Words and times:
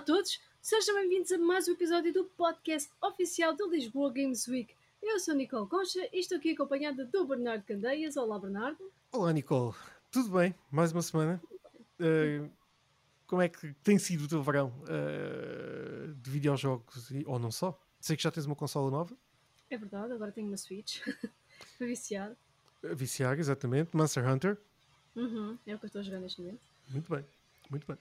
todos, 0.00 0.40
sejam 0.60 0.96
bem-vindos 0.96 1.30
a 1.30 1.38
mais 1.38 1.68
um 1.68 1.72
episódio 1.72 2.12
do 2.12 2.24
podcast 2.24 2.90
oficial 3.00 3.54
do 3.54 3.70
Lisboa 3.70 4.12
Games 4.12 4.48
Week. 4.48 4.74
Eu 5.00 5.20
sou 5.20 5.36
Nicole 5.36 5.68
Concha 5.68 6.08
e 6.12 6.18
estou 6.18 6.36
aqui 6.36 6.50
acompanhada 6.50 7.04
do 7.04 7.24
Bernardo 7.24 7.62
Candeias. 7.62 8.16
Olá, 8.16 8.36
Bernardo. 8.36 8.92
Olá, 9.12 9.32
Nicole. 9.32 9.72
Tudo 10.10 10.30
bem? 10.30 10.52
Mais 10.68 10.90
uma 10.90 11.00
semana. 11.00 11.40
Uh, 12.00 12.50
como 13.24 13.40
é 13.40 13.48
que 13.48 13.72
tem 13.84 13.96
sido 13.96 14.24
o 14.24 14.28
teu 14.28 14.42
verão 14.42 14.74
uh, 14.82 16.12
de 16.12 16.28
videojogos 16.28 17.12
e, 17.12 17.22
ou 17.24 17.38
não 17.38 17.52
só? 17.52 17.80
Sei 18.00 18.16
que 18.16 18.22
já 18.24 18.32
tens 18.32 18.46
uma 18.46 18.56
consola 18.56 18.90
nova. 18.90 19.16
É 19.70 19.78
verdade, 19.78 20.12
agora 20.12 20.32
tenho 20.32 20.48
uma 20.48 20.56
Switch 20.56 21.02
para 21.78 21.86
viciar. 21.86 22.36
Viciar, 22.82 23.38
exatamente. 23.38 23.96
Monster 23.96 24.28
Hunter. 24.28 24.58
Uhum, 25.14 25.56
é 25.64 25.74
o 25.76 25.78
que 25.78 25.84
eu 25.84 25.86
estou 25.86 26.00
a 26.00 26.02
jogar 26.02 26.18
neste 26.18 26.40
momento. 26.40 26.62
Muito 26.88 27.08
bem, 27.14 27.24
muito 27.70 27.86
bem. 27.86 27.96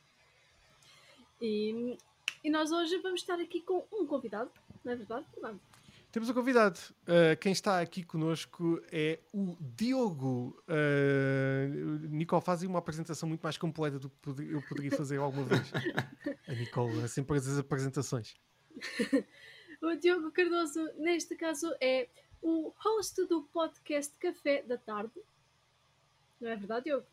E, 1.43 1.97
e 2.41 2.49
nós 2.49 2.71
hoje 2.71 2.97
vamos 2.99 3.19
estar 3.19 3.37
aqui 3.37 3.61
com 3.61 3.85
um 3.91 4.07
convidado, 4.07 4.49
não 4.81 4.93
é 4.93 4.95
verdade? 4.95 5.25
Vamos. 5.41 5.61
Temos 6.09 6.29
um 6.29 6.33
convidado. 6.33 6.79
Uh, 7.01 7.35
quem 7.41 7.51
está 7.51 7.81
aqui 7.81 8.01
conosco 8.01 8.81
é 8.89 9.19
o 9.33 9.57
Diogo. 9.59 10.57
Uh, 10.69 12.07
Nicole 12.07 12.41
faz 12.41 12.63
uma 12.63 12.79
apresentação 12.79 13.27
muito 13.27 13.41
mais 13.41 13.57
completa 13.57 13.99
do 13.99 14.09
que 14.09 14.29
eu 14.53 14.61
poderia 14.69 14.91
fazer 14.91 15.17
alguma 15.17 15.43
vez. 15.43 15.69
A 16.47 16.53
Nicole 16.53 17.01
é 17.01 17.07
sempre 17.07 17.37
as 17.37 17.57
apresentações. 17.57 18.35
o 19.81 19.95
Diogo 19.95 20.31
Cardoso, 20.31 20.81
neste 20.97 21.35
caso, 21.35 21.75
é 21.81 22.07
o 22.41 22.71
host 22.77 23.25
do 23.25 23.41
podcast 23.51 24.17
Café 24.17 24.61
da 24.61 24.77
Tarde. 24.77 25.19
Não 26.39 26.51
é 26.51 26.55
verdade, 26.55 26.85
Diogo? 26.85 27.05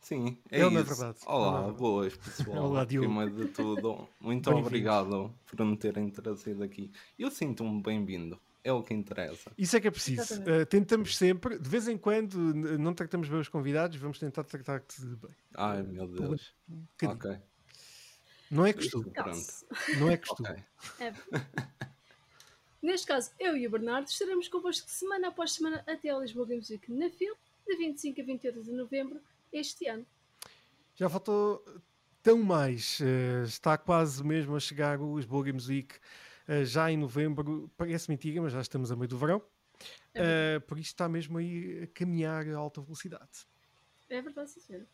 Sim, 0.00 0.38
é 0.50 0.58
Ele, 0.58 0.66
isso. 0.66 0.74
na 0.74 0.82
verdade. 0.82 1.18
Olá, 1.26 1.60
Olá. 1.62 1.72
boas 1.72 2.16
pessoal. 2.16 2.56
Olá, 2.64 2.84
Diogo. 2.84 3.06
Primeiro 3.06 3.34
de 3.36 3.52
tudo, 3.52 4.08
muito 4.20 4.50
obrigado 4.50 5.32
por 5.46 5.64
me 5.64 5.76
terem 5.76 6.08
trazido 6.10 6.62
aqui. 6.64 6.90
Eu 7.18 7.30
sinto-me 7.30 7.82
bem-vindo, 7.82 8.40
é 8.64 8.72
o 8.72 8.82
que 8.82 8.94
interessa. 8.94 9.52
Isso 9.58 9.76
é 9.76 9.80
que 9.80 9.88
é 9.88 9.90
preciso. 9.90 10.40
Uh, 10.42 10.64
tentamos 10.66 11.16
sempre, 11.16 11.58
de 11.58 11.68
vez 11.68 11.86
em 11.86 11.98
quando, 11.98 12.34
não 12.78 12.94
tratamos 12.94 13.28
bem 13.28 13.38
os 13.38 13.48
convidados, 13.48 13.98
vamos 13.98 14.18
tentar 14.18 14.44
tratar-te 14.44 15.00
bem. 15.04 15.30
Ai 15.54 15.82
meu 15.82 16.08
Deus. 16.08 16.54
Um. 16.68 16.84
Ok, 17.06 17.38
Não 18.50 18.64
é 18.66 18.72
costume. 18.72 19.10
Caso. 19.10 19.66
Não 19.98 20.10
é 20.10 20.16
costume. 20.16 20.48
ok. 20.48 20.64
É. 21.06 21.14
Neste 22.82 23.06
caso, 23.06 23.30
eu 23.38 23.54
e 23.54 23.66
o 23.66 23.70
Bernardo 23.70 24.08
estaremos 24.08 24.48
convosco 24.48 24.88
semana 24.88 25.28
após 25.28 25.52
semana 25.52 25.84
até 25.86 26.08
ao 26.08 26.22
Lisboa 26.22 26.46
Games 26.46 26.70
Week 26.70 26.90
na 26.90 27.10
FIL, 27.10 27.34
de 27.68 27.76
25 27.76 28.20
a 28.22 28.24
28 28.24 28.62
de 28.62 28.72
novembro 28.72 29.20
este 29.52 29.86
ano. 29.86 30.06
Já 30.94 31.08
faltou 31.08 31.64
tão 32.22 32.38
mais. 32.42 33.00
eh, 33.00 33.44
está 33.44 33.76
quase 33.78 34.22
mesmo 34.24 34.54
a 34.56 34.60
chegar 34.60 35.00
o 35.00 35.16
Lisboa 35.16 35.44
Games 35.44 35.66
Week, 35.68 35.96
eh, 36.46 36.64
já 36.64 36.90
em 36.90 36.96
novembro. 36.96 37.70
Parece 37.76 38.08
mentira, 38.10 38.40
mas 38.42 38.52
já 38.52 38.60
estamos 38.60 38.90
a 38.92 38.96
meio 38.96 39.08
do 39.08 39.18
verão. 39.18 39.42
É 40.12 40.56
Eh, 40.56 40.60
por 40.60 40.78
isso 40.78 40.88
está 40.88 41.08
mesmo 41.08 41.38
aí 41.38 41.82
a 41.84 41.86
caminhar 41.86 42.46
a 42.48 42.56
alta 42.56 42.80
velocidade. 42.82 43.46
É 44.08 44.20
verdade, 44.20 44.50
sim. 44.50 44.84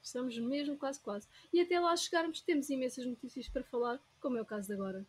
Estamos 0.00 0.38
mesmo 0.38 0.76
quase, 0.78 1.00
quase. 1.00 1.26
E 1.52 1.60
até 1.60 1.80
lá 1.80 1.96
chegarmos, 1.96 2.40
temos 2.40 2.70
imensas 2.70 3.04
notícias 3.04 3.48
para 3.48 3.64
falar, 3.64 3.98
como 4.20 4.36
é 4.38 4.42
o 4.42 4.46
caso 4.46 4.68
de 4.68 4.74
agora. 4.74 5.04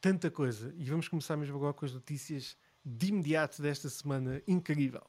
Tanta 0.00 0.30
coisa. 0.30 0.74
E 0.76 0.84
vamos 0.84 1.06
começar 1.06 1.36
mesmo 1.36 1.56
agora 1.56 1.72
com 1.72 1.84
as 1.84 1.92
notícias 1.94 2.56
de 2.84 3.06
imediato 3.10 3.62
desta 3.62 3.88
semana 3.88 4.42
incrível. 4.48 5.06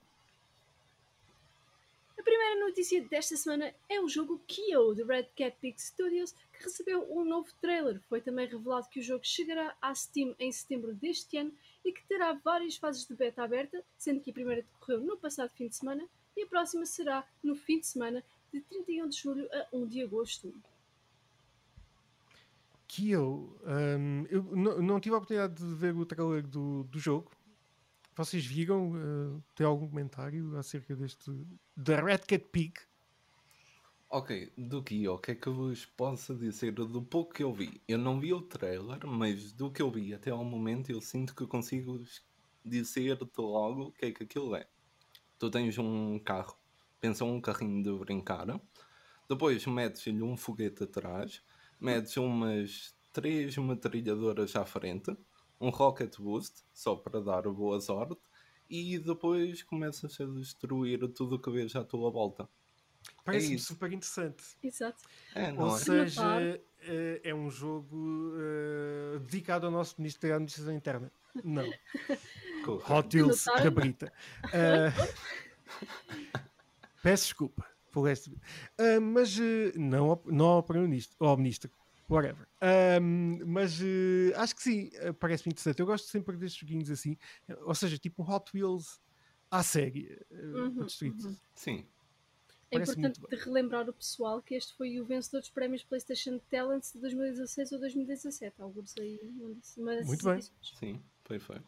Notícia 2.64 3.04
desta 3.04 3.36
semana 3.36 3.74
é 3.90 4.00
o 4.00 4.08
jogo 4.08 4.42
Kyo, 4.48 4.96
de 4.96 5.04
Red 5.04 5.28
Cat 5.36 5.56
Pig 5.60 5.80
Studios, 5.80 6.34
que 6.54 6.64
recebeu 6.64 7.06
um 7.12 7.26
novo 7.26 7.50
trailer. 7.60 8.02
Foi 8.08 8.22
também 8.22 8.48
revelado 8.48 8.88
que 8.90 9.02
o 9.02 9.04
jogo 9.04 9.24
chegará 9.24 9.76
à 9.82 9.94
Steam 9.94 10.34
em 10.40 10.52
setembro 10.52 10.96
deste 10.96 11.38
ano 11.38 11.54
e 11.84 11.92
que 11.92 12.04
terá 12.08 12.34
várias 12.34 12.78
fases 12.78 13.06
de 13.06 13.14
beta 13.16 13.44
aberta, 13.44 13.84
sendo 13.98 14.22
que 14.22 14.32
a 14.32 14.34
primeira 14.34 14.62
decorreu 14.62 15.02
no 15.02 15.18
passado 15.18 15.50
fim 15.50 15.68
de 15.68 15.76
semana 15.76 16.08
e 16.38 16.44
a 16.44 16.48
próxima 16.48 16.86
será 16.86 17.28
no 17.44 17.54
fim 17.54 17.80
de 17.80 17.88
semana 17.88 18.24
de 18.52 18.62
31 18.62 19.10
de 19.10 19.18
julho 19.18 19.48
a 19.52 19.68
1 19.74 19.88
de 19.88 20.02
agosto. 20.02 20.54
Kyo, 22.88 23.58
hum, 23.66 24.26
eu 24.30 24.44
não, 24.56 24.82
não 24.82 25.00
tive 25.00 25.16
a 25.16 25.18
oportunidade 25.18 25.56
de 25.56 25.76
ver 25.76 25.96
o 25.96 26.06
trailer 26.06 26.48
do, 26.48 26.84
do 26.86 26.98
jogo. 26.98 27.30
Vocês 28.16 28.46
viram? 28.46 28.94
eh, 28.96 29.42
tem 29.56 29.66
algum 29.66 29.88
comentário 29.88 30.56
acerca 30.56 30.96
deste. 30.96 31.32
Da 31.76 32.00
Red 32.00 32.20
Cat 32.20 32.46
Pig? 32.52 32.74
Ok, 34.10 34.54
do 34.56 34.84
que 34.84 35.08
o 35.08 35.18
que 35.18 35.32
é 35.32 35.36
que 35.36 35.50
vos 35.50 35.88
posso 35.88 36.36
dizer 36.36 36.72
do 36.74 37.02
pouco 37.02 37.34
que 37.34 37.42
eu 37.42 37.52
vi? 37.52 37.82
Eu 37.88 37.98
não 37.98 38.20
vi 38.20 38.32
o 38.32 38.42
trailer, 38.42 39.08
mas 39.08 39.52
do 39.54 39.72
que 39.72 39.82
eu 39.82 39.90
vi 39.90 40.14
até 40.14 40.30
ao 40.30 40.46
momento 40.46 40.92
eu 40.92 41.02
sinto 41.02 41.36
que 41.36 41.48
consigo 41.48 42.00
dizer-te 42.64 43.42
logo 43.42 43.86
o 43.86 43.92
que 43.92 44.06
é 44.06 44.12
que 44.12 44.24
aquilo 44.24 44.56
é. 44.56 44.68
Tu 45.40 45.50
tens 45.50 45.76
um 45.80 46.20
carro, 46.20 46.56
pensa 47.02 47.26
um 47.26 47.42
carrinho 47.42 47.82
de 47.82 47.92
brincar, 48.06 48.46
depois 49.28 49.66
metes-lhe 49.66 50.22
um 50.22 50.38
foguete 50.38 50.84
atrás, 50.84 51.42
metes 51.82 52.16
umas 52.18 52.96
três 53.12 53.58
metralhadoras 53.58 54.56
à 54.56 54.64
frente, 54.64 55.18
um 55.60 55.70
rocket 55.70 56.20
boost, 56.20 56.64
só 56.72 56.96
para 56.96 57.20
dar 57.20 57.50
boa 57.50 57.82
sorte, 57.82 58.22
e 58.70 58.98
depois 59.00 59.62
começas 59.64 60.20
a 60.20 60.26
destruir 60.26 61.00
tudo 61.10 61.36
o 61.36 61.40
que 61.40 61.52
vês 61.52 61.76
à 61.76 61.84
tua 61.84 62.10
volta. 62.12 62.48
Parece-me 63.26 63.56
isso. 63.56 63.68
super 63.68 63.92
interessante. 63.92 64.44
Exato. 64.64 65.04
É, 65.36 65.50
Ou 65.52 65.54
não 65.54 65.76
é? 65.76 65.80
seja, 65.80 66.62
eh, 66.82 67.22
é 67.24 67.36
um 67.36 67.50
jogo 67.50 68.34
eh, 68.38 69.20
dedicado 69.20 69.66
ao 69.66 69.72
nosso 69.72 69.96
Ministro 70.00 70.28
da 70.30 70.36
Administração 70.36 70.74
Interna. 70.74 71.12
Não. 71.44 71.66
Hot 72.90 73.16
Wheels. 73.18 73.44
Cabrita. 73.46 74.12
Eh, 74.54 74.92
peço 77.02 77.24
desculpa 77.26 77.66
por 77.92 78.10
este. 78.10 78.36
Eh, 78.78 79.00
mas 79.00 79.38
não, 79.76 80.12
ao- 80.12 80.24
não 80.26 80.46
ao 80.46 80.64
Primeiro-Ministro, 80.64 81.16
ao 81.26 81.38
Ministro, 81.38 81.70
whatever. 82.10 82.48
Ahm, 82.62 83.40
mas 83.46 83.80
eh, 83.82 84.34
acho 84.36 84.56
que 84.56 84.64
sim, 84.64 84.90
eh, 84.94 85.14
parece-me 85.14 85.52
interessante. 85.52 85.80
Eu 85.80 85.86
gosto 85.86 86.08
sempre 86.08 86.38
destes 86.38 86.60
joguinhos 86.60 86.90
assim, 86.90 87.18
ou 87.62 87.76
seja, 87.76 87.98
tipo 87.98 88.24
um 88.24 88.30
Hot 88.30 88.50
Wheels 88.54 89.02
à 89.50 89.64
série. 89.64 90.18
eh, 90.32 90.36
Uhum, 90.36 90.88
tudo. 90.88 91.38
Sim. 91.56 91.86
É 92.74 92.80
Parece 92.80 92.98
importante 92.98 93.46
relembrar 93.46 93.88
o 93.88 93.94
pessoal 93.94 94.42
que 94.42 94.56
este 94.56 94.74
foi 94.74 95.00
o 95.00 95.06
vencedor 95.06 95.42
dos 95.42 95.52
prémios 95.52 95.84
PlayStation 95.84 96.40
Talents 96.50 96.94
de 96.94 97.00
2016 97.00 97.72
ou 97.72 97.80
2017. 97.80 98.62
Alguns 98.62 98.98
aí. 98.98 99.20
dessas 99.56 100.08
Muito 100.08 100.26
bem. 100.26 100.42
Sim, 100.62 101.04
foi 101.24 101.38
foi. 101.38 101.58
É 101.58 101.62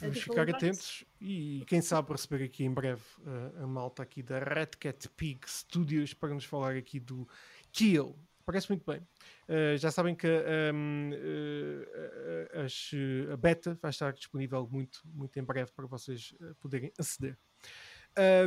Vamos 0.00 0.16
de 0.16 0.22
ficar 0.22 0.34
relembrar 0.34 0.56
atentos 0.56 1.04
e 1.20 1.64
quem 1.66 1.80
sabe 1.80 2.10
receber 2.10 2.44
aqui 2.44 2.64
em 2.64 2.72
breve 2.72 3.02
uh, 3.20 3.62
a 3.62 3.66
malta 3.66 4.02
aqui 4.02 4.22
da 4.22 4.38
Red 4.40 4.70
Cat 4.80 5.08
Pig 5.10 5.48
Studios 5.48 6.12
para 6.14 6.34
nos 6.34 6.44
falar 6.44 6.74
aqui 6.76 6.98
do 6.98 7.28
Kill. 7.70 8.18
Parece 8.44 8.68
muito 8.68 8.84
bem. 8.84 9.00
Uh, 9.48 9.76
já 9.76 9.90
sabem 9.90 10.14
que 10.14 10.26
um, 10.74 11.10
uh, 11.12 12.64
as, 12.64 12.92
uh, 12.92 13.32
a 13.32 13.36
beta 13.36 13.78
vai 13.80 13.90
estar 13.90 14.12
disponível 14.12 14.68
muito, 14.70 15.00
muito 15.04 15.38
em 15.38 15.42
breve 15.42 15.70
para 15.72 15.86
vocês 15.86 16.34
poderem 16.60 16.92
aceder. 16.98 17.36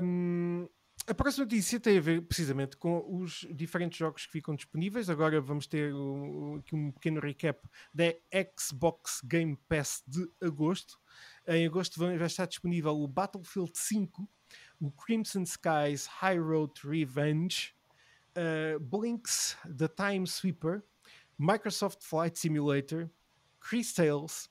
Um, 0.04 0.68
a 1.08 1.14
próxima 1.14 1.46
notícia 1.46 1.80
tem 1.80 2.00
a 2.00 2.02
ver 2.02 2.22
precisamente 2.24 2.76
com 2.78 3.06
os 3.22 3.46
diferentes 3.52 3.98
jogos 3.98 4.26
que 4.26 4.32
ficam 4.32 4.56
disponíveis. 4.56 5.08
Agora 5.08 5.40
vamos 5.40 5.68
ter 5.68 5.94
um, 5.94 6.56
aqui 6.56 6.76
um 6.76 6.92
pequeno 6.92 7.20
recap 7.20 7.60
da 7.94 8.06
Xbox 8.60 9.22
Game 9.24 9.56
Pass 9.68 10.04
de 10.08 10.28
agosto. 10.42 10.98
Em 11.48 11.66
agosto 11.68 12.00
vai 12.00 12.16
estar 12.26 12.48
disponível 12.48 13.00
o 13.00 13.08
Battlefield 13.08 13.72
5, 13.76 14.28
o 14.80 14.92
Crimson 14.92 15.44
Skies 15.44 16.08
High 16.08 16.40
Road 16.40 16.74
Revenge, 16.84 17.76
uh, 18.36 18.80
Blinks 18.80 19.56
The 19.66 19.88
Time 19.88 20.26
Sweeper, 20.26 20.84
Microsoft 21.40 22.02
Flight 22.04 22.38
Simulator, 22.38 23.10
Chris 23.60 23.94
Tales. 23.94 24.50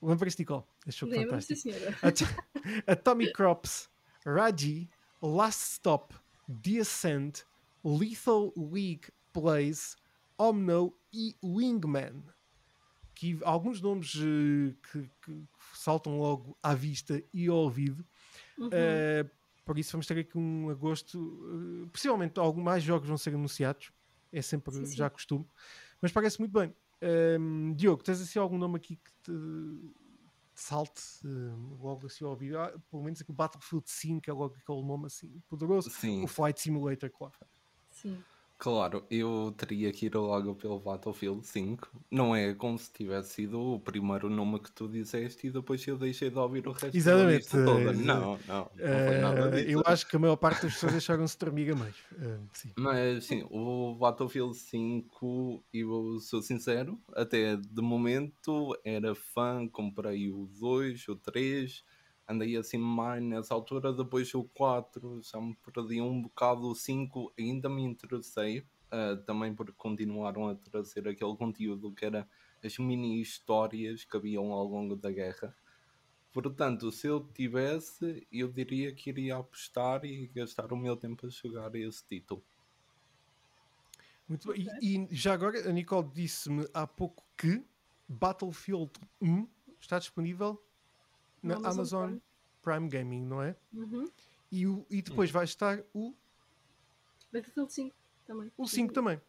Lembra-se, 0.00 0.36
Nicole? 0.38 0.64
Este 0.86 1.00
jogo 1.00 1.12
Lembro-me, 1.12 1.42
sim, 1.42 1.56
senhora. 1.56 1.94
At- 2.02 2.22
Atomic 2.86 3.32
Crops, 3.32 3.88
Raji, 4.24 4.88
Last 5.20 5.74
Stop, 5.74 6.14
The 6.48 6.80
Ascent, 6.80 7.44
Lethal 7.84 8.52
League 8.56 9.10
Plays, 9.32 9.96
Omno 10.38 10.94
e 11.12 11.36
Wingman. 11.42 12.22
Que 13.14 13.40
alguns 13.42 13.80
nomes 13.80 14.14
eh, 14.14 14.74
que, 14.92 15.10
que 15.22 15.44
saltam 15.74 16.18
logo 16.18 16.56
à 16.62 16.72
vista 16.72 17.20
e 17.34 17.48
ao 17.48 17.56
ouvido. 17.56 18.06
Uhum. 18.56 18.70
Eh, 18.72 19.26
por 19.68 19.78
isso 19.78 19.92
vamos 19.92 20.06
ter 20.06 20.18
aqui 20.18 20.38
um 20.38 20.70
agosto. 20.70 21.84
eh, 21.84 21.88
possivelmente 21.92 22.40
alguns 22.40 22.64
mais 22.64 22.82
jogos 22.82 23.06
vão 23.06 23.18
ser 23.18 23.34
anunciados. 23.34 23.92
É 24.32 24.40
sempre 24.40 24.72
Sim, 24.72 24.86
sim. 24.86 24.96
já 24.96 25.10
costume. 25.10 25.46
Mas 26.00 26.10
parece 26.10 26.38
muito 26.38 26.52
bem. 26.52 26.74
Ehm, 27.02 27.74
Diogo, 27.74 28.02
tens 28.02 28.18
assim 28.18 28.38
algum 28.38 28.56
nome 28.56 28.76
aqui 28.76 28.96
que 28.96 29.12
te, 29.22 29.30
te 30.54 30.60
salte 30.62 31.02
eh, 31.22 31.82
logo 31.82 32.06
assim 32.06 32.24
ao 32.24 32.30
ouvido? 32.30 32.58
Ah, 32.58 32.72
pelo 32.90 33.02
menos 33.02 33.20
aqui 33.20 33.30
o 33.30 33.34
Battlefield 33.34 33.90
5 33.90 34.30
é 34.30 34.32
logo 34.32 34.54
aquele 34.54 34.82
nome 34.82 35.04
assim 35.04 35.38
poderoso. 35.46 35.90
Sim. 35.90 36.24
O 36.24 36.26
Flight 36.26 36.58
Simulator, 36.62 37.10
claro. 37.10 37.34
Sim. 37.90 38.24
Claro, 38.60 39.06
eu 39.08 39.52
teria 39.56 39.92
que 39.92 40.06
ir 40.06 40.14
logo 40.16 40.54
pelo 40.56 40.80
Battlefield 40.80 41.46
5. 41.46 41.88
Não 42.10 42.34
é 42.34 42.54
como 42.54 42.76
se 42.76 42.92
tivesse 42.92 43.34
sido 43.34 43.60
o 43.60 43.80
primeiro 43.80 44.28
nome 44.28 44.58
que 44.60 44.72
tu 44.72 44.88
disseste 44.88 45.46
e 45.46 45.50
depois 45.50 45.86
eu 45.86 45.96
deixei 45.96 46.28
de 46.30 46.38
ouvir 46.38 46.66
o 46.66 46.72
resto 46.72 47.12
da 47.12 47.22
Exatamente. 47.22 47.24
lista 47.24 47.58
toda. 47.60 47.92
eh, 47.94 47.94
Não, 47.94 48.38
não, 48.44 48.70
não 48.88 49.00
foi 49.00 49.16
nada 49.18 49.48
Eh, 49.50 49.64
disso. 49.64 49.74
eu 49.74 49.82
acho 49.86 50.06
que 50.08 50.16
a 50.16 50.18
maior 50.18 50.36
parte 50.36 50.62
das 50.62 50.74
pessoas 50.74 50.92
deixaram-se 50.92 51.38
dormir 51.38 51.70
a 51.72 51.76
meio. 51.76 51.94
Eh, 52.18 52.40
sim. 52.52 52.74
Mas 52.76 53.24
sim, 53.26 53.44
o 53.50 53.94
Battlefield 53.96 54.54
5, 54.56 55.64
eu 55.72 56.20
sou 56.20 56.40
sincero, 56.40 57.02
até 57.12 57.56
de 57.56 57.82
momento 57.82 58.78
era 58.84 59.14
fã, 59.16 59.66
comprei 59.68 60.30
o 60.30 60.46
2, 60.46 61.08
o 61.08 61.16
3, 61.16 61.82
andei 62.28 62.56
assim 62.56 62.78
mais 62.78 63.22
nessa 63.22 63.54
altura, 63.54 63.92
depois 63.92 64.32
o 64.34 64.44
4, 64.44 65.20
já 65.22 65.40
me 65.40 65.56
perdi 65.56 66.00
um 66.00 66.22
bocado, 66.22 66.68
o 66.68 66.74
5 66.74 67.32
ainda 67.38 67.68
me 67.68 67.82
interessei, 67.82 68.66
ah, 68.90 69.16
também 69.26 69.54
porque 69.54 69.72
continuaram 69.72 70.48
a 70.48 70.54
trazer 70.54 71.08
aquele 71.08 71.36
conteúdo 71.36 71.92
que 71.92 72.04
era 72.04 72.28
as 72.62 72.76
mini 72.78 73.20
histórias 73.20 74.04
que 74.04 74.16
haviam 74.16 74.52
ao 74.52 74.64
longo 74.64 74.96
da 74.96 75.10
guerra. 75.10 75.54
Portanto, 76.32 76.92
se 76.92 77.06
eu 77.06 77.26
tivesse, 77.32 78.26
eu 78.30 78.52
diria 78.52 78.94
que 78.94 79.10
iria 79.10 79.36
apostar 79.36 80.04
e 80.04 80.28
gastar 80.28 80.72
o 80.72 80.76
meu 80.76 80.96
tempo 80.96 81.26
a 81.26 81.30
jogar 81.30 81.74
esse 81.74 82.06
título. 82.06 82.44
Muito 84.28 84.52
bem. 84.52 84.68
E, 84.82 84.98
e 85.10 85.14
já 85.14 85.32
agora, 85.32 85.68
a 85.68 85.72
Nicole 85.72 86.10
disse-me 86.12 86.68
há 86.74 86.86
pouco 86.86 87.24
que 87.36 87.64
Battlefield 88.06 88.92
1 89.22 89.48
está 89.80 89.98
disponível 89.98 90.62
na 91.42 91.54
Amazon 91.56 91.72
Amazon 92.04 92.18
Prime 92.62 92.88
Gaming, 92.88 93.22
não 93.24 93.42
é? 93.42 93.56
Uhum. 93.72 94.08
E, 94.50 94.66
o, 94.66 94.84
e 94.90 95.02
depois 95.02 95.30
vai 95.30 95.44
estar 95.44 95.80
o, 95.94 96.14
Battlefield 97.32 97.72
5 97.72 97.94
também. 98.26 98.52
o 98.56 98.66
5 98.66 98.92
também. 98.92 99.20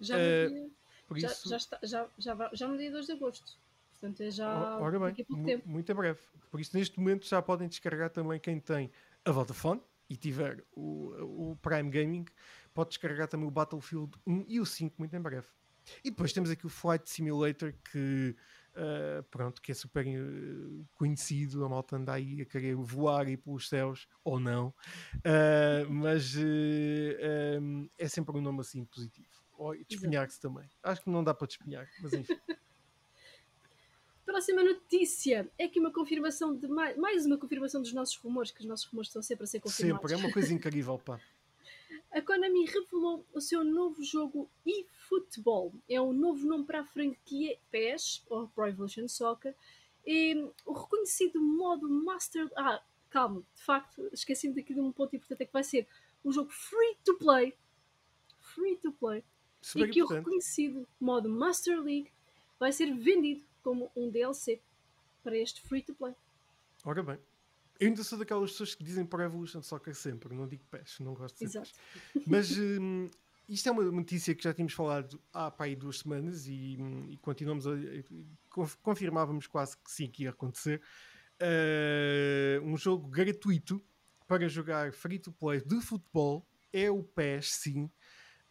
Já, 0.00 0.18
Eh, 0.18 0.48
no 0.48 0.54
dia- 0.54 0.70
Por 1.08 1.18
já, 1.18 1.28
isso, 1.28 1.48
já, 1.48 1.56
está, 1.56 1.78
já, 1.82 2.08
já, 2.18 2.50
já 2.52 2.68
no 2.68 2.76
dia 2.76 2.90
2 2.90 3.06
de 3.06 3.12
agosto. 3.12 3.56
Portanto, 3.92 4.20
é 4.22 4.30
já 4.30 4.78
ora 4.80 4.98
bem, 4.98 5.08
daqui 5.08 5.22
a 5.22 5.24
pouco 5.24 5.40
mu- 5.42 5.46
tempo. 5.48 5.68
muito 5.68 5.90
em 5.90 5.94
breve. 5.94 6.18
Por 6.50 6.60
isso, 6.60 6.76
neste 6.76 6.98
momento, 6.98 7.26
já 7.26 7.40
podem 7.40 7.68
descarregar 7.68 8.10
também 8.10 8.38
quem 8.40 8.58
tem 8.60 8.90
a 9.24 9.30
Vodafone 9.30 9.80
e 10.10 10.16
tiver 10.16 10.62
o, 10.74 11.52
o 11.52 11.56
Prime 11.62 11.88
Gaming, 11.90 12.24
pode 12.74 12.90
descarregar 12.90 13.28
também 13.28 13.46
o 13.46 13.50
Battlefield 13.50 14.12
1 14.26 14.44
e 14.48 14.60
o 14.60 14.66
5 14.66 14.96
muito 14.98 15.14
em 15.14 15.20
breve. 15.20 15.46
E 16.04 16.10
depois 16.10 16.32
temos 16.32 16.50
aqui 16.50 16.66
o 16.66 16.68
Flight 16.68 17.08
Simulator 17.08 17.72
que 17.90 18.36
ah, 18.74 19.24
pronto, 19.30 19.60
que 19.60 19.72
é 19.72 19.74
super 19.74 20.06
eh, 20.06 20.84
conhecido, 20.94 21.64
a 21.64 21.68
malta 21.68 21.96
anda 21.96 22.12
aí 22.12 22.40
a 22.40 22.44
querer 22.44 22.74
voar 22.74 23.26
aí 23.26 23.36
pelos 23.36 23.68
céus, 23.68 24.08
ou 24.24 24.40
não, 24.40 24.74
Ah, 25.24 25.86
mas 25.88 26.34
eh, 26.36 27.58
um, 27.60 27.88
é 27.98 28.08
sempre 28.08 28.36
um 28.36 28.40
nome 28.40 28.60
assim 28.60 28.84
positivo. 28.84 29.28
Ou 29.58 29.76
despenhar-se 29.84 30.40
também. 30.40 30.68
Acho 30.82 31.02
que 31.02 31.10
não 31.10 31.22
dá 31.22 31.34
para 31.34 31.46
despenhar, 31.46 31.88
mas 32.00 32.12
enfim. 32.14 32.34
Próxima 34.24 34.62
notícia 34.62 35.50
é 35.58 35.68
que 35.68 35.78
uma 35.78 35.92
confirmação 35.92 36.56
de 36.56 36.66
mais, 36.68 36.96
mais 36.96 37.26
uma 37.26 37.36
confirmação 37.36 37.82
dos 37.82 37.92
nossos 37.92 38.16
rumores, 38.16 38.50
que 38.50 38.60
os 38.60 38.66
nossos 38.66 38.86
rumores 38.86 39.08
estão 39.08 39.20
sempre 39.20 39.44
a 39.44 39.46
ser 39.46 39.60
confirmados. 39.60 40.10
sempre, 40.10 40.14
é 40.14 40.24
uma 40.24 40.32
coisa 40.32 40.54
incrível, 40.54 40.98
pá. 40.98 41.20
A 42.12 42.20
Konami 42.20 42.66
revelou 42.66 43.24
o 43.32 43.40
seu 43.40 43.64
novo 43.64 44.02
jogo 44.04 44.50
eFootball. 44.66 45.72
É 45.88 45.98
um 46.00 46.12
novo 46.12 46.46
nome 46.46 46.64
para 46.64 46.80
a 46.80 46.84
franquia 46.84 47.58
PES, 47.70 48.22
ou 48.28 48.48
Pro 48.48 48.68
Evolution 48.68 49.08
Soccer. 49.08 49.54
E 50.06 50.34
o 50.66 50.72
reconhecido 50.72 51.40
modo 51.40 51.88
Master... 51.88 52.50
Ah, 52.54 52.82
calma, 53.08 53.42
de 53.54 53.62
facto, 53.62 54.08
esqueci-me 54.12 54.54
daqui 54.54 54.74
de 54.74 54.80
um 54.80 54.92
ponto 54.92 55.16
importante, 55.16 55.42
é 55.42 55.46
que 55.46 55.52
vai 55.52 55.64
ser 55.64 55.88
um 56.22 56.30
jogo 56.30 56.50
free 56.50 56.96
to 57.02 57.16
play. 57.16 57.54
Free 58.40 58.76
to 58.76 58.92
play. 58.92 59.24
Super 59.62 59.88
e 59.88 59.90
que 59.90 60.02
o 60.02 60.04
importante. 60.04 60.24
reconhecido 60.24 60.88
modo 61.00 61.30
Master 61.30 61.80
League 61.80 62.10
vai 62.58 62.72
ser 62.72 62.92
vendido 62.92 63.44
como 63.62 63.90
um 63.96 64.10
DLC 64.10 64.60
para 65.22 65.36
este 65.36 65.62
free 65.62 65.82
to 65.82 65.94
play. 65.94 66.14
Ora 66.84 67.02
bem. 67.02 67.18
Eu 67.80 67.88
ainda 67.88 68.04
sou 68.04 68.18
daquelas 68.18 68.52
pessoas 68.52 68.74
que 68.74 68.84
dizem 68.84 69.04
Pro 69.04 69.22
Evolution 69.22 69.62
Soccer 69.62 69.94
sempre, 69.94 70.34
não 70.34 70.46
digo 70.46 70.64
PES, 70.70 71.00
não 71.00 71.14
gosto 71.14 71.38
de 71.38 71.44
Exato. 71.44 71.70
Mas 72.26 72.56
hum, 72.56 73.10
isto 73.48 73.68
é 73.68 73.72
uma 73.72 73.82
notícia 73.82 74.34
que 74.34 74.44
já 74.44 74.54
tínhamos 74.54 74.72
falado 74.72 75.20
há 75.32 75.50
pá, 75.50 75.64
aí 75.64 75.74
duas 75.74 75.98
semanas 75.98 76.46
e, 76.46 76.76
hum, 76.78 77.06
e 77.08 77.16
continuamos 77.18 77.66
a. 77.66 77.72
conf- 78.48 78.76
confirmávamos 78.82 79.46
quase 79.46 79.76
que 79.76 79.90
sim 79.90 80.08
que 80.08 80.24
ia 80.24 80.30
acontecer. 80.30 80.80
Uh, 81.40 82.64
um 82.64 82.76
jogo 82.76 83.08
gratuito 83.08 83.84
para 84.28 84.48
jogar 84.48 84.92
free 84.92 85.18
to 85.18 85.32
play 85.32 85.60
de 85.60 85.80
futebol 85.80 86.46
é 86.72 86.90
o 86.90 87.02
PES, 87.02 87.52
sim. 87.54 87.90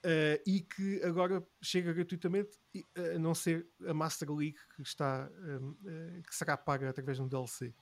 Uh, 0.04 0.42
e 0.48 0.62
que 0.62 1.02
agora 1.04 1.46
chega 1.62 1.94
gratuitamente, 1.94 2.60
a 2.96 3.20
não 3.20 3.36
ser 3.36 3.68
a 3.86 3.94
Master 3.94 4.32
League 4.32 4.58
que, 4.76 4.82
está, 4.82 5.30
um, 5.40 5.70
uh, 5.70 6.24
que 6.24 6.36
será 6.36 6.58
paga 6.58 6.90
através 6.90 7.18
de 7.18 7.24
um 7.24 7.28
DLC. 7.28 7.74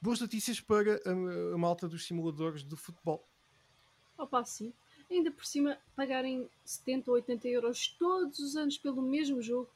Boas 0.00 0.20
notícias 0.20 0.60
para 0.60 1.00
a, 1.04 1.54
a 1.54 1.58
malta 1.58 1.88
dos 1.88 2.06
simuladores 2.06 2.62
de 2.62 2.76
futebol. 2.76 3.26
Opa, 4.16 4.44
sim. 4.44 4.72
Ainda 5.10 5.30
por 5.30 5.44
cima, 5.44 5.78
pagarem 5.96 6.48
70 6.64 7.10
ou 7.10 7.16
80 7.16 7.48
euros 7.48 7.88
todos 7.98 8.38
os 8.40 8.56
anos 8.56 8.76
pelo 8.76 9.00
mesmo 9.00 9.40
jogo, 9.40 9.70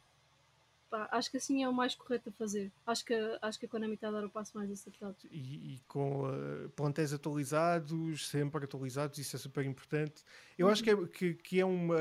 pá, 0.91 1.09
acho 1.11 1.31
que 1.31 1.39
assim 1.39 1.65
é 1.65 1.69
o 1.69 1.73
mais 1.73 1.95
correto 1.95 2.29
a 2.29 2.33
fazer. 2.33 2.71
Acho 2.87 3.05
que, 3.05 3.15
acho 3.41 3.59
que 3.59 3.67
a 3.67 3.69
Konami 3.69 3.95
está 3.95 4.09
a 4.09 4.11
dar 4.11 4.25
o 4.25 4.31
passo 4.31 4.57
mais 4.57 4.71
acertado. 4.71 5.17
E, 5.31 5.75
e 5.75 5.81
com 5.89 6.29
uh, 6.29 6.69
plantéis 6.77 7.15
atualizados, 7.15 8.29
sempre 8.29 8.65
atualizados, 8.65 9.19
isso 9.19 9.35
é 9.35 9.39
super 9.39 9.65
importante. 9.65 10.23
Eu 10.59 10.69
acho 10.69 10.85
que 10.85 10.91
é, 10.91 11.07
que, 11.07 11.35
que 11.35 11.61
é 11.61 11.65
uma. 11.65 11.97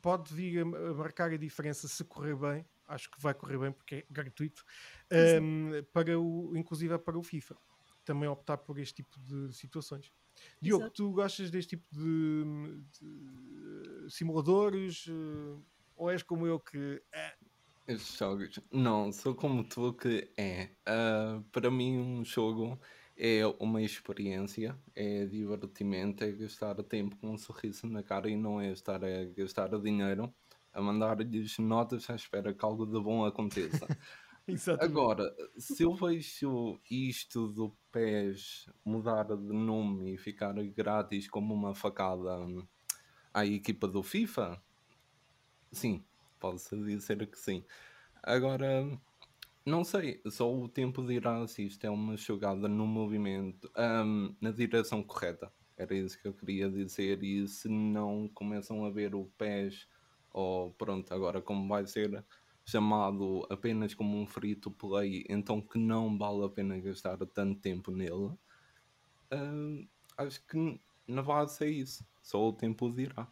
Pode 0.00 0.32
vir 0.32 0.60
a 0.60 0.64
marcar 0.64 1.32
a 1.32 1.36
diferença 1.36 1.88
se 1.88 2.04
correr 2.04 2.36
bem. 2.36 2.64
Acho 2.90 3.10
que 3.10 3.20
vai 3.20 3.32
correr 3.34 3.58
bem 3.58 3.72
porque 3.72 3.94
é 3.96 4.06
gratuito. 4.10 4.64
Um, 5.40 5.70
para 5.92 6.18
o, 6.18 6.56
inclusive 6.56 6.94
é 6.94 6.98
para 6.98 7.18
o 7.18 7.22
FIFA. 7.22 7.56
Também 8.04 8.28
optar 8.28 8.58
por 8.58 8.78
este 8.78 9.02
tipo 9.02 9.18
de 9.20 9.52
situações. 9.54 10.12
Diogo, 10.60 10.84
Exato. 10.84 10.94
tu 10.96 11.12
gostas 11.12 11.50
deste 11.50 11.76
tipo 11.76 11.86
de, 11.92 12.82
de 12.98 14.10
simuladores? 14.10 15.06
uh, 15.06 15.62
ou 15.96 16.10
és 16.10 16.22
como 16.22 16.46
eu 16.46 16.58
que. 16.58 17.02
eh, 17.12 17.34
Estes 17.86 18.16
jogos. 18.16 18.58
Não, 18.72 19.12
sou 19.12 19.34
como 19.34 19.62
tu 19.62 19.92
que 19.92 20.32
é. 20.36 20.70
Ah, 20.86 21.42
para 21.52 21.70
mim, 21.70 21.98
um 21.98 22.24
jogo 22.24 22.80
é 23.16 23.44
uma 23.58 23.82
experiência, 23.82 24.78
é 24.94 25.26
divertimento, 25.26 26.24
é 26.24 26.32
gastar 26.32 26.82
tempo 26.84 27.16
com 27.16 27.32
um 27.32 27.36
sorriso 27.38 27.86
na 27.86 28.02
cara 28.02 28.30
e 28.30 28.36
não 28.36 28.58
é 28.60 28.72
estar 28.72 29.04
a 29.04 29.24
gastar 29.36 29.68
dinheiro 29.78 30.32
a 30.80 30.82
mandar-lhes 30.82 31.58
notas 31.58 32.08
à 32.10 32.14
espera 32.14 32.52
que 32.52 32.64
algo 32.64 32.86
de 32.86 33.00
bom 33.00 33.24
aconteça. 33.24 33.86
Agora, 34.80 35.32
se 35.56 35.84
eu 35.84 35.94
vejo 35.94 36.80
isto 36.90 37.46
do 37.48 37.72
PES 37.92 38.68
mudar 38.84 39.24
de 39.24 39.52
nome 39.52 40.14
e 40.14 40.18
ficar 40.18 40.54
grátis 40.54 41.28
como 41.28 41.54
uma 41.54 41.74
facada 41.74 42.36
à 43.32 43.46
equipa 43.46 43.86
do 43.86 44.02
FIFA, 44.02 44.60
sim, 45.70 46.02
pode-se 46.40 46.76
dizer 46.82 47.24
que 47.28 47.38
sim. 47.38 47.64
Agora, 48.22 48.90
não 49.64 49.84
sei, 49.84 50.20
só 50.26 50.52
o 50.52 50.68
tempo 50.68 51.06
dirá 51.06 51.46
se 51.46 51.66
isto 51.66 51.84
é 51.84 51.90
uma 51.90 52.16
jogada 52.16 52.66
no 52.66 52.86
movimento, 52.86 53.70
hum, 53.76 54.34
na 54.40 54.50
direção 54.50 55.02
correta. 55.02 55.52
Era 55.76 55.94
isso 55.94 56.20
que 56.20 56.28
eu 56.28 56.34
queria 56.34 56.68
dizer. 56.68 57.22
E 57.22 57.46
se 57.48 57.68
não 57.68 58.28
começam 58.28 58.84
a 58.84 58.90
ver 58.90 59.14
o 59.14 59.24
PES, 59.38 59.86
ou 60.32 60.72
pronto, 60.72 61.12
agora 61.12 61.40
como 61.42 61.68
vai 61.68 61.86
ser 61.86 62.24
chamado 62.64 63.46
apenas 63.50 63.94
como 63.94 64.20
um 64.20 64.26
free 64.26 64.54
to 64.54 64.70
play, 64.70 65.24
então 65.28 65.60
que 65.60 65.78
não 65.78 66.16
vale 66.16 66.44
a 66.44 66.48
pena 66.48 66.78
gastar 66.78 67.16
tanto 67.26 67.60
tempo 67.60 67.90
nele, 67.90 68.32
hum, 69.32 69.88
acho 70.16 70.44
que 70.46 70.80
na 71.06 71.22
base 71.22 71.64
é 71.64 71.68
isso. 71.68 72.06
Só 72.22 72.48
o 72.48 72.52
tempo 72.52 72.86
o 72.86 72.94
dirá. 72.94 73.26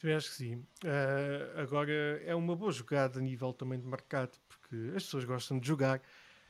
Também 0.00 0.16
acho 0.16 0.28
que 0.30 0.34
sim. 0.36 0.66
Ah, 0.84 1.60
agora 1.60 1.92
é 2.24 2.34
uma 2.34 2.54
boa 2.54 2.70
jogada 2.70 3.18
a 3.18 3.22
nível 3.22 3.52
também 3.52 3.78
de 3.80 3.86
mercado, 3.86 4.38
porque 4.48 4.76
as 4.96 5.04
pessoas 5.04 5.24
gostam 5.24 5.58
de 5.58 5.66
jogar 5.66 6.00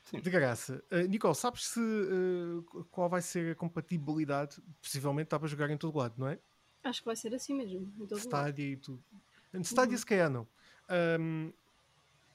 Sim. 0.05 0.21
de 0.21 0.31
graça. 0.31 0.83
Ah, 0.91 1.03
Nicole, 1.03 1.35
sabes 1.35 1.67
se 1.67 1.81
ah, 1.81 2.85
qual 2.91 3.09
vai 3.09 3.23
ser 3.23 3.53
a 3.53 3.55
compatibilidade? 3.55 4.61
Possivelmente 4.81 5.27
está 5.27 5.39
para 5.39 5.49
jogar 5.49 5.71
em 5.71 5.77
todo 5.77 5.99
lado, 5.99 6.15
não 6.19 6.29
é? 6.29 6.39
Acho 6.85 7.01
que 7.01 7.07
vai 7.07 7.17
ser 7.17 7.35
assim 7.35 7.55
mesmo. 7.55 7.83
em 7.99 8.07
todo 8.07 8.13
lado. 8.13 8.21
Stadia 8.21 8.73
e 8.73 8.77
tudo. 8.77 9.03
Em 9.53 9.61
Stadia 9.61 9.97
se 9.97 10.07
calhar 10.07 10.31
não. 10.31 10.47
Ahm, 10.89 11.53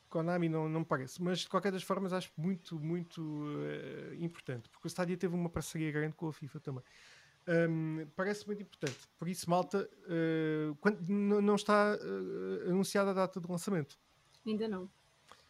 Konami 0.09 0.47
não, 0.47 0.69
não 0.69 0.81
me 0.81 0.85
parece, 0.85 1.21
mas 1.21 1.39
de 1.39 1.49
qualquer 1.49 1.71
das 1.71 1.81
formas 1.81 2.13
acho 2.13 2.31
muito, 2.37 2.79
muito 2.79 3.45
eh, 3.65 4.15
importante, 4.19 4.69
porque 4.69 4.87
o 4.87 4.89
Stadia 4.89 5.17
teve 5.17 5.33
uma 5.33 5.49
parceria 5.49 5.91
grande 5.91 6.15
com 6.15 6.27
a 6.27 6.33
FIFA 6.33 6.59
também. 6.59 6.83
Ahm, 7.47 8.05
parece 8.15 8.45
muito 8.45 8.61
importante. 8.61 8.99
Por 9.17 9.27
isso, 9.27 9.49
malta, 9.49 9.89
eh, 10.07 10.71
quando, 10.79 11.01
não 11.09 11.55
está 11.55 11.97
eh, 11.99 12.69
anunciada 12.69 13.09
a 13.09 13.13
data 13.13 13.41
de 13.41 13.47
lançamento. 13.49 13.97
Ainda 14.45 14.67
não. 14.67 14.87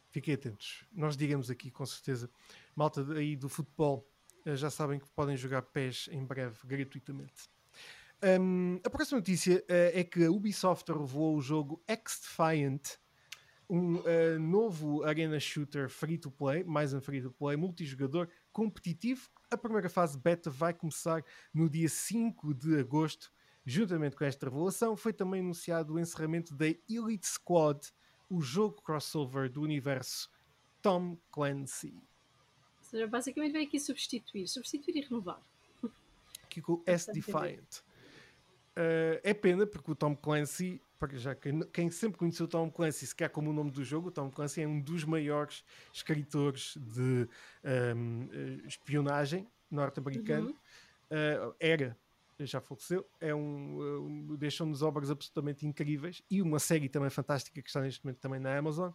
Fiquem 0.10 0.34
atentos. 0.34 0.86
Nós 0.94 1.18
digamos 1.18 1.50
aqui 1.50 1.70
com 1.70 1.86
certeza. 1.86 2.30
Malta 2.74 3.06
aí 3.14 3.36
do 3.36 3.50
futebol 3.50 4.08
já 4.46 4.70
sabem 4.70 5.00
que 5.00 5.10
podem 5.10 5.36
jogar 5.36 5.62
PES 5.62 6.10
em 6.12 6.24
breve 6.24 6.58
gratuitamente. 6.66 7.50
Um, 8.24 8.80
a 8.86 8.90
próxima 8.90 9.20
notícia 9.20 9.58
uh, 9.58 10.00
é 10.00 10.02
que 10.02 10.24
a 10.24 10.32
Ubisoft 10.32 10.90
revelou 10.90 11.36
o 11.36 11.42
jogo 11.42 11.84
X-Defiant, 11.86 12.98
um 13.70 13.98
uh, 13.98 14.40
novo 14.40 15.04
arena 15.04 15.38
shooter 15.42 15.90
free-to-play, 15.90 16.64
mais 16.64 16.94
um 16.94 17.02
free-to-play, 17.02 17.58
multijogador, 17.58 18.30
competitivo. 18.54 19.30
A 19.52 19.58
primeira 19.58 19.90
fase 19.90 20.18
beta 20.18 20.50
vai 20.50 20.74
começar 20.74 21.22
no 21.54 21.70
dia 21.70 21.90
5 21.90 22.54
de 22.54 22.80
agosto. 22.80 23.30
Juntamente 23.66 24.16
com 24.16 24.24
esta 24.24 24.46
revelação, 24.46 24.96
foi 24.96 25.12
também 25.12 25.42
anunciado 25.42 25.94
o 25.94 26.00
encerramento 26.00 26.56
da 26.56 26.68
Elite 26.68 27.28
Squad, 27.28 27.92
o 28.30 28.42
jogo 28.42 28.82
crossover 28.82 29.50
do 29.50 29.62
universo 29.62 30.32
Tom 30.82 31.18
Clancy. 31.30 31.94
Ou 31.94 32.84
seja, 32.84 33.06
basicamente 33.06 33.52
vem 33.52 33.68
aqui 33.68 33.82
substituir, 33.82 34.48
substituir 34.48 34.96
e 34.96 35.02
renovar. 35.02 35.42
Aqui 36.46 36.62
com 36.62 36.74
o 36.74 36.84
S-Defiant. 36.86 37.84
Uh, 38.76 39.22
é 39.24 39.36
pena 39.36 39.68
porque 39.68 39.92
o 39.92 39.96
Tom 39.96 40.16
Clancy, 40.16 40.82
porque 40.98 41.18
já 41.18 41.36
quem, 41.36 41.60
quem, 41.72 41.92
sempre 41.92 42.18
conheceu 42.18 42.46
o 42.46 42.50
Tom 42.50 42.72
Clancy, 42.72 43.06
se 43.06 43.16
quer 43.16 43.30
como 43.30 43.52
o 43.52 43.54
nome 43.54 43.70
do 43.70 43.84
jogo, 43.84 44.08
o 44.08 44.12
Tom 44.12 44.32
Clancy 44.32 44.62
é 44.64 44.68
um 44.68 44.80
dos 44.80 45.04
maiores 45.04 45.64
escritores 45.94 46.76
de 46.78 47.30
um, 47.96 48.30
eh, 48.34 48.68
espionagem 48.68 49.48
norte-americano. 49.70 50.48
Uhum. 50.48 50.54
Uh, 51.52 51.56
era, 51.60 51.96
já 52.40 52.60
faleceu, 52.60 53.06
é 53.22 53.34
um, 53.36 54.32
um 54.32 54.36
deixou-nos 54.36 54.82
obras 54.82 55.12
absolutamente 55.12 55.68
incríveis 55.68 56.24
e 56.32 56.42
uma 56.42 56.58
série 56.58 56.90
também 56.90 57.12
fantástica 57.12 57.62
que 57.62 57.70
está 57.70 57.80
neste 57.80 58.04
momento 58.04 58.18
também 58.18 58.40
na 58.40 58.58
Amazon. 58.58 58.92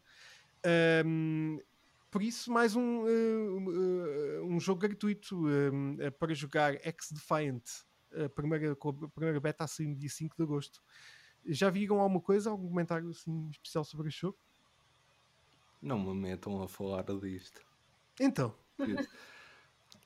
Um, 1.06 1.60
por 2.10 2.20
isso, 2.20 2.50
mais 2.50 2.74
um, 2.74 3.04
um 4.42 4.58
jogo 4.58 4.80
gratuito 4.80 5.44
para 6.18 6.34
jogar 6.34 6.74
X-Defiant 6.82 7.62
a 8.12 8.28
primeira, 8.28 8.72
a 8.72 9.08
primeira 9.08 9.40
beta 9.40 9.64
a 9.64 9.66
sair 9.66 9.86
no 9.86 9.96
dia 9.96 10.08
5 10.08 10.36
de 10.36 10.42
agosto. 10.42 10.82
Já 11.46 11.70
viram 11.70 12.00
alguma 12.00 12.20
coisa, 12.20 12.50
algum 12.50 12.68
comentário 12.68 13.08
assim 13.10 13.48
especial 13.50 13.84
sobre 13.84 14.08
o 14.08 14.10
jogo? 14.10 14.38
Não 15.80 15.98
me 15.98 16.14
metam 16.14 16.60
a 16.62 16.68
falar 16.68 17.04
disto. 17.20 17.60
Então. 18.20 18.54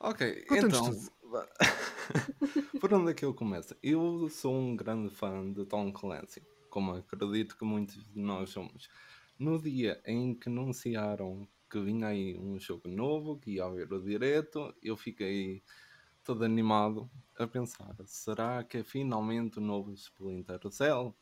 ok, 0.01 0.45
então. 0.51 0.91
Por 2.81 2.93
onde 2.93 3.13
é 3.13 3.15
que 3.15 3.25
eu 3.25 3.33
começo? 3.33 3.75
Eu 3.83 4.29
sou 4.29 4.55
um 4.55 4.77
grande 4.77 5.09
fã 5.15 5.51
de 5.51 5.65
Tom 5.65 5.93
Clancy, 5.93 6.43
como 6.69 6.95
acredito 6.95 7.57
que 7.57 7.65
muitos 7.65 8.13
de 8.13 8.21
nós 8.21 8.51
somos. 8.51 8.89
No 9.39 9.61
dia 9.61 10.03
em 10.05 10.35
que 10.35 10.49
anunciaram 10.49 11.49
que 11.71 11.81
vinha 11.81 12.09
aí 12.09 12.39
um 12.39 12.59
jogo 12.61 12.87
novo, 12.87 13.39
que 13.39 13.53
ia 13.53 13.65
haver 13.65 13.91
o 13.91 14.03
direto, 14.03 14.75
eu 14.83 14.95
fiquei 14.95 15.63
todo 16.25 16.45
animado 16.45 17.11
a 17.39 17.47
pensar: 17.47 17.95
será 18.07 18.63
que 18.65 18.79
é 18.79 18.85
finalmente 18.85 19.59
o 19.59 19.63
novo 19.63 19.93
Splinter 19.93 20.61
Cell? 20.71 21.15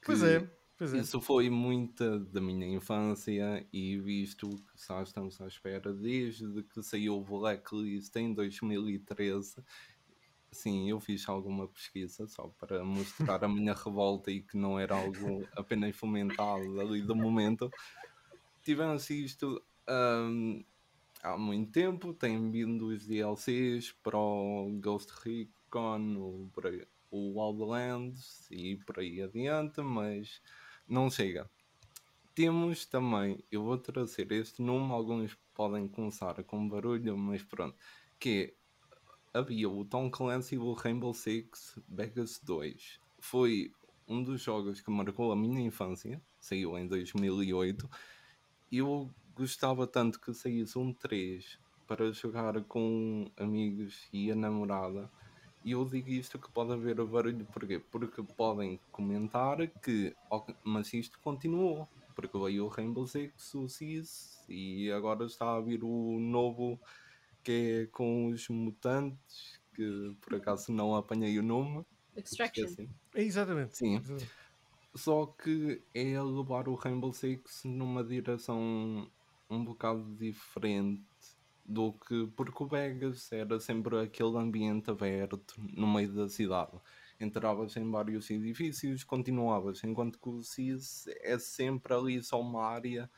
Que 0.00 0.06
pois 0.06 0.22
é. 0.22 0.48
Pois 0.78 0.92
é. 0.92 0.98
Isso 0.98 1.20
foi 1.22 1.48
muita 1.48 2.18
da 2.18 2.40
minha 2.40 2.66
infância 2.66 3.66
e 3.72 3.98
visto 3.98 4.48
que 4.48 4.86
já 4.86 5.02
estamos 5.02 5.40
à 5.40 5.46
espera 5.46 5.92
desde 5.92 6.62
que 6.64 6.82
saiu 6.82 7.16
o 7.16 7.24
Blacklist 7.24 8.14
em 8.16 8.34
2013. 8.34 9.64
Sim, 10.52 10.88
eu 10.88 11.00
fiz 11.00 11.26
alguma 11.28 11.66
pesquisa 11.66 12.26
só 12.26 12.48
para 12.58 12.84
mostrar 12.84 13.42
a 13.42 13.48
minha 13.48 13.72
revolta 13.72 14.30
e 14.30 14.42
que 14.42 14.56
não 14.56 14.78
era 14.78 14.96
algo 14.96 15.48
apenas 15.56 15.96
fomentado 15.96 16.78
ali 16.78 17.00
do 17.00 17.16
momento. 17.16 17.70
Tivemos 18.62 19.08
isto 19.08 19.62
um, 19.88 20.62
há 21.26 21.36
muito 21.36 21.72
tempo, 21.72 22.14
tem 22.14 22.50
vindo 22.50 22.86
os 22.86 23.04
DLCs 23.04 23.92
para 24.02 24.16
o 24.16 24.70
Ghost 24.80 25.12
Recon, 25.24 26.16
o, 26.16 26.50
o 27.10 27.40
Wildlands 27.40 28.48
e 28.50 28.76
por 28.76 29.00
aí 29.00 29.20
adiante, 29.20 29.80
mas 29.80 30.40
não 30.88 31.10
chega. 31.10 31.50
Temos 32.32 32.86
também, 32.86 33.42
eu 33.50 33.64
vou 33.64 33.76
trazer 33.76 34.30
este 34.30 34.62
nome, 34.62 34.92
alguns 34.92 35.36
podem 35.52 35.88
começar 35.88 36.42
com 36.44 36.68
barulho, 36.68 37.16
mas 37.18 37.42
pronto, 37.42 37.76
que 38.20 38.54
é, 39.34 39.38
havia 39.38 39.68
o 39.68 39.84
Tom 39.84 40.10
Clancy 40.10 40.54
e 40.54 40.58
o 40.58 40.74
Rainbow 40.74 41.12
Six 41.12 41.78
Vegas 41.88 42.38
2. 42.44 43.00
Foi 43.18 43.72
um 44.06 44.22
dos 44.22 44.42
jogos 44.42 44.80
que 44.80 44.90
marcou 44.90 45.32
a 45.32 45.36
minha 45.36 45.60
infância, 45.60 46.22
saiu 46.38 46.78
em 46.78 46.86
2008. 46.86 47.90
Eu 48.70 49.10
gostava 49.36 49.86
tanto 49.86 50.18
que 50.18 50.32
saísse 50.32 50.78
um 50.78 50.92
3 50.92 51.58
para 51.86 52.10
jogar 52.12 52.60
com 52.64 53.30
amigos 53.36 54.08
e 54.12 54.30
a 54.30 54.34
namorada. 54.34 55.10
E 55.64 55.72
eu 55.72 55.84
digo 55.84 56.08
isto 56.10 56.38
que 56.38 56.50
pode 56.50 56.72
haver 56.72 57.04
barulho, 57.04 57.44
porquê? 57.46 57.78
Porque 57.78 58.22
podem 58.22 58.80
comentar 58.90 59.58
que, 59.82 60.14
mas 60.64 60.92
isto 60.94 61.18
continuou, 61.20 61.88
porque 62.14 62.38
veio 62.38 62.64
o 62.64 62.68
Rainbow 62.68 63.06
Six, 63.06 63.54
o 63.54 63.68
Cis, 63.68 64.42
e 64.48 64.90
agora 64.90 65.24
está 65.26 65.56
a 65.56 65.60
vir 65.60 65.82
o 65.84 66.18
novo 66.18 66.80
que 67.42 67.82
é 67.82 67.86
com 67.86 68.28
os 68.28 68.48
mutantes, 68.48 69.60
que 69.74 70.16
por 70.20 70.36
acaso 70.36 70.72
não 70.72 70.96
apanhei 70.96 71.38
o 71.38 71.42
nome. 71.42 71.84
Extraction. 72.16 72.86
É, 73.14 73.22
exatamente. 73.22 73.76
Sim. 73.76 74.00
Só 74.94 75.26
que 75.26 75.82
é 75.94 76.20
levar 76.22 76.68
o 76.68 76.74
Rainbow 76.74 77.12
Six 77.12 77.64
numa 77.64 78.02
direção 78.02 79.10
um 79.48 79.64
bocado 79.64 80.14
diferente 80.16 81.02
do 81.64 81.92
que 81.92 82.26
porque 82.36 82.62
o 82.62 82.66
Vegas 82.66 83.30
era 83.32 83.58
sempre 83.58 83.98
aquele 84.00 84.36
ambiente 84.36 84.90
aberto 84.90 85.42
no 85.58 85.86
meio 85.86 86.12
da 86.12 86.28
cidade. 86.28 86.78
Entravas 87.18 87.76
em 87.76 87.90
vários 87.90 88.30
edifícios, 88.30 89.02
continuavas, 89.02 89.82
enquanto 89.82 90.18
que 90.18 90.28
o 90.28 90.42
CIS 90.42 91.06
é 91.22 91.38
sempre 91.38 91.94
ali 91.94 92.22
só 92.22 92.40
uma 92.40 92.64
área. 92.64 93.10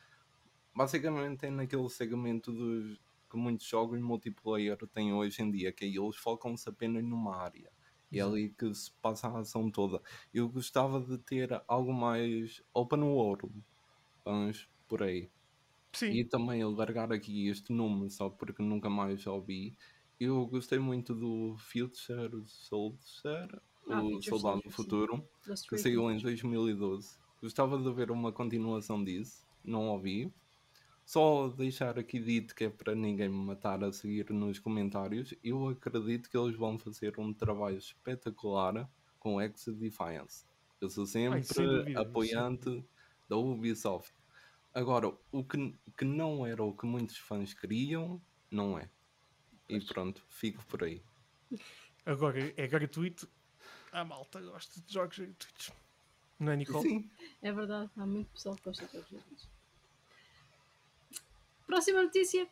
Basicamente 0.73 1.45
é 1.45 1.49
naquele 1.49 1.89
segmento 1.89 2.51
dos 2.51 2.99
que 3.29 3.37
muitos 3.37 3.67
jogos 3.67 3.99
multiplayer 4.01 4.77
têm 4.87 5.13
hoje 5.13 5.41
em 5.41 5.51
dia, 5.51 5.71
que 5.71 5.85
eles 5.85 6.15
focam-se 6.15 6.67
apenas 6.67 7.03
numa 7.03 7.35
área. 7.35 7.69
E 8.11 8.19
é 8.19 8.23
ali 8.23 8.49
que 8.49 8.73
se 8.73 8.91
passa 8.93 9.27
a 9.27 9.39
ação 9.39 9.69
toda. 9.69 10.01
Eu 10.33 10.49
gostava 10.49 10.99
de 10.99 11.17
ter 11.19 11.61
algo 11.67 11.93
mais 11.93 12.63
open 12.73 13.03
world. 13.03 13.51
Vamos 14.25 14.67
por 14.87 15.03
aí. 15.03 15.29
Sim. 15.93 16.11
E 16.11 16.25
também 16.25 16.63
largar 16.63 17.11
aqui 17.11 17.47
este 17.47 17.73
nome 17.73 18.09
só 18.09 18.29
porque 18.29 18.61
nunca 18.61 18.89
mais 18.89 19.25
ouvi. 19.25 19.75
Eu 20.19 20.45
gostei 20.47 20.79
muito 20.79 21.15
do 21.15 21.55
Future 21.57 22.43
Soldier, 22.45 23.61
ah, 23.89 24.03
o 24.03 24.21
Soldado 24.21 24.61
do 24.61 24.69
Futuro, 24.69 25.23
que 25.69 25.77
saiu 25.77 26.11
em 26.11 26.17
2012. 26.17 27.17
Gostava 27.41 27.77
de 27.77 27.91
ver 27.93 28.11
uma 28.11 28.31
continuação 28.31 29.03
disso, 29.03 29.47
não 29.63 29.87
ouvi. 29.87 30.31
Só 31.05 31.47
deixar 31.47 31.97
aqui 31.97 32.19
dito 32.19 32.53
que 32.53 32.65
é 32.65 32.69
para 32.69 32.93
ninguém 32.93 33.29
me 33.29 33.45
matar 33.45 33.83
a 33.83 33.91
seguir 33.91 34.29
nos 34.29 34.59
comentários. 34.59 35.33
Eu 35.43 35.69
acredito 35.69 36.29
que 36.29 36.37
eles 36.37 36.55
vão 36.55 36.77
fazer 36.77 37.17
um 37.17 37.33
trabalho 37.33 37.77
espetacular 37.77 38.87
com 39.17 39.41
X 39.41 39.65
Defiance. 39.69 40.45
Eu 40.79 40.89
sou 40.89 41.05
sempre 41.07 41.41
Ai, 41.87 41.95
apoiante 41.95 42.85
da 43.27 43.37
Ubisoft. 43.37 44.13
Agora, 44.73 45.11
o 45.31 45.43
que, 45.43 45.75
que 45.97 46.05
não 46.05 46.45
era 46.45 46.63
o 46.63 46.75
que 46.75 46.85
muitos 46.85 47.17
fãs 47.17 47.53
queriam, 47.53 48.21
não 48.51 48.77
é. 48.77 48.89
E 49.67 49.79
pronto, 49.81 50.23
fico 50.29 50.63
por 50.65 50.83
aí. 50.83 51.01
Agora, 52.05 52.53
é 52.55 52.67
gratuito. 52.67 53.29
A 53.91 54.03
malta 54.03 54.41
gosta 54.41 54.79
de 54.81 54.93
jogos 54.93 55.17
gratuitos. 55.17 55.71
Não 56.39 56.51
é, 56.51 56.55
Nicole? 56.55 56.87
Sim. 56.87 57.09
É 57.41 57.51
verdade, 57.51 57.89
há 57.97 58.05
muito 58.05 58.31
pessoal 58.31 58.55
que 58.55 58.63
gosta 58.63 58.85
de 58.85 58.93
jogos 58.93 59.11
gratuitos. 59.11 59.49
Próxima 61.67 62.01
notícia 62.01 62.47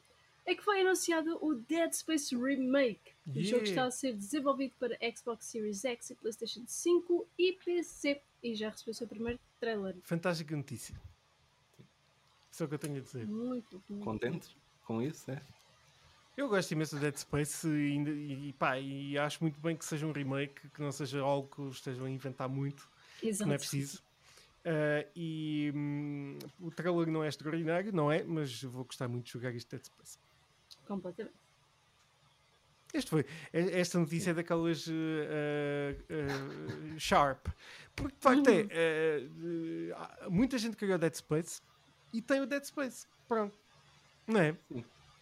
é 0.45 0.55
que 0.55 0.63
foi 0.63 0.81
anunciado 0.81 1.37
o 1.43 1.55
Dead 1.55 1.91
Space 1.91 2.35
Remake. 2.35 3.13
Yeah. 3.27 3.41
O 3.41 3.43
jogo 3.43 3.63
está 3.63 3.85
a 3.85 3.91
ser 3.91 4.13
desenvolvido 4.13 4.73
para 4.79 4.97
Xbox 5.15 5.45
Series 5.45 5.83
X 5.83 6.11
e 6.11 6.15
PlayStation 6.15 6.63
5 6.65 7.27
e 7.37 7.53
PC 7.53 8.21
e 8.43 8.55
já 8.55 8.69
recebeu 8.69 8.91
o 8.91 8.95
seu 8.95 9.07
primeiro 9.07 9.39
trailer. 9.59 9.95
Fantástica 10.03 10.55
notícia. 10.55 10.95
Isso 12.57 12.63
é 12.63 12.65
o 12.65 12.69
que 12.69 12.73
eu 12.73 12.79
tenho 12.79 12.97
a 12.97 13.01
dizer. 13.01 13.27
Muito, 13.27 13.83
muito. 13.87 14.03
Contentes 14.03 14.55
com 14.83 14.99
isso, 14.99 15.29
é? 15.29 15.39
Eu 16.35 16.49
gosto 16.49 16.71
imenso 16.71 16.95
de 16.95 17.01
Dead 17.01 17.15
Space 17.15 17.67
e, 17.67 18.49
e, 18.49 18.53
pá, 18.53 18.79
e 18.79 19.15
acho 19.15 19.43
muito 19.43 19.59
bem 19.59 19.75
que 19.75 19.85
seja 19.85 20.07
um 20.07 20.11
remake, 20.11 20.67
que 20.69 20.81
não 20.81 20.91
seja 20.91 21.21
algo 21.21 21.47
que 21.55 21.61
estejam 21.69 22.05
a 22.05 22.09
inventar 22.09 22.49
muito, 22.49 22.89
Exato. 23.21 23.47
não 23.47 23.53
é 23.53 23.59
preciso. 23.59 24.01
Uh, 24.65 25.05
e 25.15 25.71
hum, 25.75 26.39
o 26.59 26.71
trailer 26.71 27.11
não 27.11 27.23
é 27.23 27.27
extraordinário, 27.27 27.93
não 27.93 28.11
é? 28.11 28.23
Mas 28.23 28.63
vou 28.63 28.85
gostar 28.85 29.07
muito 29.07 29.25
de 29.25 29.33
jogar 29.33 29.53
este 29.53 29.69
Dead 29.69 29.85
Space. 29.85 30.17
Completamente. 30.87 31.35
Este 32.91 33.07
foi, 33.07 33.23
esta 33.53 33.99
notícia 33.99 34.31
é 34.31 34.33
daquelas 34.33 34.87
uh, 34.87 34.91
uh, 34.91 36.99
sharp, 36.99 37.49
porque 37.95 38.15
de 38.15 38.21
facto 38.21 38.49
é 38.49 39.21
uhum. 40.25 40.31
muita 40.31 40.57
gente 40.57 40.75
criou 40.75 40.97
Dead 40.97 41.13
Space 41.13 41.61
e 42.13 42.21
tem 42.21 42.41
o 42.41 42.45
Dead 42.45 42.63
Space. 42.63 43.07
Pronto. 43.27 43.57
Não 44.27 44.39
é? 44.39 44.57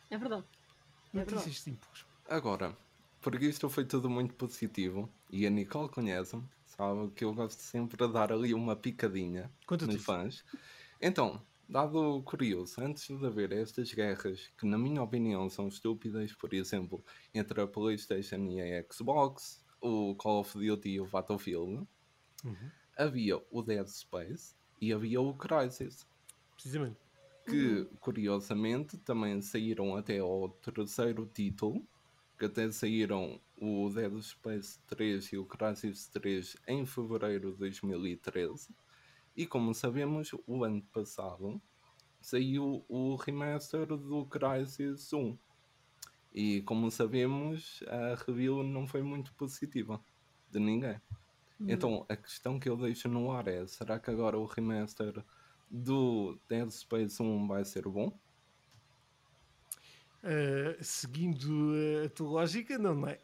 É 0.10 0.18
verdade. 0.18 0.46
É 1.14 1.18
Notícias 1.20 1.60
simples. 1.62 2.06
Agora, 2.30 2.76
porque 3.22 3.46
isto 3.46 3.70
foi 3.70 3.86
tudo 3.86 4.10
muito 4.10 4.34
positivo 4.34 5.10
e 5.32 5.46
a 5.46 5.50
Nicole 5.50 5.90
conhece-me, 5.90 6.44
sabe 6.66 7.10
que 7.12 7.24
eu 7.24 7.34
gosto 7.34 7.60
sempre 7.60 7.98
de 7.98 8.12
dar 8.14 8.32
ali 8.32 8.54
uma 8.54 8.76
picadinha 8.76 9.52
Conta 9.66 9.86
nos 9.88 10.04
fãs. 10.04 10.44
Então, 11.02 11.42
dado 11.70 12.22
curioso, 12.24 12.82
antes 12.82 13.08
de 13.08 13.26
haver 13.26 13.52
estas 13.52 13.92
guerras, 13.94 14.52
que 14.58 14.66
na 14.66 14.78
minha 14.78 15.02
opinião 15.02 15.50
são 15.50 15.68
estúpidas, 15.68 16.34
por 16.34 16.54
exemplo, 16.54 17.04
entre 17.34 17.62
a 17.62 17.68
PlayStation 17.68 18.46
e 18.50 18.62
a 18.62 18.86
Xbox, 18.92 19.64
o 19.82 20.16
Call 20.16 20.42
of 20.42 20.58
Duty 20.58 20.90
e 20.90 21.02
o 21.02 21.08
Battlefield, 21.08 21.88
Uhum. 22.44 22.72
havia 22.98 23.42
o 23.50 23.62
Dead 23.64 23.88
Space 23.88 24.54
e 24.80 24.94
havia 24.94 25.20
o 25.22 25.34
Crysis. 25.34 26.06
Precisamente. 26.56 26.98
que 27.46 27.86
curiosamente 28.00 28.98
também 28.98 29.40
saíram 29.42 29.96
até 29.96 30.20
ao 30.20 30.50
terceiro 30.50 31.26
título, 31.28 31.86
que 32.38 32.46
até 32.46 32.70
saíram 32.72 33.40
o 33.62 33.90
Dead 33.90 34.20
Space 34.22 34.80
3 34.88 35.34
e 35.34 35.38
o 35.38 35.46
Crysis 35.46 36.08
3 36.08 36.58
em 36.68 36.86
fevereiro 36.86 37.52
de 37.52 37.60
2013. 37.60 38.76
E 39.38 39.46
como 39.46 39.74
sabemos, 39.74 40.32
o 40.48 40.64
ano 40.64 40.82
passado 40.94 41.62
saiu 42.20 42.84
o 42.90 43.16
remaster 43.16 43.86
do 43.86 44.26
Crysis 44.26 45.14
1. 45.14 45.38
E 46.34 46.62
como 46.64 46.90
sabemos, 46.90 47.84
a 47.88 48.16
review 48.26 48.64
não 48.64 48.88
foi 48.88 49.02
muito 49.04 49.34
positiva 49.34 50.04
de 50.50 50.60
ninguém. 50.60 51.00
Então 51.60 52.06
a 52.10 52.16
questão 52.18 52.60
que 52.60 52.68
eu 52.68 52.76
deixo 52.76 53.08
no 53.08 53.32
ar 53.32 53.48
é: 53.48 53.66
será 53.68 54.00
que 54.00 54.10
agora 54.10 54.38
o 54.38 54.46
remaster 54.46 55.24
do 55.70 56.40
Dead 56.48 56.70
Space 56.70 57.22
1 57.22 57.48
vai 57.48 57.66
ser 57.66 57.88
bom? 57.88 58.18
Uh, 60.24 60.84
seguindo 60.84 61.74
a 62.04 62.10
tua 62.10 62.30
lógica, 62.30 62.78
não, 62.78 62.96
não 62.96 63.08
é? 63.08 63.20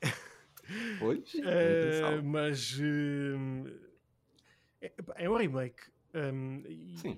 Pois? 1.00 1.33
Uh, 1.41 2.24
mas 2.24 2.77
uh, 2.79 3.91
é, 4.81 4.93
é 5.15 5.29
um 5.29 5.38
remake. 5.38 5.81
Um, 6.13 6.63
Sim. 6.98 7.17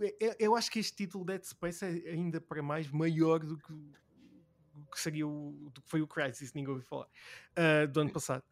é- 0.00 0.36
eu 0.38 0.56
acho 0.56 0.70
que 0.70 0.78
este 0.78 0.96
título 0.96 1.24
Dead 1.24 1.42
Space 1.44 1.84
é 1.84 2.10
ainda 2.10 2.40
para 2.40 2.62
mais 2.62 2.90
maior 2.90 3.40
do 3.40 3.56
que, 3.58 3.72
do 3.72 4.86
que 4.90 4.98
seria 4.98 5.26
o, 5.26 5.70
do 5.72 5.82
que 5.82 5.88
foi 5.88 6.00
o 6.00 6.06
Crisis, 6.06 6.52
ninguém 6.54 6.70
ouviu 6.70 6.86
falar, 6.86 7.06
uh, 7.06 7.86
do 7.88 8.00
ano 8.00 8.12
passado. 8.12 8.44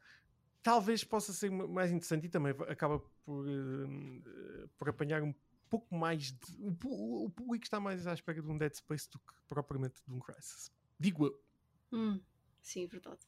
Talvez 0.65 1.05
possa 1.05 1.31
ser 1.33 1.51
ma- 1.51 1.67
mais 1.69 1.93
interessante 1.93 2.25
e 2.25 2.29
também 2.31 2.55
acaba 2.69 2.99
por, 2.99 3.47
uh, 3.47 4.69
por 4.79 4.89
apanhar 4.89 5.23
um 5.23 5.35
pouco 5.69 5.95
mais 5.95 6.33
de. 6.33 6.57
O, 6.59 7.27
o 7.27 7.31
público 7.31 7.65
está 7.65 7.79
mais 7.79 8.07
à 8.07 8.15
espera 8.15 8.41
de 8.41 8.51
um 8.51 8.57
Dead 8.57 8.73
Space 8.75 9.09
do 9.11 9.19
que 9.19 9.35
propriamente 9.47 10.03
de 10.07 10.11
um 10.11 10.19
Crisis. 10.19 10.73
Digo 10.99 11.27
eu. 11.27 11.45
Hum, 11.93 12.19
sim, 12.63 12.87
verdade. 12.87 13.21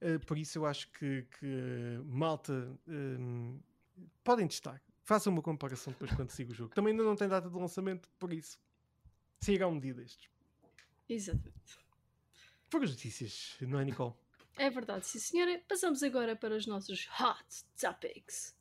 Uh, 0.00 0.18
por 0.26 0.36
isso 0.36 0.58
eu 0.58 0.66
acho 0.66 0.90
que, 0.90 1.22
que, 1.38 1.46
uh, 1.46 2.04
malta 2.04 2.76
um, 2.88 3.60
podem 4.24 4.48
testar. 4.48 4.82
Façam 5.04 5.32
uma 5.32 5.42
comparação 5.42 5.92
depois 5.92 6.12
quando 6.12 6.30
siga 6.30 6.50
o 6.50 6.54
jogo. 6.54 6.74
Também 6.74 6.90
ainda 6.90 7.04
não 7.04 7.14
tem 7.14 7.28
data 7.28 7.48
de 7.48 7.54
lançamento, 7.56 8.10
por 8.18 8.32
isso 8.32 8.58
sairá 9.40 9.68
um 9.68 9.78
dia 9.78 9.94
destes. 9.94 10.28
Exatamente. 11.08 11.78
Foram 12.68 12.84
as 12.84 12.90
notícias, 12.90 13.56
não 13.60 13.78
é, 13.78 13.84
Nicole? 13.84 14.14
É 14.58 14.68
verdade, 14.70 15.06
sim 15.06 15.18
senhora. 15.18 15.60
Passamos 15.66 16.02
agora 16.02 16.36
para 16.36 16.54
os 16.54 16.66
nossos 16.66 17.08
Hot 17.18 17.64
Topics. 17.80 18.54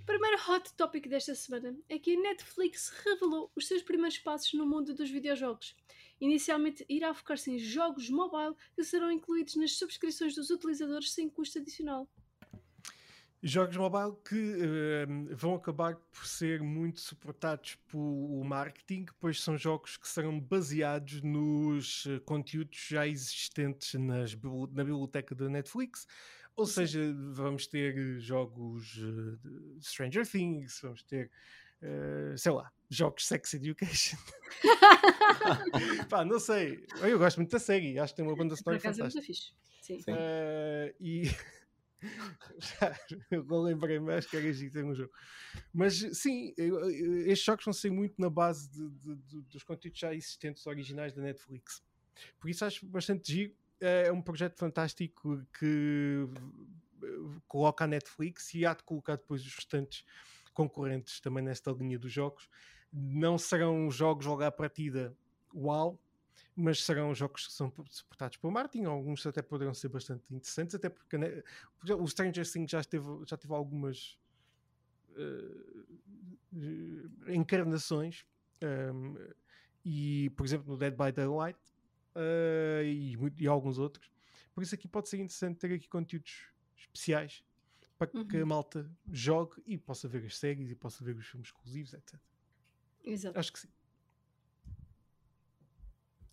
O 0.00 0.04
primeiro 0.04 0.36
Hot 0.50 0.74
Topic 0.74 1.08
desta 1.08 1.34
semana 1.34 1.78
é 1.88 1.98
que 1.98 2.16
a 2.16 2.20
Netflix 2.20 2.90
revelou 3.04 3.50
os 3.54 3.66
seus 3.66 3.82
primeiros 3.82 4.18
passos 4.18 4.52
no 4.52 4.66
mundo 4.66 4.94
dos 4.94 5.10
videojogos. 5.10 5.74
Inicialmente 6.20 6.84
irá 6.88 7.14
focar-se 7.14 7.50
em 7.50 7.58
jogos 7.58 8.10
mobile 8.10 8.54
que 8.74 8.84
serão 8.84 9.10
incluídos 9.10 9.56
nas 9.56 9.72
subscrições 9.72 10.34
dos 10.34 10.50
utilizadores 10.50 11.12
sem 11.12 11.28
custo 11.28 11.58
adicional. 11.58 12.08
Jogos 13.46 13.76
mobile 13.76 14.16
que 14.26 14.34
uh, 14.34 15.36
vão 15.36 15.54
acabar 15.54 15.96
por 15.96 16.26
ser 16.26 16.62
muito 16.62 16.98
suportados 17.00 17.76
pelo 17.90 18.42
marketing, 18.42 19.04
pois 19.20 19.42
são 19.42 19.58
jogos 19.58 19.98
que 19.98 20.08
serão 20.08 20.40
baseados 20.40 21.20
nos 21.20 22.06
uh, 22.06 22.22
conteúdos 22.22 22.86
já 22.88 23.06
existentes 23.06 23.92
nas, 24.00 24.34
na 24.34 24.82
biblioteca 24.82 25.34
da 25.34 25.46
Netflix. 25.50 26.06
Ou 26.56 26.64
seja, 26.64 27.00
vamos 27.32 27.66
ter 27.66 27.98
uh, 27.98 28.18
jogos 28.18 28.96
uh, 28.96 29.36
de 29.78 29.86
Stranger 29.86 30.26
Things, 30.26 30.80
vamos 30.82 31.02
ter, 31.02 31.30
uh, 31.82 32.38
sei 32.38 32.52
lá, 32.52 32.72
jogos 32.88 33.26
Sex 33.26 33.52
Education. 33.52 34.16
Pá, 36.08 36.24
não 36.24 36.40
sei. 36.40 36.86
Eu 37.02 37.18
gosto 37.18 37.36
muito 37.36 37.50
da 37.50 37.58
série, 37.58 37.98
acho 37.98 38.14
que 38.14 38.16
tem 38.16 38.26
uma 38.26 38.36
banda 38.36 38.56
sonora 38.56 38.78
acaso 38.78 39.02
é 39.02 39.04
fantástica. 39.04 39.20
muito 39.20 39.26
fixe. 39.26 39.52
Sim. 39.82 40.00
Sim. 40.00 40.12
Uh, 40.12 40.94
e 40.98 41.24
já, 42.58 42.98
eu 43.30 43.62
lembrei-me, 43.62 44.12
acho 44.12 44.28
que 44.28 44.36
era 44.36 44.52
giro 44.52 44.72
ter 44.72 44.84
um 44.84 44.94
jogo. 44.94 45.12
Mas 45.72 45.94
sim, 46.12 46.52
estes 47.26 47.44
jogos 47.44 47.64
vão 47.64 47.72
ser 47.72 47.90
muito 47.90 48.14
na 48.20 48.30
base 48.30 48.68
de- 48.70 48.90
de- 48.90 49.16
de- 49.16 49.42
dos 49.42 49.62
conteúdos 49.62 49.98
já 49.98 50.14
existentes 50.14 50.66
originais 50.66 51.12
da 51.12 51.22
Netflix. 51.22 51.82
Por 52.38 52.48
isso 52.50 52.64
acho 52.64 52.86
bastante 52.86 53.32
giro. 53.32 53.54
É 53.80 54.10
um 54.12 54.22
projeto 54.22 54.56
fantástico 54.58 55.44
que 55.58 56.26
uh, 57.02 57.42
coloca 57.46 57.84
a 57.84 57.86
Netflix 57.86 58.54
e 58.54 58.64
há 58.64 58.72
de 58.72 58.82
colocar 58.84 59.16
depois 59.16 59.42
os 59.44 59.54
restantes 59.54 60.04
concorrentes 60.54 61.20
também 61.20 61.42
nesta 61.44 61.70
linha 61.72 61.98
dos 61.98 62.12
jogos. 62.12 62.48
Não 62.92 63.36
serão 63.36 63.90
jogos 63.90 64.24
logo 64.26 64.42
à 64.42 64.50
partida 64.52 65.14
uau, 65.52 66.00
mas 66.56 66.84
serão 66.84 67.14
jogos 67.14 67.46
que 67.48 67.52
são 67.52 67.72
suportados 67.90 68.36
pelo 68.38 68.52
marketing, 68.52 68.84
alguns 68.84 69.26
até 69.26 69.42
poderão 69.42 69.74
ser 69.74 69.88
bastante 69.88 70.34
interessantes, 70.34 70.74
até 70.74 70.88
porque 70.88 71.18
né, 71.18 71.42
por 71.78 71.90
o 71.92 72.06
Stranger 72.06 72.50
Things 72.50 72.70
já 72.70 72.82
teve, 72.84 73.06
já 73.26 73.36
teve 73.36 73.52
algumas 73.54 74.18
eh, 75.16 75.94
encarnações 77.28 78.24
ehm, 78.60 79.14
e, 79.84 80.30
por 80.36 80.46
exemplo, 80.46 80.68
no 80.72 80.76
Dead 80.78 80.94
by 80.96 81.12
Daylight 81.12 81.58
eh, 82.16 82.82
e, 82.86 83.16
e 83.38 83.46
alguns 83.46 83.78
outros. 83.78 84.10
Por 84.54 84.62
isso 84.62 84.74
aqui 84.74 84.88
pode 84.88 85.08
ser 85.08 85.16
interessante 85.18 85.58
ter 85.58 85.72
aqui 85.74 85.88
conteúdos 85.88 86.52
especiais 86.76 87.44
para 87.98 88.12
que 88.28 88.38
a 88.38 88.46
Uhum. 88.46 88.46
malta 88.46 88.90
jogue 89.10 89.62
e 89.66 89.78
possa 89.78 90.08
ver 90.08 90.24
as 90.26 90.36
séries 90.38 90.70
e 90.70 90.76
possa 90.76 91.04
ver 91.04 91.16
os 91.16 91.26
filmes 91.26 91.48
exclusivos, 91.48 91.94
etc. 91.94 92.22
Exato. 93.04 93.40
Acho 93.40 93.52
que 93.52 93.60
sim. 93.60 93.68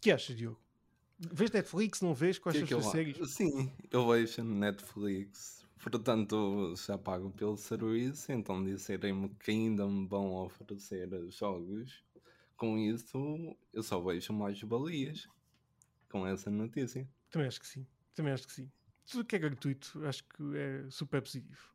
O 0.02 0.04
que 0.04 0.12
achas, 0.12 0.36
Diogo? 0.36 0.60
Vês 1.20 1.52
Netflix, 1.52 2.02
não 2.02 2.16
vês? 2.16 2.40
Quais 2.40 2.58
Que 2.64 2.74
é 2.74 2.78
as 2.78 2.86
séries? 2.88 3.30
Sim, 3.30 3.72
eu 3.92 4.08
vejo 4.10 4.44
Netflix. 4.44 5.64
Portanto, 5.80 6.74
já 6.76 6.98
pago 6.98 7.30
pelo 7.30 7.56
serviço, 7.56 8.32
então 8.32 8.66
disserem-me 8.66 9.30
que 9.30 9.52
ainda 9.52 9.86
me 9.88 10.08
vão 10.08 10.34
oferecer 10.38 11.08
jogos. 11.30 12.04
Com 12.58 12.80
isso, 12.80 13.56
eu 13.72 13.84
só 13.84 14.02
vejo 14.02 14.34
mais 14.34 14.60
balias 14.64 15.30
com 16.10 16.26
essa 16.26 16.50
notícia. 16.50 17.08
Também 17.30 17.48
acho 17.48 17.60
que 17.60 17.68
sim. 17.68 17.86
Também 18.16 18.34
acho 18.34 18.48
que 18.48 18.54
sim. 18.54 18.72
Tudo 19.06 19.24
que 19.26 19.36
é 19.36 19.40
gratuito, 19.40 20.04
acho 20.06 20.24
que 20.24 20.58
é 20.58 20.90
super 20.90 21.22
positivo. 21.22 21.72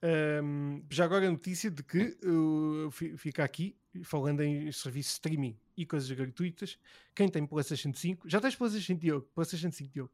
Ahm, 0.00 0.80
já 0.90 1.04
agora 1.04 1.28
a 1.28 1.30
notícia 1.30 1.70
de 1.70 1.82
que 1.82 2.16
uh, 2.24 2.90
fi- 2.90 3.14
fica 3.18 3.44
aqui, 3.44 3.76
falando 4.04 4.40
em 4.40 4.72
serviço 4.72 5.10
streaming 5.10 5.58
e 5.80 5.86
coisas 5.86 6.10
gratuitas, 6.10 6.78
quem 7.14 7.28
tem 7.28 7.46
PlayStation 7.46 7.92
5, 7.94 8.28
já 8.28 8.40
tens 8.40 8.54
PlayStation 8.56 8.86
5, 8.94 9.00
Diogo? 9.00 9.28
PlayStation 9.34 9.70
5, 9.72 9.92
Diogo. 9.92 10.12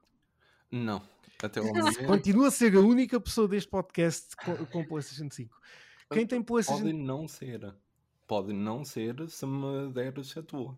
Não, 0.70 1.02
até 1.42 1.60
ao 1.60 1.66
momento. 1.72 2.04
Continua 2.06 2.48
a 2.48 2.50
ser 2.50 2.76
a 2.76 2.80
única 2.80 3.20
pessoa 3.20 3.48
deste 3.48 3.68
podcast 3.70 4.36
com, 4.36 4.66
com 4.66 4.84
PlayStation 4.84 5.30
5. 5.30 5.56
Quem 6.12 6.26
tem 6.26 6.42
PlayStation 6.42 6.82
Pode 6.82 6.92
não 6.92 7.26
ser. 7.28 7.74
Pode 8.26 8.52
não 8.52 8.84
ser 8.84 9.28
se 9.30 9.46
me 9.46 9.92
deres 9.92 10.36
a 10.36 10.42
tua. 10.42 10.76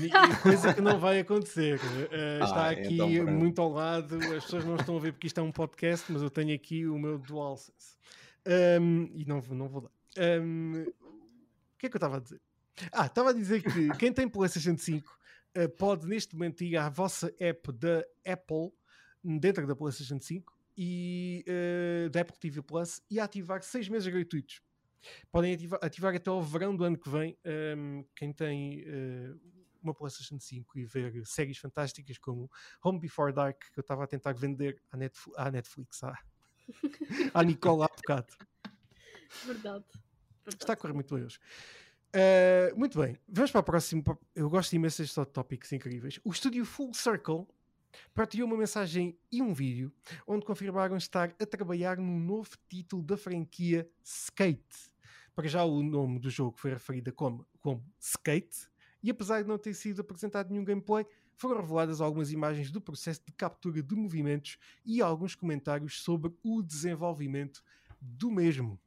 Ni- 0.00 0.10
Coisa 0.42 0.74
que 0.74 0.80
não 0.80 0.98
vai 0.98 1.20
acontecer. 1.20 1.78
Uh, 1.78 2.44
está 2.44 2.66
Ah, 2.66 2.70
aqui 2.70 2.94
então 2.94 3.08
muito 3.26 3.60
ao 3.62 3.70
lado. 3.70 4.16
As 4.16 4.44
pessoas 4.44 4.64
não 4.64 4.74
estão 4.76 4.96
a 4.96 5.00
ver 5.00 5.12
porque 5.12 5.28
isto 5.28 5.38
é 5.38 5.42
um 5.42 5.52
podcast, 5.52 6.10
mas 6.10 6.22
eu 6.22 6.30
tenho 6.30 6.54
aqui 6.54 6.86
o 6.86 6.98
meu 6.98 7.18
DualSense. 7.18 7.96
Um, 8.80 9.04
e 9.14 9.24
não, 9.24 9.40
vou- 9.40 9.56
não 9.56 9.68
vou 9.68 9.82
dar. 9.82 9.90
Um, 10.42 10.82
o 10.82 11.78
que 11.78 11.86
é 11.86 11.88
que 11.88 11.96
eu 11.96 11.98
estava 11.98 12.16
a 12.16 12.20
dizer? 12.20 12.40
Ah, 12.92 13.06
estava 13.06 13.30
a 13.30 13.32
dizer 13.32 13.62
que 13.62 13.90
quem 13.98 14.12
tem 14.12 14.28
PlayStation 14.28 14.76
5 14.76 15.18
uh, 15.56 15.68
pode 15.76 16.06
neste 16.06 16.34
momento 16.34 16.64
ir 16.64 16.76
à 16.76 16.88
vossa 16.88 17.32
app 17.38 17.72
da 17.72 18.04
Apple 18.24 18.72
dentro 19.22 19.66
da 19.66 19.76
PlayStation 19.76 20.20
5 20.20 20.52
e 20.76 21.44
uh, 21.46 22.10
da 22.10 22.22
Apple 22.22 22.38
TV 22.38 22.62
Plus 22.62 23.02
e 23.10 23.20
ativar 23.20 23.62
6 23.62 23.88
meses 23.88 24.12
gratuitos. 24.12 24.60
Podem 25.30 25.54
ativar, 25.54 25.80
ativar 25.82 26.14
até 26.14 26.30
ao 26.30 26.42
verão 26.42 26.74
do 26.74 26.84
ano 26.84 26.96
que 26.98 27.10
vem 27.10 27.36
um, 27.76 28.04
quem 28.14 28.32
tem 28.32 28.82
uh, 28.82 29.40
uma 29.82 29.92
PlayStation 29.92 30.38
5 30.38 30.78
e 30.78 30.84
ver 30.84 31.26
séries 31.26 31.58
fantásticas 31.58 32.16
como 32.18 32.50
Home 32.82 33.00
Before 33.00 33.32
Dark, 33.32 33.58
que 33.72 33.78
eu 33.78 33.82
estava 33.82 34.04
a 34.04 34.06
tentar 34.06 34.32
vender 34.32 34.80
à, 34.90 34.96
Netf- 34.96 35.32
à 35.36 35.50
Netflix, 35.50 36.02
à, 36.04 36.16
à 37.34 37.42
Nicole 37.42 37.82
há 37.82 37.88
bocado. 37.88 38.32
Verdade. 39.44 39.84
Está 40.46 40.72
a 40.72 40.76
correr 40.76 40.92
muito 40.92 41.14
bem 41.14 41.24
hoje. 41.24 41.38
Uh, 42.14 42.78
muito 42.78 42.98
bem, 42.98 43.16
vamos 43.26 43.50
para 43.50 43.60
o 43.60 43.64
próximo. 43.64 44.04
Eu 44.34 44.50
gosto 44.50 44.74
imenso 44.74 45.00
destes 45.00 45.26
topics 45.32 45.72
incríveis. 45.72 46.20
O 46.22 46.30
estúdio 46.30 46.64
Full 46.66 46.92
Circle 46.92 47.46
partilhou 48.14 48.46
uma 48.46 48.56
mensagem 48.56 49.16
e 49.30 49.40
um 49.40 49.54
vídeo 49.54 49.90
onde 50.26 50.44
confirmaram 50.44 50.96
estar 50.96 51.34
a 51.40 51.46
trabalhar 51.46 51.96
num 51.96 52.20
novo 52.20 52.50
título 52.68 53.02
da 53.02 53.16
franquia 53.16 53.88
Skate. 54.04 54.92
Para 55.34 55.48
já 55.48 55.64
o 55.64 55.82
nome 55.82 56.18
do 56.18 56.28
jogo 56.28 56.58
foi 56.58 56.72
referido 56.72 57.10
como, 57.14 57.46
como 57.60 57.82
Skate, 57.98 58.68
e 59.02 59.10
apesar 59.10 59.40
de 59.40 59.48
não 59.48 59.56
ter 59.56 59.72
sido 59.72 60.00
apresentado 60.00 60.50
nenhum 60.50 60.64
gameplay, 60.64 61.06
foram 61.34 61.62
reveladas 61.62 62.00
algumas 62.02 62.30
imagens 62.30 62.70
do 62.70 62.80
processo 62.80 63.22
de 63.24 63.32
captura 63.32 63.82
de 63.82 63.94
movimentos 63.96 64.58
e 64.84 65.00
alguns 65.00 65.34
comentários 65.34 66.02
sobre 66.02 66.32
o 66.42 66.62
desenvolvimento 66.62 67.64
do 68.00 68.30
mesmo. 68.30 68.78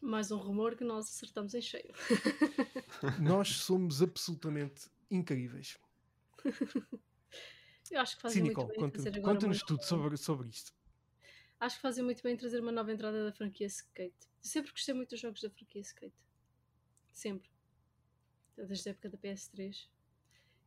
Mais 0.00 0.30
um 0.30 0.38
rumor 0.38 0.76
que 0.76 0.84
nós 0.84 1.08
acertamos 1.08 1.54
em 1.54 1.60
cheio. 1.60 1.92
nós 3.20 3.48
somos 3.48 4.00
absolutamente 4.00 4.88
incríveis. 5.10 5.78
Eu 7.90 8.00
acho 8.00 8.16
que 8.16 8.22
fazem 8.22 8.42
Sim, 8.42 8.48
Nicole, 8.48 8.78
muito 8.78 9.02
bem 9.02 9.22
conta-nos 9.22 9.62
tudo 9.62 9.82
sobre, 9.82 10.16
sobre 10.16 10.48
isto. 10.48 10.74
Acho 11.58 11.76
que 11.76 11.82
fazem 11.82 12.04
muito 12.04 12.22
bem 12.22 12.36
trazer 12.36 12.60
uma 12.60 12.70
nova 12.70 12.92
entrada 12.92 13.24
da 13.24 13.32
franquia 13.32 13.66
Skate. 13.66 14.28
sempre 14.40 14.70
gostei 14.70 14.94
muito 14.94 15.10
dos 15.10 15.20
jogos 15.20 15.40
da 15.40 15.50
franquia 15.50 15.80
Skate. 15.80 16.14
Sempre. 17.12 17.50
Desde 18.56 18.88
a 18.88 18.92
época 18.92 19.08
da 19.08 19.18
PS3. 19.18 19.88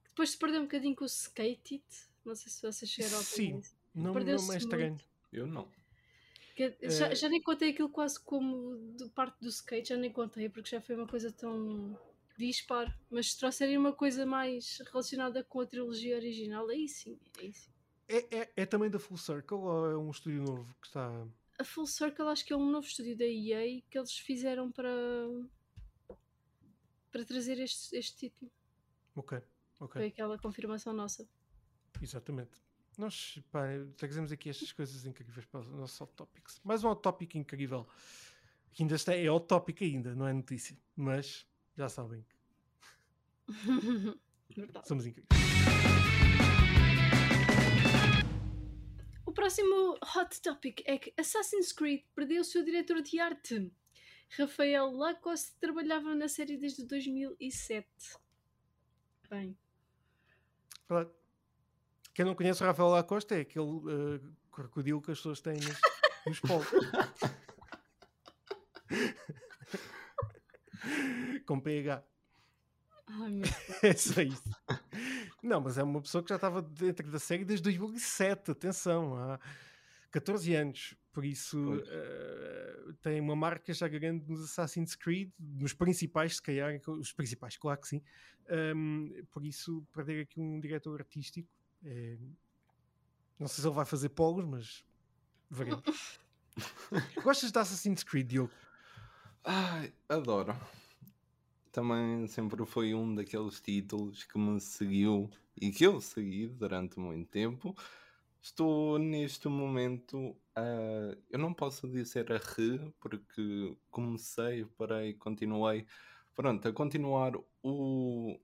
Depois 0.06 0.32
se 0.32 0.38
perdeu 0.38 0.62
um 0.62 0.66
bocadinho 0.66 0.96
com 0.96 1.04
o 1.04 1.08
Skate 1.08 1.76
It. 1.76 1.86
Não 2.26 2.36
sei 2.36 2.52
se 2.52 2.62
vocês 2.62 2.90
chegaram 2.90 3.18
ao 3.18 3.24
Sim, 3.24 3.62
não, 3.94 4.14
não 4.14 4.54
é 4.54 4.58
estranho. 4.58 4.98
Eu 5.32 5.48
não. 5.48 5.72
Que, 6.70 6.90
já, 6.90 7.08
é... 7.08 7.16
já, 7.16 7.30
nem 7.30 7.42
contei 7.42 7.72
aquilo 7.72 7.90
quase 7.90 8.20
como 8.20 8.94
de 8.96 9.10
parte 9.10 9.40
do 9.42 9.50
skate, 9.50 9.90
já 9.90 9.98
nem 9.98 10.12
contei, 10.12 10.50
porque 10.50 10.70
já 10.70 10.82
foi 10.82 10.96
uma 10.96 11.08
coisa 11.08 11.32
tão 11.32 11.98
dispar. 12.38 12.98
Mas 13.10 13.32
se 13.32 13.40
trouxerem 13.40 13.78
uma 13.78 13.94
coisa 13.94 14.26
mais 14.26 14.82
relacionada 14.92 15.44
com 15.44 15.62
a 15.62 15.66
trilogia 15.66 16.16
original, 16.16 16.68
aí 16.70 16.88
sim, 16.88 17.20
aí 17.40 17.54
sim. 17.54 17.70
É, 18.08 18.40
é, 18.40 18.52
é 18.58 18.66
também 18.66 18.90
da 18.90 19.00
Full 19.00 19.18
Circle 19.18 19.58
ou 19.58 19.92
é 19.92 19.98
um 19.98 20.12
estúdio 20.12 20.44
novo 20.44 20.76
que 20.82 20.88
está. 20.88 21.10
A 21.58 21.64
Full 21.64 21.88
Circle 21.88 22.28
acho 22.28 22.46
que 22.46 22.52
é 22.52 22.58
um 22.58 22.70
novo 22.70 22.86
estúdio 22.86 23.16
da 23.16 23.26
EA 23.26 23.82
que 23.90 23.98
eles 23.98 24.18
fizeram 24.18 24.72
para 24.72 24.92
para 27.12 27.26
trazer 27.26 27.60
este, 27.60 27.96
este 27.96 28.18
título. 28.18 28.52
Ok, 29.16 29.42
ok. 29.80 30.02
Foi 30.02 30.08
aquela 30.08 30.38
confirmação 30.38 30.94
nossa. 30.94 31.28
Exatamente. 32.02 32.60
Nós 33.02 33.40
pá, 33.52 33.64
trazemos 33.98 34.32
aqui 34.32 34.52
estas 34.52 34.72
coisas 34.72 35.08
incríveis 35.08 35.44
para 35.48 35.62
os 35.62 35.68
nossos 35.70 36.00
hot 36.00 36.14
topics. 36.14 36.62
Mais 36.64 36.84
um 36.84 36.90
hot 36.90 37.02
topic 37.02 37.34
incrível. 37.34 37.88
Que 38.72 38.84
ainda 38.84 38.94
está, 38.94 39.16
é 39.16 39.28
hot 39.28 39.48
topic 39.48 39.82
ainda, 39.82 40.14
não 40.14 40.28
é 40.28 40.32
notícia. 40.32 40.78
Mas 40.96 41.48
já 41.76 41.90
sabem 41.90 42.24
somos 44.86 45.08
incríveis. 45.08 45.28
O 49.26 49.32
próximo 49.32 49.98
hot 50.16 50.40
topic 50.40 50.84
é 50.86 51.00
que 51.00 51.12
Assassin's 51.18 51.72
Creed 51.72 52.04
perdeu 52.14 52.42
o 52.42 52.46
seu 52.46 52.64
diretor 52.64 53.02
de 53.02 53.20
arte. 53.20 53.74
Rafael 54.38 54.92
Lacoste 54.92 55.54
trabalhava 55.60 56.14
na 56.14 56.28
série 56.28 56.56
desde 56.56 56.86
2007. 56.86 57.88
Bem. 59.28 59.58
Claro. 60.88 61.21
Quem 62.14 62.26
não 62.26 62.36
conhece 62.36 62.62
o 62.62 62.66
Rafael 62.66 62.90
Lacoste 62.90 63.34
é 63.34 63.40
aquele 63.42 63.66
uh, 63.66 64.20
crocodilo 64.52 65.02
que 65.02 65.12
as 65.12 65.18
pessoas 65.18 65.40
têm 65.40 65.56
nos, 65.56 65.80
nos 66.26 66.40
polos. 66.42 66.68
Com 71.46 71.60
PH. 71.60 72.04
Ai, 73.08 73.42
é 73.90 73.94
só 73.94 74.22
isso. 74.22 74.50
Não, 75.42 75.62
mas 75.62 75.78
é 75.78 75.84
uma 75.84 76.02
pessoa 76.02 76.24
que 76.24 76.30
já 76.30 76.36
estava 76.36 76.62
dentro 76.62 77.10
da 77.10 77.20
série 77.20 77.46
desde 77.46 77.64
2007, 77.64 78.52
atenção, 78.52 79.16
há 79.16 79.40
14 80.12 80.54
anos. 80.54 80.96
Por 81.14 81.26
isso 81.26 81.76
uh, 81.76 82.94
tem 83.02 83.20
uma 83.20 83.36
marca 83.36 83.74
já 83.74 83.88
grande 83.88 84.30
nos 84.30 84.44
Assassin's 84.44 84.96
Creed, 84.96 85.32
nos 85.40 85.74
principais, 85.74 86.36
se 86.36 86.42
calhar, 86.42 86.80
os 86.88 87.12
principais, 87.12 87.58
claro 87.58 87.82
que 87.82 87.88
sim. 87.88 88.04
Um, 88.76 89.24
por 89.30 89.46
isso, 89.46 89.86
perder 89.94 90.24
aqui 90.24 90.40
um 90.40 90.60
diretor 90.60 91.00
artístico 91.00 91.50
é... 91.84 92.18
Não 93.40 93.48
sei 93.48 93.62
se 93.62 93.68
ele 93.68 93.76
vai 93.76 93.86
fazer 93.86 94.10
polos, 94.10 94.46
mas 94.46 94.86
veremos. 95.50 96.20
Gostas 97.24 97.52
de 97.52 97.60
Assassin's 97.60 98.04
Creed, 98.04 98.28
Diogo? 98.28 98.52
Ai, 99.44 99.92
adoro. 100.08 100.56
Também 101.72 102.28
sempre 102.28 102.64
foi 102.66 102.94
um 102.94 103.16
daqueles 103.16 103.60
títulos 103.60 104.24
que 104.26 104.38
me 104.38 104.60
seguiu 104.60 105.30
e 105.60 105.72
que 105.72 105.86
eu 105.86 106.00
segui 106.02 106.48
durante 106.48 107.00
muito 107.00 107.30
tempo. 107.30 107.76
Estou 108.42 109.00
neste 109.00 109.48
momento 109.48 110.36
a. 110.56 111.16
Eu 111.30 111.40
não 111.40 111.54
posso 111.54 111.88
dizer 111.88 112.32
a 112.32 112.38
re, 112.38 112.94
porque 113.00 113.76
comecei, 113.90 114.66
parei, 114.78 115.14
continuei. 115.14 115.86
Pronto, 116.36 116.68
a 116.68 116.74
continuar 116.74 117.34
o. 117.64 118.38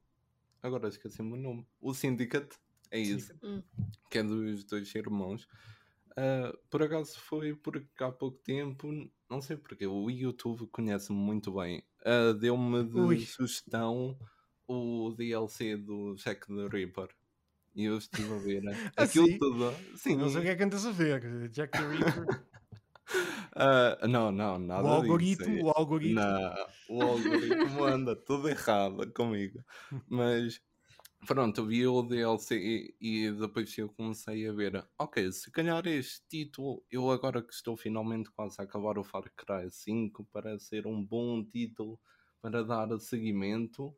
Agora 0.61 0.87
esqueci-me 0.87 1.33
o 1.33 1.37
nome. 1.37 1.67
O 1.81 1.93
Syndicate 1.93 2.57
é 2.91 2.99
isso. 2.99 3.33
Hum. 3.43 3.61
Que 4.09 4.19
é 4.19 4.23
dos 4.23 4.63
dois 4.63 4.93
irmãos. 4.95 5.47
Uh, 6.11 6.57
por 6.69 6.81
acaso 6.81 7.19
foi 7.19 7.55
porque 7.55 8.03
há 8.03 8.11
pouco 8.11 8.39
tempo, 8.39 8.89
não 9.29 9.39
sei 9.39 9.55
porque, 9.55 9.85
o 9.85 10.09
YouTube 10.09 10.67
conhece-me 10.67 11.17
muito 11.17 11.51
bem. 11.51 11.83
Uh, 12.01 12.33
Deu-me 12.33 12.83
de 12.83 12.99
Ui. 12.99 13.19
sugestão 13.19 14.17
o 14.67 15.13
DLC 15.15 15.77
do 15.77 16.15
Jack 16.15 16.47
the 16.47 16.67
Ripper. 16.71 17.09
E 17.75 17.85
eu 17.85 17.97
estive 17.99 18.33
a 18.33 18.37
ver 18.37 18.63
né? 18.63 18.73
aquilo 18.97 19.27
sim? 19.27 19.37
tudo. 19.37 19.73
Sim, 19.95 20.15
não 20.15 20.29
sei 20.29 20.39
o 20.39 20.43
que 20.43 20.49
é 20.49 20.55
que 20.55 20.63
andas 20.63 20.85
a 20.85 20.91
ver. 20.91 21.49
Jack 21.49 21.77
the 21.77 21.87
Ripper. 21.87 22.43
Uh, 23.55 24.07
não, 24.09 24.31
não, 24.31 24.57
nada 24.57 24.87
o 24.87 24.91
algoritmo, 24.91 25.45
disso. 25.45 25.65
O 25.65 25.69
algoritmo, 25.69 26.19
não, 26.19 26.67
o 26.89 27.01
algoritmo 27.03 27.83
anda 27.83 28.15
tudo 28.15 28.49
errado 28.49 29.11
comigo. 29.13 29.63
Mas 30.09 30.59
pronto, 31.25 31.65
vi 31.65 31.85
o 31.87 32.01
DLC 32.01 32.95
e, 32.99 33.27
e 33.27 33.31
depois 33.31 33.75
eu 33.77 33.89
comecei 33.89 34.47
a 34.47 34.53
ver, 34.53 34.87
ok, 34.97 35.31
se 35.31 35.51
calhar 35.51 35.85
este 35.87 36.25
título, 36.27 36.83
eu 36.91 37.09
agora 37.09 37.41
que 37.41 37.53
estou 37.53 37.75
finalmente 37.75 38.29
quase 38.31 38.55
a 38.59 38.63
acabar 38.63 38.97
o 38.97 39.03
Far 39.03 39.31
Cry 39.35 39.69
5, 39.69 40.25
para 40.25 40.59
ser 40.59 40.85
um 40.85 41.03
bom 41.03 41.43
título 41.43 41.99
para 42.41 42.63
dar 42.63 42.97
seguimento, 42.99 43.95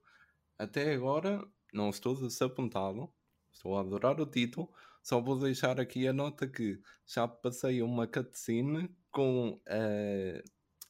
até 0.57 0.93
agora 0.93 1.45
não 1.73 1.89
estou 1.89 2.15
desapontado, 2.15 3.11
estou 3.51 3.77
a 3.77 3.81
adorar 3.81 4.19
o 4.19 4.25
título, 4.25 4.71
só 5.03 5.19
vou 5.19 5.39
deixar 5.39 5.79
aqui 5.79 6.07
a 6.07 6.13
nota 6.13 6.47
que 6.47 6.79
já 7.05 7.27
passei 7.27 7.81
uma 7.81 8.07
cutscene 8.07 8.89
com 9.11 9.59
a, 9.67 10.41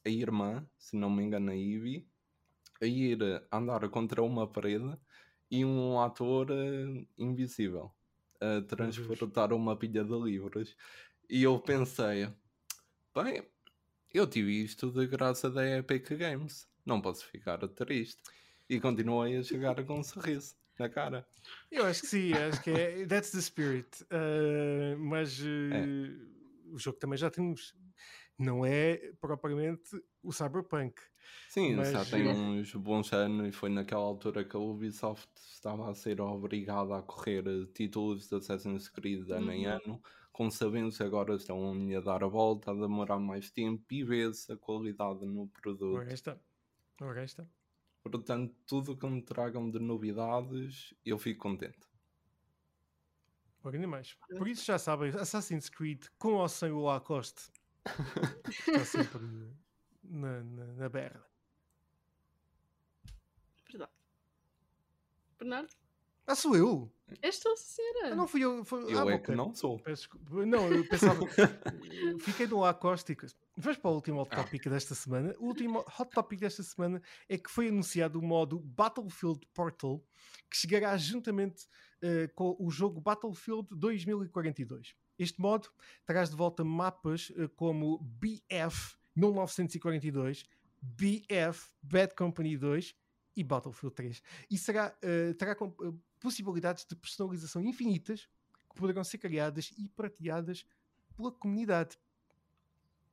a 0.06 0.10
irmã, 0.10 0.66
se 0.78 0.96
não 0.96 1.10
me 1.10 1.22
engano 1.22 1.50
a 1.50 1.54
Ivy, 1.54 2.08
a 2.80 2.86
ir 2.86 3.18
andar 3.52 3.88
contra 3.90 4.22
uma 4.22 4.46
parede 4.46 4.96
e 5.50 5.64
um 5.64 6.00
ator 6.00 6.50
uh, 6.50 7.06
invisível 7.18 7.90
a 8.40 8.62
transportar 8.62 9.52
uma 9.52 9.76
pilha 9.76 10.04
de 10.04 10.18
livros. 10.18 10.76
E 11.28 11.42
eu 11.42 11.58
pensei, 11.58 12.28
bem, 13.14 13.42
eu 14.12 14.26
tive 14.26 14.64
isto 14.64 14.90
de 14.90 15.06
graça 15.06 15.50
da 15.50 15.78
Epic 15.78 16.10
Games, 16.12 16.68
não 16.84 17.00
posso 17.00 17.24
ficar 17.26 17.58
triste. 17.68 18.22
E 18.68 18.80
continuei 18.80 19.36
a 19.36 19.42
chegar 19.42 19.84
com 19.84 19.98
um 19.98 20.02
sorriso 20.02 20.54
na 20.78 20.88
cara. 20.88 21.26
Eu 21.70 21.86
acho 21.86 22.02
que 22.02 22.06
sim, 22.06 22.32
acho 22.32 22.62
que 22.62 22.70
é. 22.70 23.04
That's 23.06 23.32
the 23.32 23.40
spirit. 23.40 23.88
Uh, 24.04 24.96
mas 24.98 25.40
uh, 25.40 25.74
é. 25.74 26.72
o 26.72 26.78
jogo 26.78 26.98
também 26.98 27.18
já 27.18 27.30
temos 27.30 27.74
não 28.40 28.64
é 28.64 29.12
propriamente 29.20 30.02
o 30.22 30.32
Cyberpunk. 30.32 31.00
Sim, 31.50 31.76
mas... 31.76 31.92
já 31.92 32.04
tem 32.04 32.26
uns 32.26 32.74
bons 32.74 33.12
anos 33.12 33.48
e 33.48 33.52
foi 33.52 33.68
naquela 33.68 34.02
altura 34.02 34.44
que 34.44 34.56
a 34.56 34.58
Ubisoft 34.58 35.28
estava 35.36 35.90
a 35.90 35.94
ser 35.94 36.20
obrigada 36.20 36.96
a 36.96 37.02
correr 37.02 37.44
títulos 37.74 38.28
de 38.28 38.36
Assassin's 38.36 38.88
Creed 38.88 39.30
ano 39.30 39.52
em 39.52 39.66
uhum. 39.66 39.72
ano, 39.74 40.02
com 40.32 40.50
sabendo 40.50 40.90
que 40.90 41.02
agora 41.02 41.34
estão 41.34 41.72
a 41.96 42.00
dar 42.00 42.24
a 42.24 42.28
volta, 42.28 42.70
a 42.70 42.74
demorar 42.74 43.18
mais 43.18 43.50
tempo 43.50 43.84
e 43.90 44.02
vê-se 44.02 44.50
a 44.50 44.56
qualidade 44.56 45.26
no 45.26 45.46
produto. 45.48 45.96
Ora 45.96 46.12
está. 46.12 46.38
Ora 47.00 47.22
está. 47.22 47.46
Portanto, 48.02 48.54
tudo 48.66 48.96
que 48.96 49.06
me 49.06 49.20
tragam 49.20 49.70
de 49.70 49.78
novidades, 49.78 50.94
eu 51.04 51.18
fico 51.18 51.42
contente. 51.42 51.90
Ora, 53.62 53.76
ainda 53.76 53.86
mais. 53.86 54.16
Por 54.38 54.48
isso 54.48 54.64
já 54.64 54.78
sabem, 54.78 55.10
Assassin's 55.10 55.68
Creed 55.68 56.06
com 56.18 56.32
ou 56.32 56.48
sem 56.48 56.70
o 56.70 56.80
Lacoste 56.80 57.50
Está 58.48 58.84
sempre 58.84 59.20
na, 60.02 60.42
na, 60.42 60.66
na 60.74 60.88
berra. 60.88 61.24
Verdade. 63.70 63.92
Bernardo? 65.38 65.74
Ah, 66.26 66.34
sou 66.34 66.54
eu? 66.56 66.92
És 67.22 67.40
tu, 67.40 67.56
senhora. 67.56 68.12
Ah, 68.12 68.14
não 68.14 68.28
fui 68.28 68.44
eu. 68.44 68.64
Foi... 68.64 68.92
Eu 68.92 69.08
ah, 69.08 69.12
é 69.12 69.18
que 69.18 69.32
não 69.34 69.52
sou. 69.52 69.82
Não, 70.46 70.70
eu 70.70 70.86
pensava. 70.88 71.20
Fiquei 72.20 72.46
no 72.46 72.60
Lacoste. 72.60 73.16
Vamos 73.56 73.78
para 73.78 73.90
o 73.90 73.94
último 73.94 74.20
hot 74.20 74.30
Ah. 74.32 74.44
topic 74.44 74.68
desta 74.68 74.94
semana. 74.94 75.34
O 75.38 75.46
último 75.46 75.80
hot 75.80 76.10
topic 76.12 76.38
desta 76.38 76.62
semana 76.62 77.02
é 77.28 77.36
que 77.36 77.50
foi 77.50 77.68
anunciado 77.68 78.20
o 78.20 78.22
modo 78.22 78.60
Battlefield 78.60 79.44
Portal, 79.52 80.04
que 80.48 80.56
chegará 80.56 80.96
juntamente 80.96 81.66
eh, 82.00 82.28
com 82.28 82.56
o 82.60 82.70
jogo 82.70 83.00
Battlefield 83.00 83.68
2042. 83.72 84.94
Este 85.20 85.38
modo 85.38 85.68
traz 86.06 86.30
de 86.30 86.36
volta 86.36 86.64
mapas 86.64 87.30
eh, 87.36 87.46
como 87.48 87.98
BF 87.98 88.96
1942, 89.14 90.46
BF 90.80 91.74
Bad 91.82 92.14
Company 92.14 92.56
2 92.56 92.96
e 93.36 93.44
Battlefield 93.44 93.94
3. 93.94 94.22
E 94.50 94.56
será, 94.56 94.96
eh, 95.02 95.34
terá 95.34 95.52
eh, 95.52 95.92
possibilidades 96.18 96.86
de 96.86 96.96
personalização 96.96 97.62
infinitas 97.62 98.30
que 98.70 98.74
poderão 98.74 99.04
ser 99.04 99.18
criadas 99.18 99.70
e 99.76 99.90
partilhadas 99.90 100.64
pela 101.14 101.30
comunidade. 101.30 101.98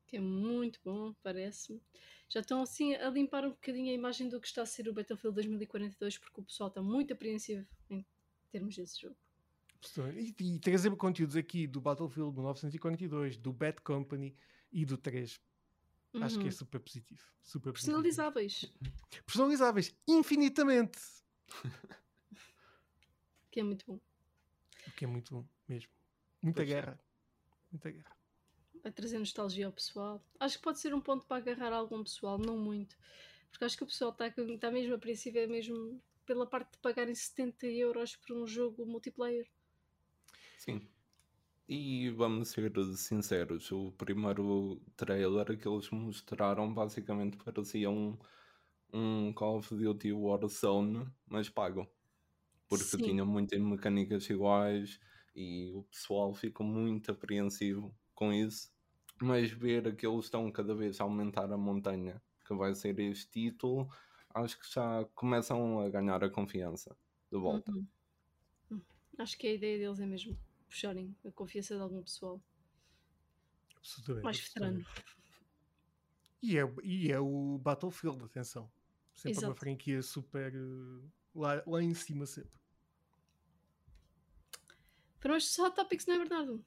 Que 0.05 0.15
é 0.15 0.21
muito 0.21 0.79
bom, 0.85 1.13
parece-me. 1.21 1.81
Já 2.29 2.39
estão 2.39 2.61
assim 2.61 2.95
a 2.95 3.09
limpar 3.09 3.43
um 3.43 3.49
bocadinho 3.49 3.91
a 3.91 3.93
imagem 3.93 4.29
do 4.29 4.39
que 4.39 4.47
está 4.47 4.61
a 4.61 4.65
ser 4.65 4.87
o 4.87 4.93
Battlefield 4.93 5.35
2042, 5.35 6.17
porque 6.19 6.39
o 6.39 6.43
pessoal 6.45 6.69
está 6.69 6.81
muito 6.81 7.11
apreensivo 7.11 7.67
em 7.89 8.05
termos 8.49 8.77
desse 8.77 9.01
jogo. 9.01 9.17
E, 10.15 10.35
e 10.55 10.59
trazer 10.59 10.95
conteúdos 10.95 11.35
aqui 11.35 11.67
do 11.67 11.79
Battlefield 11.81 12.33
1942, 12.35 13.37
do 13.37 13.53
Bad 13.53 13.81
Company 13.81 14.35
e 14.71 14.85
do 14.85 14.97
3. 14.97 15.39
Acho 16.21 16.37
que 16.39 16.43
é 16.43 16.45
Uhum. 16.45 16.51
super 16.51 16.79
positivo. 16.79 17.21
Super 17.43 17.71
positivo. 17.73 17.93
Personalizáveis, 18.01 18.73
Personalizáveis 19.25 19.95
infinitamente. 20.07 20.97
que 23.51 23.59
é 23.59 23.63
muito 23.63 23.85
bom. 23.85 23.99
O 24.87 24.91
que 24.91 25.05
é 25.05 25.07
muito 25.07 25.33
bom 25.33 25.47
mesmo. 25.67 25.91
Muita 26.41 26.57
Pois 26.61 26.69
é. 26.69 26.73
guerra. 26.73 26.99
Muita 27.71 27.91
guerra. 27.91 28.17
Vai 28.81 28.91
trazer 28.91 29.19
nostalgia 29.19 29.65
ao 29.65 29.71
pessoal. 29.71 30.23
Acho 30.39 30.57
que 30.57 30.63
pode 30.63 30.79
ser 30.79 30.93
um 30.93 31.01
ponto 31.01 31.25
para 31.25 31.37
agarrar 31.37 31.73
algum 31.73 32.03
pessoal, 32.03 32.37
não 32.37 32.57
muito. 32.57 32.97
Porque 33.51 33.65
acho 33.65 33.77
que 33.77 33.83
o 33.83 33.87
pessoal 33.87 34.11
está, 34.11 34.27
está 34.27 34.71
mesmo 34.71 34.95
apreensivo, 34.95 35.37
é 35.39 35.47
mesmo 35.47 36.01
pela 36.25 36.45
parte 36.47 36.73
de 36.73 36.77
pagarem 36.79 37.13
70 37.15 37.65
euros 37.67 38.15
por 38.15 38.35
um 38.35 38.45
jogo 38.47 38.85
multiplayer. 38.85 39.47
Sim. 40.57 40.87
E 41.69 42.09
vamos 42.11 42.49
ser 42.49 42.71
sinceros, 42.95 43.71
o 43.71 43.91
primeiro 43.91 44.81
trailer 44.95 45.57
que 45.57 45.67
eles 45.67 45.89
mostraram 45.89 46.73
basicamente 46.73 47.37
parecia 47.37 47.89
um, 47.89 48.17
um 48.93 49.33
Call 49.33 49.57
of 49.57 49.75
Duty 49.75 50.13
Warzone, 50.13 51.07
mas 51.27 51.49
pago. 51.49 51.85
Porque 52.69 52.85
Sim. 52.85 53.03
tinha 53.03 53.25
muitas 53.25 53.59
mecânicas 53.59 54.29
iguais 54.29 54.99
e 55.35 55.73
o 55.75 55.83
pessoal 55.83 56.33
ficou 56.33 56.65
muito 56.65 57.11
apreensivo 57.11 57.93
com 58.15 58.31
isso. 58.31 58.71
Mas 59.21 59.51
ver 59.51 59.93
que 59.95 60.07
eles 60.07 60.25
estão 60.25 60.49
cada 60.51 60.73
vez 60.73 61.01
a 61.01 61.03
aumentar 61.03 61.51
a 61.51 61.57
montanha 61.57 62.21
que 62.45 62.53
vai 62.53 62.73
ser 62.75 62.97
este 62.99 63.29
título, 63.29 63.89
acho 64.33 64.57
que 64.57 64.73
já 64.73 65.03
começam 65.13 65.81
a 65.81 65.89
ganhar 65.89 66.23
a 66.23 66.29
confiança 66.29 66.95
de 67.29 67.37
volta. 67.37 67.71
Uhum. 67.73 67.87
Hum. 68.71 68.81
Acho 69.17 69.37
que 69.37 69.47
a 69.47 69.53
ideia 69.53 69.77
deles 69.77 69.99
é 69.99 70.05
mesmo 70.05 70.37
puxarem 70.67 71.15
a 71.25 71.31
confiança 71.31 71.75
de 71.75 71.81
algum 71.81 72.01
pessoal 72.03 72.41
Absolutamente. 73.77 74.23
mais 74.23 74.39
veterano. 74.39 74.85
E 76.41 76.57
é, 76.57 76.61
e 76.83 77.11
é 77.11 77.19
o 77.19 77.57
Battlefield, 77.57 78.23
atenção. 78.23 78.71
Sempre 79.13 79.39
uma 79.39 79.47
Exato. 79.47 79.59
franquia 79.59 80.01
super 80.03 80.53
eh, 80.53 81.07
lá, 81.33 81.63
lá 81.65 81.81
em 81.81 81.93
cima 81.93 82.25
sempre. 82.25 82.59
Foram 85.19 85.35
estes 85.35 85.57
hot 85.57 85.75
topics, 85.75 86.05
não 86.05 86.15
é, 86.15 86.17
Bernardo? 86.19 86.65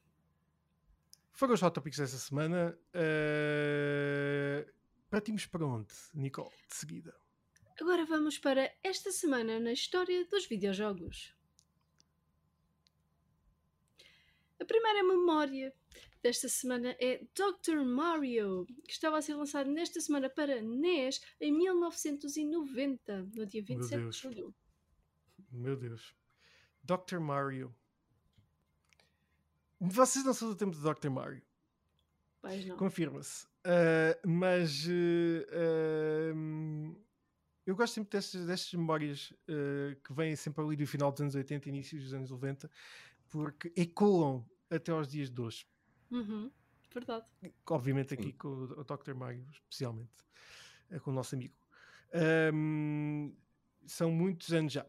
Foram 1.32 1.54
os 1.54 1.62
Hot 1.62 1.72
Topics 1.72 1.96
desta 1.96 2.18
semana. 2.18 2.78
eh, 2.92 4.70
Partimos 5.08 5.46
para 5.46 5.64
onde, 5.66 5.94
Nicole? 6.12 6.50
De 6.68 6.74
seguida. 6.74 7.16
Agora 7.80 8.04
vamos 8.04 8.36
para 8.38 8.70
esta 8.82 9.10
semana 9.10 9.58
na 9.58 9.72
história 9.72 10.26
dos 10.26 10.46
videojogos. 10.46 11.34
A 14.60 14.64
primeira 14.64 15.02
memória 15.02 15.72
desta 16.22 16.48
semana 16.48 16.94
é 17.00 17.24
Dr. 17.34 17.82
Mario, 17.84 18.66
que 18.86 18.92
estava 18.92 19.18
a 19.18 19.22
ser 19.22 19.34
lançado 19.34 19.70
nesta 19.70 20.00
semana 20.00 20.28
para 20.28 20.60
NES 20.60 21.20
em 21.40 21.50
1990, 21.52 23.28
no 23.34 23.46
dia 23.46 23.62
27 23.62 24.08
de 24.08 24.16
julho. 24.16 24.54
Meu 25.50 25.76
Deus. 25.76 26.14
Dr. 26.82 27.18
Mario. 27.20 27.74
Vocês 29.80 30.24
não 30.24 30.34
são 30.34 30.48
do 30.48 30.56
tempo 30.56 30.76
de 30.76 30.82
Dr. 30.82 31.08
Mario. 31.08 31.42
Pois 32.42 32.64
não. 32.66 32.76
Confirma-se. 32.76 33.46
Ah, 33.64 34.18
mas 34.26 34.86
ah, 35.50 36.34
eu 37.66 37.76
gosto 37.76 37.94
sempre 37.94 38.10
destas, 38.10 38.46
destas 38.46 38.74
memórias 38.74 39.32
ah, 39.48 39.96
que 40.04 40.12
vêm 40.12 40.34
sempre 40.36 40.64
ali 40.64 40.76
do 40.76 40.86
final 40.86 41.10
dos 41.10 41.20
anos 41.20 41.34
80 41.34 41.66
e 41.66 41.70
início 41.70 41.98
dos 41.98 42.12
anos 42.12 42.30
90, 42.30 42.70
porque 43.30 43.72
ecoam 43.76 44.44
até 44.68 44.92
aos 44.92 45.08
dias 45.08 45.30
de 45.30 45.40
hoje. 45.40 45.66
Uhum, 46.10 46.50
Verdade. 46.92 47.26
Obviamente 47.68 48.14
aqui 48.14 48.24
Sim. 48.24 48.32
com 48.32 48.48
o 48.48 48.80
o 48.80 48.84
Dr. 48.84 49.14
Mario, 49.14 49.46
especialmente, 49.52 50.10
eh, 50.90 50.98
com 50.98 51.10
o 51.12 51.14
nosso 51.14 51.34
amigo. 51.36 51.54
Ahm, 52.12 53.32
são 53.86 54.10
muitos 54.10 54.52
anos 54.52 54.72
já. 54.72 54.84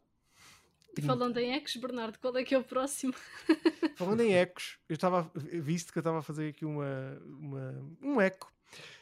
E 0.91 0.95
30. 0.95 1.07
falando 1.07 1.37
em 1.37 1.53
Ecos, 1.53 1.75
Bernardo, 1.77 2.19
qual 2.19 2.35
é 2.37 2.43
que 2.43 2.53
é 2.55 2.57
o 2.57 2.63
próximo? 2.63 3.13
Falando 3.95 4.21
em 4.21 4.33
ecos, 4.33 4.79
eu 4.89 4.95
estava 4.95 5.31
visto 5.35 5.91
que 5.93 5.99
eu 5.99 6.01
estava 6.01 6.19
a 6.19 6.21
fazer 6.23 6.49
aqui 6.49 6.65
uma, 6.65 7.17
uma- 7.39 7.95
um 8.01 8.19
eco. 8.19 8.51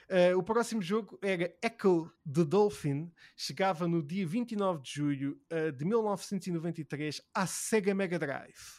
Eh, 0.10 0.36
o 0.36 0.44
próximo 0.44 0.82
jogo 0.82 1.18
era 1.22 1.56
Echo 1.64 2.12
the 2.32 2.44
Dolphin, 2.44 3.10
chegava 3.38 3.88
no 3.88 4.04
dia 4.04 4.28
29 4.28 4.82
de 4.84 4.92
julho 4.92 5.42
eh, 5.50 5.72
de 5.72 5.86
1993 5.86 7.22
à 7.34 7.48
Sega 7.48 7.94
Mega 7.96 8.20
Drive. 8.20 8.79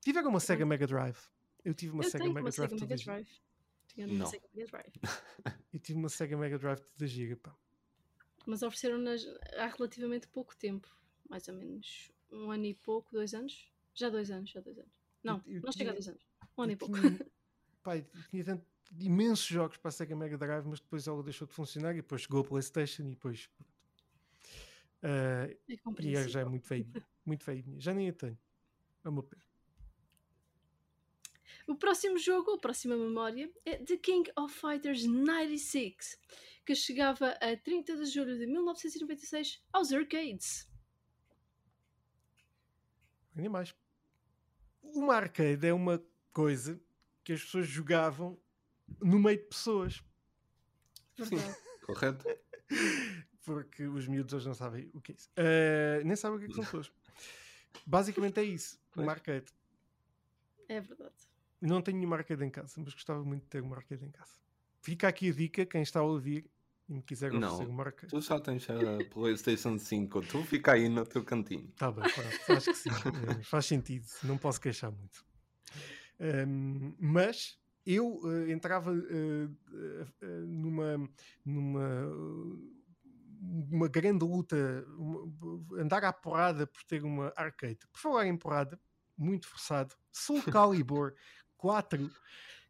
Tiveram 0.00 0.30
uma 0.30 0.40
Sega 0.40 0.64
Mega 0.66 0.86
Drive? 0.86 1.18
Eu 1.64 1.74
tive 1.74 1.92
uma 1.92 2.04
eu 2.04 2.10
Sega 2.10 2.24
Mega 2.24 2.40
uma 2.40 2.50
Drive 2.50 2.70
Sega 2.70 2.86
Mega. 2.86 3.04
Drive. 3.04 3.28
Tinha 3.88 4.06
uma 4.06 4.18
Não. 4.18 4.26
Sega 4.26 4.48
Mega 4.54 4.70
Drive. 4.70 4.92
Eu 5.72 5.80
tive 5.80 5.98
uma 5.98 6.08
Sega 6.08 6.36
Mega 6.36 6.58
Drive 6.58 6.80
toda 6.80 7.06
gira, 7.06 7.36
pá. 7.36 7.54
Mas 8.46 8.62
ofereceram-nas 8.62 9.24
há 9.56 9.66
relativamente 9.66 10.26
pouco 10.28 10.56
tempo. 10.56 10.88
Mais 11.28 11.46
ou 11.48 11.54
menos 11.54 12.10
um 12.32 12.50
ano 12.50 12.64
e 12.66 12.74
pouco, 12.74 13.12
dois 13.12 13.34
anos? 13.34 13.70
Já 13.94 14.08
dois 14.08 14.30
anos, 14.30 14.50
já 14.50 14.60
dois 14.60 14.78
anos. 14.78 14.90
Não, 15.22 15.42
Eu- 15.46 15.56
eu 15.56 15.60
não 15.62 15.72
chega 15.72 15.90
a 15.90 15.92
dois 15.92 16.08
anos. 16.08 16.22
Um 16.56 16.62
ano 16.62 16.72
e 16.72 16.76
pouco. 16.76 16.98
tinha, 16.98 17.10
eu 17.86 18.06
tinha 18.30 18.44
tanto- 18.44 18.66
imensos 18.98 19.46
jogos 19.46 19.76
para 19.76 19.88
a 19.90 19.92
Sega 19.92 20.16
Mega 20.16 20.38
Drive, 20.38 20.64
mas 20.66 20.80
depois 20.80 21.06
ela 21.06 21.22
deixou 21.22 21.46
de 21.46 21.52
funcionar 21.54 21.92
e 21.92 21.96
depois 21.96 22.22
chegou 22.22 22.40
a 22.40 22.44
PlayStation 22.44 23.02
e 23.02 23.10
depois. 23.10 23.48
Ah, 25.02 25.46
É 25.48 25.56
E 25.68 25.78
compreensível. 25.78 26.28
já 26.28 26.40
é 26.40 26.44
muito 26.44 26.66
feio, 26.66 26.86
muito 27.24 27.44
feio. 27.44 27.64
Já 27.78 27.92
nem 27.94 28.08
a 28.08 28.12
tenho. 28.12 28.38
É 29.04 29.08
uma 29.08 29.22
pena. 29.22 29.42
O 31.70 31.76
próximo 31.76 32.18
jogo, 32.18 32.50
a 32.50 32.58
próxima 32.58 32.96
memória, 32.96 33.48
é 33.64 33.76
The 33.76 33.96
King 33.96 34.28
of 34.36 34.52
Fighters 34.52 35.04
96, 35.06 36.18
que 36.66 36.74
chegava 36.74 37.28
a 37.40 37.56
30 37.56 37.96
de 37.96 38.06
julho 38.06 38.36
de 38.36 38.44
1996 38.44 39.62
aos 39.72 39.92
arcades. 39.92 40.68
Ainda 43.36 43.50
mais. 43.50 43.72
Uma 44.82 45.14
arcade 45.14 45.64
é 45.64 45.72
uma 45.72 46.04
coisa 46.32 46.82
que 47.22 47.34
as 47.34 47.44
pessoas 47.44 47.68
jogavam 47.68 48.36
no 49.00 49.20
meio 49.20 49.38
de 49.38 49.44
pessoas. 49.44 50.02
Verdade. 51.16 51.56
Correto? 51.86 52.26
Porque 53.44 53.84
os 53.84 54.08
miúdos 54.08 54.34
hoje 54.34 54.48
não 54.48 54.54
sabem 54.54 54.90
o 54.92 55.00
que 55.00 55.12
é 55.12 55.14
isso. 55.14 55.30
Ah, 55.36 56.02
nem 56.04 56.16
sabem 56.16 56.36
o 56.36 56.40
que, 56.40 56.46
é 56.46 56.48
que 56.48 56.54
são 56.54 56.64
pessoas. 56.64 56.92
Basicamente 57.86 58.40
é 58.40 58.44
isso. 58.44 58.76
Uma 58.96 59.12
arcade. 59.12 59.54
É 60.68 60.80
verdade. 60.80 61.29
Não 61.60 61.82
tenho 61.82 61.98
nenhuma 61.98 62.16
arcade 62.16 62.44
em 62.44 62.50
casa, 62.50 62.74
mas 62.78 62.94
gostava 62.94 63.22
muito 63.24 63.42
de 63.44 63.48
ter 63.48 63.62
uma 63.62 63.76
arcade 63.76 64.04
em 64.04 64.10
casa. 64.10 64.32
Fica 64.82 65.08
aqui 65.08 65.28
a 65.30 65.32
dica, 65.34 65.66
quem 65.66 65.82
está 65.82 66.00
a 66.00 66.04
ouvir 66.04 66.50
e 66.88 66.94
me 66.94 67.02
quiser 67.02 67.32
Não. 67.32 67.38
oferecer 67.48 67.68
uma 67.68 67.82
arcade. 67.84 68.10
Tu 68.10 68.20
já 68.20 68.40
tens 68.40 68.66
a 68.70 69.04
PlayStation 69.10 69.78
5, 69.78 70.22
tu 70.22 70.42
fica 70.42 70.72
aí 70.72 70.88
no 70.88 71.04
teu 71.04 71.22
cantinho. 71.24 71.68
Está 71.68 71.92
bem, 71.92 72.04
pronto, 72.14 72.52
acho 72.56 72.70
que 72.70 72.76
sim. 72.76 72.90
Eh, 72.90 73.42
faz 73.44 73.66
sentido, 73.66 74.06
não 74.24 74.38
posso 74.38 74.60
queixar 74.60 74.90
muito. 74.90 75.24
Ahm, 76.18 76.94
mas 76.98 77.58
eu 77.86 78.20
eh, 78.24 78.52
entrava 78.52 78.92
eh, 78.94 79.48
eh, 80.22 80.26
numa, 80.46 81.08
numa 81.44 82.08
uma 83.42 83.88
grande 83.88 84.24
luta, 84.24 84.84
uma- 84.98 85.80
andar 85.80 86.04
à 86.04 86.12
porrada 86.12 86.66
por 86.66 86.82
ter 86.84 87.02
uma 87.04 87.32
arcade. 87.36 87.78
Por 87.92 87.98
falar 88.00 88.26
em 88.26 88.36
porrada, 88.36 88.78
muito 89.16 89.46
forçado, 89.48 89.94
Soul 90.12 90.42
Calibur 90.50 91.14
4 91.60 92.10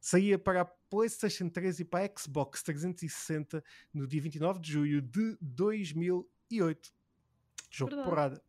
saía 0.01 0.39
para 0.39 0.63
a 0.63 0.65
PlayStation 0.65 1.49
3 1.49 1.81
e 1.81 1.85
para 1.85 2.05
a 2.05 2.19
Xbox 2.19 2.63
360 2.63 3.63
no 3.95 4.07
dia 4.07 4.21
29 4.21 4.59
de 4.59 4.73
julho 4.73 5.03
de 5.03 5.37
2008. 5.41 6.93
Jogo 7.71 7.91
de 7.91 7.97
Verdade. 7.97 8.11
porrada. 8.11 8.43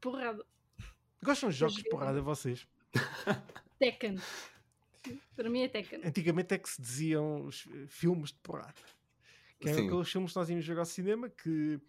Porrada. 0.00 0.46
Gostam 1.22 1.50
de 1.50 1.56
jogos 1.56 1.76
de 1.76 1.88
porrada, 1.88 2.22
vocês? 2.22 2.66
Tekken. 3.78 4.18
Para 5.36 5.50
mim 5.50 5.62
é 5.62 5.68
Tekken. 5.68 6.00
Antigamente 6.04 6.54
é 6.54 6.58
que 6.58 6.68
se 6.68 6.80
diziam 6.80 7.44
os 7.44 7.66
eh, 7.66 7.86
filmes 7.86 8.30
de 8.30 8.38
porrada. 8.38 8.74
Que 9.60 9.68
eram 9.68 9.80
Sim. 9.80 9.86
aqueles 9.86 10.10
filmes 10.10 10.32
que 10.32 10.38
nós 10.38 10.48
íamos 10.48 10.64
jogar 10.64 10.82
ao 10.82 10.86
cinema 10.86 11.28
que, 11.28 11.80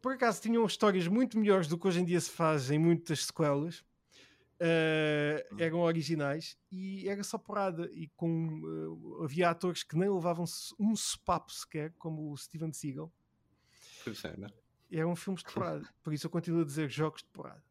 por 0.00 0.12
acaso, 0.12 0.42
tinham 0.42 0.64
histórias 0.66 1.06
muito 1.06 1.38
melhores 1.38 1.68
do 1.68 1.78
que 1.78 1.86
hoje 1.86 2.00
em 2.00 2.04
dia 2.04 2.20
se 2.20 2.30
faz 2.30 2.70
em 2.70 2.78
muitas 2.78 3.26
sequelas. 3.26 3.84
Eh, 4.64 5.44
eram 5.58 5.80
originais 5.80 6.56
e 6.70 7.08
era 7.08 7.24
só 7.24 7.36
porrada. 7.36 7.90
E 7.92 8.06
com, 8.14 8.60
eh, 9.20 9.24
havia 9.24 9.50
atores 9.50 9.82
que 9.82 9.96
nem 9.98 10.08
levavam 10.08 10.44
um 10.78 10.94
sopapo 10.94 11.50
sequer, 11.52 11.92
como 11.98 12.30
o 12.30 12.36
Steven 12.36 12.72
Seagal. 12.72 13.12
Pois 14.04 14.24
é, 14.24 14.36
né? 14.36 14.46
Eram 14.88 15.16
filmes 15.16 15.42
de 15.42 15.52
porrada. 15.52 15.92
Por 16.00 16.12
isso 16.12 16.26
eu 16.26 16.30
continuo 16.30 16.62
a 16.62 16.64
dizer 16.64 16.88
jogos 16.88 17.22
de 17.24 17.28
porrada. 17.30 17.64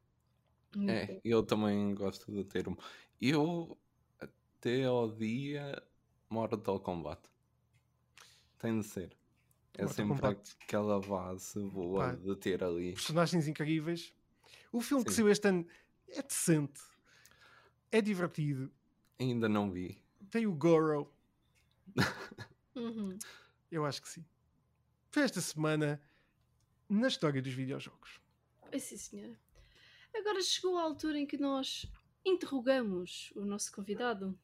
É, 0.89 1.21
eu 1.23 1.43
também 1.43 1.95
gosto 1.95 2.29
do 2.29 2.43
termo. 2.43 2.77
Eu 3.21 3.77
até 4.19 4.83
ao 4.83 5.09
dia 5.15 5.81
Mortal 6.29 6.77
Kombat. 6.81 7.21
Tem 8.59 8.77
de 8.79 8.85
ser. 8.85 9.15
É 9.77 9.83
Mortal 9.83 9.95
sempre 9.95 10.15
Kombat. 10.21 10.57
aquela 10.61 10.99
base 10.99 11.57
boa 11.69 12.09
Pá. 12.09 12.15
de 12.15 12.35
ter 12.35 12.61
ali. 12.61 12.93
personagens 12.93 13.47
incríveis. 13.47 14.13
O 14.73 14.81
filme 14.81 15.05
que 15.05 15.11
Sim. 15.11 15.17
saiu 15.17 15.29
este 15.29 15.47
ano 15.47 15.65
é 16.11 16.21
decente, 16.21 16.81
é 17.91 18.01
divertido. 18.01 18.71
Ainda 19.19 19.47
não 19.49 19.71
vi. 19.71 20.01
Tem 20.29 20.45
o 20.47 20.53
Goro, 20.53 21.11
Uhum. 22.75 23.17
eu 23.71 23.85
acho 23.85 24.01
que 24.01 24.09
sim. 24.09 24.25
Foi 25.11 25.23
esta 25.23 25.41
semana 25.41 26.01
na 26.89 27.07
história 27.07 27.41
dos 27.41 27.53
videojogos. 27.53 28.21
Ai, 28.71 28.79
sim, 28.79 28.97
senhora. 28.97 29.37
Agora 30.15 30.41
chegou 30.41 30.77
a 30.77 30.83
altura 30.83 31.17
em 31.19 31.25
que 31.25 31.37
nós 31.37 31.85
interrogamos 32.25 33.31
o 33.35 33.43
nosso 33.45 33.71
convidado. 33.71 34.37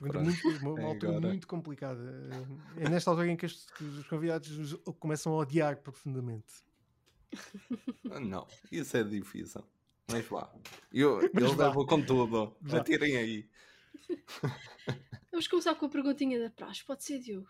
Muito, 0.00 0.18
uma, 0.18 0.70
uma 0.72 0.80
É 0.80 0.84
altura 0.84 1.12
agora. 1.16 1.28
muito 1.28 1.46
complicada. 1.46 2.30
É 2.76 2.88
nesta 2.88 3.10
altura 3.10 3.28
em 3.30 3.36
que 3.36 3.46
os, 3.46 3.66
que 3.70 3.84
os 3.84 4.06
convidados 4.06 4.50
nos 4.56 4.72
começam 4.98 5.32
a 5.34 5.36
odiar 5.36 5.76
profundamente. 5.78 6.64
Não, 8.04 8.46
isso 8.70 8.96
é 8.96 9.02
difícil. 9.04 9.62
Mas 10.10 10.24
vá. 10.26 10.50
Eu, 10.92 11.20
Mas 11.32 11.42
eu 11.44 11.54
vá. 11.54 11.66
levo 11.68 11.86
com 11.86 12.00
tudo. 12.02 12.56
Vá. 12.60 12.78
Atirem 12.78 13.16
aí. 13.16 13.48
Vamos 15.30 15.48
começar 15.48 15.74
com 15.74 15.86
a 15.86 15.88
perguntinha 15.88 16.40
da 16.40 16.50
praxe. 16.50 16.84
Pode 16.84 17.04
ser, 17.04 17.18
Diogo? 17.18 17.48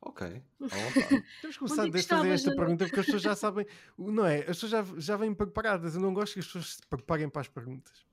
Ok. 0.00 0.26
à 0.26 0.66
vontade. 0.66 1.24
Temos 1.42 1.56
que 1.56 1.58
começar 1.58 1.82
Onde 1.82 1.92
que 1.92 1.98
a 1.98 2.02
fazer 2.16 2.30
esta 2.30 2.56
pergunta 2.56 2.84
porque 2.86 3.00
as 3.00 3.06
pessoas 3.06 3.22
já 3.22 3.36
sabem, 3.36 3.66
não 3.98 4.24
é? 4.26 4.38
As 4.40 4.46
pessoas 4.60 4.72
já, 4.72 4.84
já 4.96 5.16
vêm 5.16 5.34
preparadas. 5.34 5.94
Eu 5.94 6.00
não 6.00 6.14
gosto 6.14 6.34
que 6.34 6.40
as 6.40 6.46
pessoas 6.46 6.74
se 6.76 6.86
preparem 6.88 7.28
para 7.28 7.42
as 7.42 7.48
perguntas. 7.48 8.06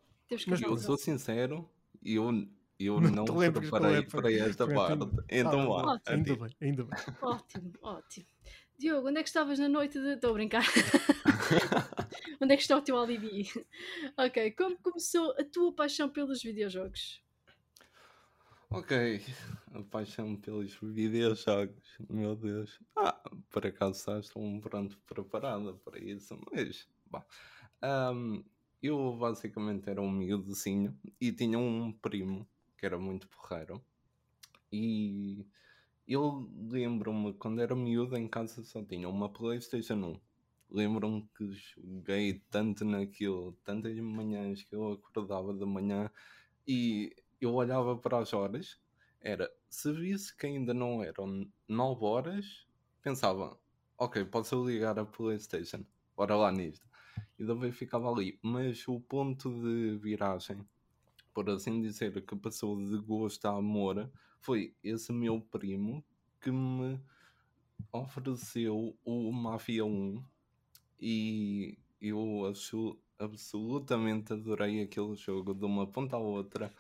Mas 0.48 0.62
eu 0.62 0.78
sou 0.78 0.96
ela. 0.96 0.98
sincero, 0.98 1.70
eu, 2.04 2.46
eu 2.78 3.00
Não 3.00 3.24
não 3.24 3.26
preparei 3.54 4.00
é, 4.00 4.02
para 4.02 4.32
esta 4.34 4.68
parte. 4.68 5.06
Então 5.30 5.62
Ah, 5.62 5.66
vá. 5.66 5.94
ótimo. 5.94 6.16
Ainda 6.18 6.36
bem, 6.36 6.56
ainda 6.62 6.84
bem. 6.84 7.00
Ótimo, 7.22 7.74
ótimo. 7.82 8.26
Diogo, 8.78 9.08
onde 9.08 9.20
é 9.20 9.24
que 9.24 9.30
estavas 9.30 9.58
na 9.58 9.70
noite 9.70 9.98
de. 10.00 10.10
Estou 10.16 10.32
a 10.32 10.34
brincar. 10.34 10.66
Onde 12.42 12.54
é 12.54 12.58
que 12.58 12.62
está 12.62 12.78
o 12.78 12.82
teu 12.82 12.98
alibi? 12.98 13.50
ok, 14.18 14.52
como 14.52 14.78
começou 14.78 15.32
a 15.32 15.44
tua 15.44 15.74
paixão 15.74 16.10
pelos 16.10 16.42
videojogos? 16.42 17.22
Ok, 18.70 19.22
a 19.74 19.82
paixão 19.84 20.36
pelos 20.36 20.78
videojogos, 20.82 21.98
meu 22.10 22.36
Deus. 22.36 22.80
Ah, 22.98 23.18
por 23.50 23.66
acaso 23.66 24.20
estou 24.20 24.44
um 24.44 24.60
pronto 24.60 25.00
preparada 25.08 25.74
para 25.74 25.98
isso, 26.00 26.38
mas 26.52 26.88
bah. 27.10 27.26
Ahm, 27.82 28.44
eu 28.82 29.16
basicamente 29.18 29.90
era 29.90 30.02
um 30.02 30.12
miúdozinho 30.12 30.98
e 31.20 31.32
tinha 31.32 31.58
um 31.58 31.92
primo 31.94 32.48
que 32.78 32.86
era 32.86 33.00
muito 33.00 33.28
porreiro. 33.30 33.82
E 34.72 35.46
eu 36.08 36.50
lembro-me 36.70 37.34
quando 37.34 37.62
era 37.62 37.76
miúdo 37.76 38.18
em 38.18 38.28
casa 38.28 38.64
só 38.64 38.84
tinha 38.84 39.10
uma 39.10 39.30
Playstation 39.30 39.96
1. 39.96 40.27
Lembro-me 40.70 41.28
que 41.38 41.50
joguei 41.52 42.42
tanto 42.50 42.84
naquilo, 42.84 43.54
tantas 43.64 43.98
manhãs 44.00 44.64
que 44.64 44.76
eu 44.76 44.92
acordava 44.94 45.54
de 45.54 45.66
manhã 45.66 46.12
e 46.68 47.16
eu 47.40 47.54
olhava 47.54 47.98
para 47.98 48.20
as 48.20 48.34
horas, 48.34 48.80
era, 49.22 49.50
se 49.70 49.92
visse 49.94 50.36
que 50.36 50.46
ainda 50.46 50.74
não 50.74 51.02
eram 51.02 51.50
9 51.68 52.06
horas, 52.06 52.68
pensava, 53.02 53.58
ok, 53.98 54.26
posso 54.26 54.68
ligar 54.68 55.00
a 55.00 55.06
Playstation, 55.06 55.86
bora 56.16 56.36
lá 56.36 56.52
nisto. 56.52 56.86
E 57.40 57.46
também 57.46 57.72
ficava 57.72 58.12
ali. 58.12 58.38
Mas 58.42 58.88
o 58.88 59.00
ponto 59.00 59.50
de 59.62 59.98
viragem, 59.98 60.68
por 61.34 61.50
assim 61.50 61.82
dizer, 61.82 62.22
que 62.26 62.36
passou 62.36 62.78
de 62.78 62.98
gosto 62.98 63.46
a 63.46 63.58
amor, 63.58 64.12
foi 64.40 64.76
esse 64.84 65.14
meu 65.14 65.40
primo 65.40 66.04
que 66.42 66.52
me 66.52 67.00
ofereceu 67.92 68.98
o 69.06 69.32
Mafia 69.32 69.86
1 69.86 70.24
e 71.00 71.78
eu 72.02 72.52
absolutamente 73.20 74.34
adorei 74.34 74.82
aquele 74.82 75.16
jogo 75.16 75.54
de 75.54 75.66
uma 75.66 75.88
ponta 75.88 76.16
à 76.16 76.20
outra. 76.20 76.74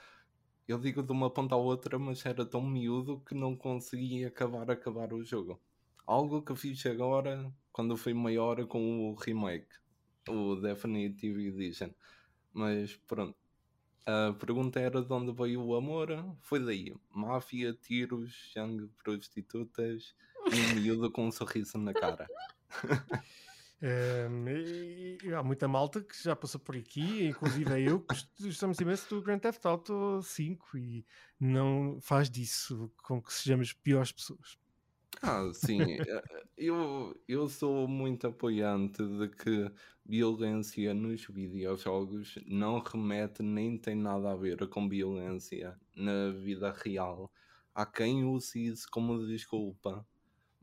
Eu 0.68 0.78
digo 0.78 1.02
de 1.02 1.12
uma 1.12 1.30
ponta 1.30 1.56
à 1.56 1.58
outra, 1.58 1.98
mas 1.98 2.26
era 2.26 2.46
tão 2.46 2.62
miúdo 2.62 3.22
que 3.22 3.34
não 3.34 3.56
conseguia 3.56 4.28
acabar 4.28 4.70
acabar 4.70 5.14
o 5.14 5.24
jogo. 5.24 5.60
Algo 6.06 6.42
que 6.42 6.56
fiz 6.56 6.86
agora 6.86 7.52
quando 7.72 7.98
fui 7.98 8.14
maior 8.14 8.66
com 8.68 9.10
o 9.10 9.16
remake, 9.16 9.68
o 10.28 10.56
Definitive 10.56 11.48
Edition. 11.48 11.92
Mas 12.54 12.96
pronto. 12.96 13.36
A 14.06 14.34
pergunta 14.34 14.80
era 14.80 15.02
de 15.02 15.14
onde 15.14 15.34
veio 15.34 15.62
o 15.62 15.76
amor? 15.76 16.08
Foi 16.42 16.60
daí. 16.64 16.96
Máfia, 17.14 17.74
tiros, 17.74 18.52
sangue, 18.54 18.90
prostitutas 19.04 20.16
e 20.50 20.56
um 20.56 20.76
miúdo 20.76 21.12
com 21.12 21.28
um 21.28 21.32
sorriso 21.32 21.78
na 21.78 21.94
cara. 21.94 22.26
Ehm, 23.82 24.48
e- 24.50 25.20
e 25.24 25.34
há 25.34 25.44
muita 25.44 25.68
malta 25.68 26.04
que 26.04 26.22
já 26.22 26.36
passou 26.36 26.60
por 26.60 26.76
aqui, 26.76 27.26
inclusive 27.28 27.80
eu, 27.84 28.00
que 28.02 28.08
gost- 28.08 28.32
gostamos 28.42 28.80
imenso 28.80 29.08
do 29.10 29.22
Grand 29.22 29.40
Theft 29.40 29.66
Auto 29.66 30.22
5 30.24 30.78
e 30.78 31.06
não 31.40 32.00
faz 32.02 32.30
disso 32.30 32.92
com 33.04 33.22
que 33.22 33.32
sejamos 33.34 33.74
piores 33.74 34.12
pessoas. 34.12 34.58
Ah, 35.22 35.52
sim. 35.54 35.96
eh, 36.08 36.22
Eu, 36.58 37.20
eu 37.28 37.48
sou 37.50 37.88
muito 37.88 38.28
apoiante 38.28 39.04
de 39.04 39.30
que 39.30 39.72
violência 40.06 40.94
nos 40.94 41.26
videojogos 41.26 42.36
não 42.46 42.80
remete 42.80 43.42
nem 43.44 43.78
tem 43.78 43.96
nada 43.96 44.32
a 44.32 44.36
ver 44.36 44.68
com 44.70 44.88
violência 44.88 45.80
na 45.96 46.32
vida 46.32 46.72
real. 46.72 47.32
Há 47.74 47.86
quem 47.86 48.24
use 48.26 48.64
isso 48.66 48.88
como 48.92 49.26
desculpa. 49.28 50.06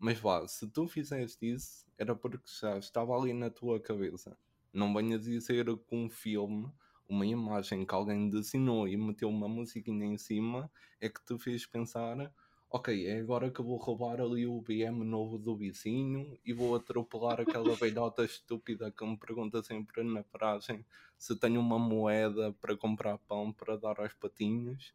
Mas 0.05 0.21
vá, 0.21 0.47
se 0.47 0.69
tu 0.69 0.87
fizeste 0.87 1.51
isso, 1.51 1.87
era 1.97 2.15
porque 2.15 2.47
já 2.61 2.77
estava 2.77 3.17
ali 3.17 3.33
na 3.33 3.49
tua 3.49 3.81
cabeça. 3.81 4.37
Não 4.71 4.93
venhas 4.93 5.23
dizer 5.23 5.65
que 5.65 5.97
um 5.97 6.11
filme, 6.11 6.71
uma 7.09 7.25
imagem 7.25 7.87
que 7.87 7.95
alguém 7.95 8.29
desenhou 8.29 8.87
e 8.87 8.99
meteu 8.99 9.31
uma 9.31 9.49
musiquinha 9.49 10.05
em 10.05 10.19
cima, 10.19 10.71
é 11.01 11.09
que 11.09 11.25
te 11.25 11.39
fez 11.39 11.65
pensar 11.65 12.31
ok, 12.69 13.07
é 13.07 13.19
agora 13.19 13.51
que 13.51 13.63
vou 13.63 13.79
roubar 13.79 14.21
ali 14.21 14.47
o 14.47 14.61
BM 14.61 15.03
novo 15.07 15.39
do 15.39 15.57
vizinho 15.57 16.39
e 16.45 16.53
vou 16.53 16.77
atropelar 16.77 17.41
aquela 17.41 17.75
velhota 17.75 18.27
estúpida 18.27 18.91
que 18.91 19.07
me 19.07 19.17
pergunta 19.17 19.63
sempre 19.63 20.03
na 20.03 20.23
paragem 20.23 20.85
se 21.17 21.35
tenho 21.35 21.63
uma 21.63 21.79
moeda 21.79 22.53
para 22.61 22.77
comprar 22.77 23.17
pão 23.17 23.51
para 23.51 23.79
dar 23.79 23.99
aos 23.99 24.13
patinhos. 24.13 24.95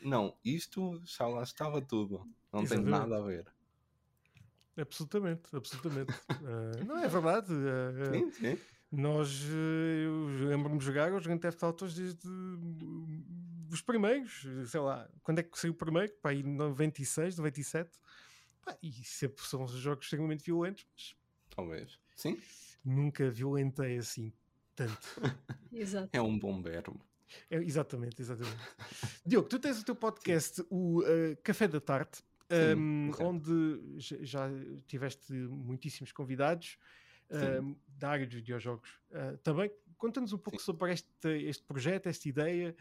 Não, 0.00 0.36
isto 0.44 1.00
já 1.04 1.28
lá 1.28 1.44
estava 1.44 1.80
tudo. 1.80 2.26
Não 2.52 2.62
tem 2.66 2.78
Exatamente. 2.78 2.90
nada 2.90 3.18
a 3.18 3.20
ver. 3.20 3.61
Absolutamente, 4.76 5.54
absolutamente. 5.54 6.12
Eh, 6.30 6.84
não 6.86 6.98
é 6.98 7.08
verdade. 7.08 7.52
eh, 7.52 8.12
Sim, 8.12 8.30
sim. 8.30 8.58
nós, 8.90 9.42
eh, 9.44 10.04
eu 10.06 10.48
lembro-me 10.48 10.78
de 10.78 10.84
jogar 10.84 11.12
os 11.12 11.26
Grand 11.26 11.38
Theft 11.38 11.62
Autos 11.62 11.94
desde 11.94 12.28
os 13.70 13.80
primeiros, 13.82 14.46
sei 14.66 14.80
lá, 14.80 15.08
quando 15.22 15.38
é 15.38 15.42
que 15.42 15.58
saiu 15.58 15.72
o 15.72 15.76
primeiro? 15.76 16.12
Pá, 16.22 16.32
em 16.34 16.42
96, 16.42 17.36
97. 17.36 17.90
Pá, 18.64 18.76
e 18.82 18.92
sempre 19.04 19.44
são 19.44 19.66
jogos 19.66 20.04
extremamente 20.06 20.44
violentos, 20.44 20.86
mas 20.92 21.16
Talvez. 21.54 21.98
Sim, 22.16 22.38
nunca 22.84 23.28
violentei 23.30 23.98
assim 23.98 24.32
tanto. 24.74 25.08
Exato. 25.72 26.08
é 26.12 26.20
um 26.22 26.38
bom 26.38 26.62
verbo. 26.62 26.98
É, 27.50 27.56
exatamente, 27.56 28.20
exatamente. 28.20 28.58
Diogo, 29.24 29.48
tu 29.48 29.58
tens 29.58 29.80
o 29.80 29.84
teu 29.84 29.94
podcast, 29.96 30.62
o 30.70 31.02
eh, 31.06 31.34
Café 31.42 31.66
da 31.66 31.80
Tarde, 31.80 32.18
Ehm, 32.52 33.10
correto. 33.10 33.30
onde 33.30 33.98
já, 33.98 34.48
tiveste 34.86 35.32
muitíssimos 35.32 36.12
convidados 36.12 36.76
ehm, 37.30 37.74
da 37.86 38.10
área 38.10 38.26
dos 38.26 38.34
videojogos. 38.34 39.00
Eh, 39.10 39.38
também 39.42 39.72
conta-nos 39.96 40.32
um 40.32 40.38
pouco 40.38 40.58
Sim. 40.58 40.64
sobre 40.64 40.92
este, 40.92 41.28
este 41.28 41.64
projeto, 41.64 42.08
esta 42.08 42.28
ideia 42.28 42.76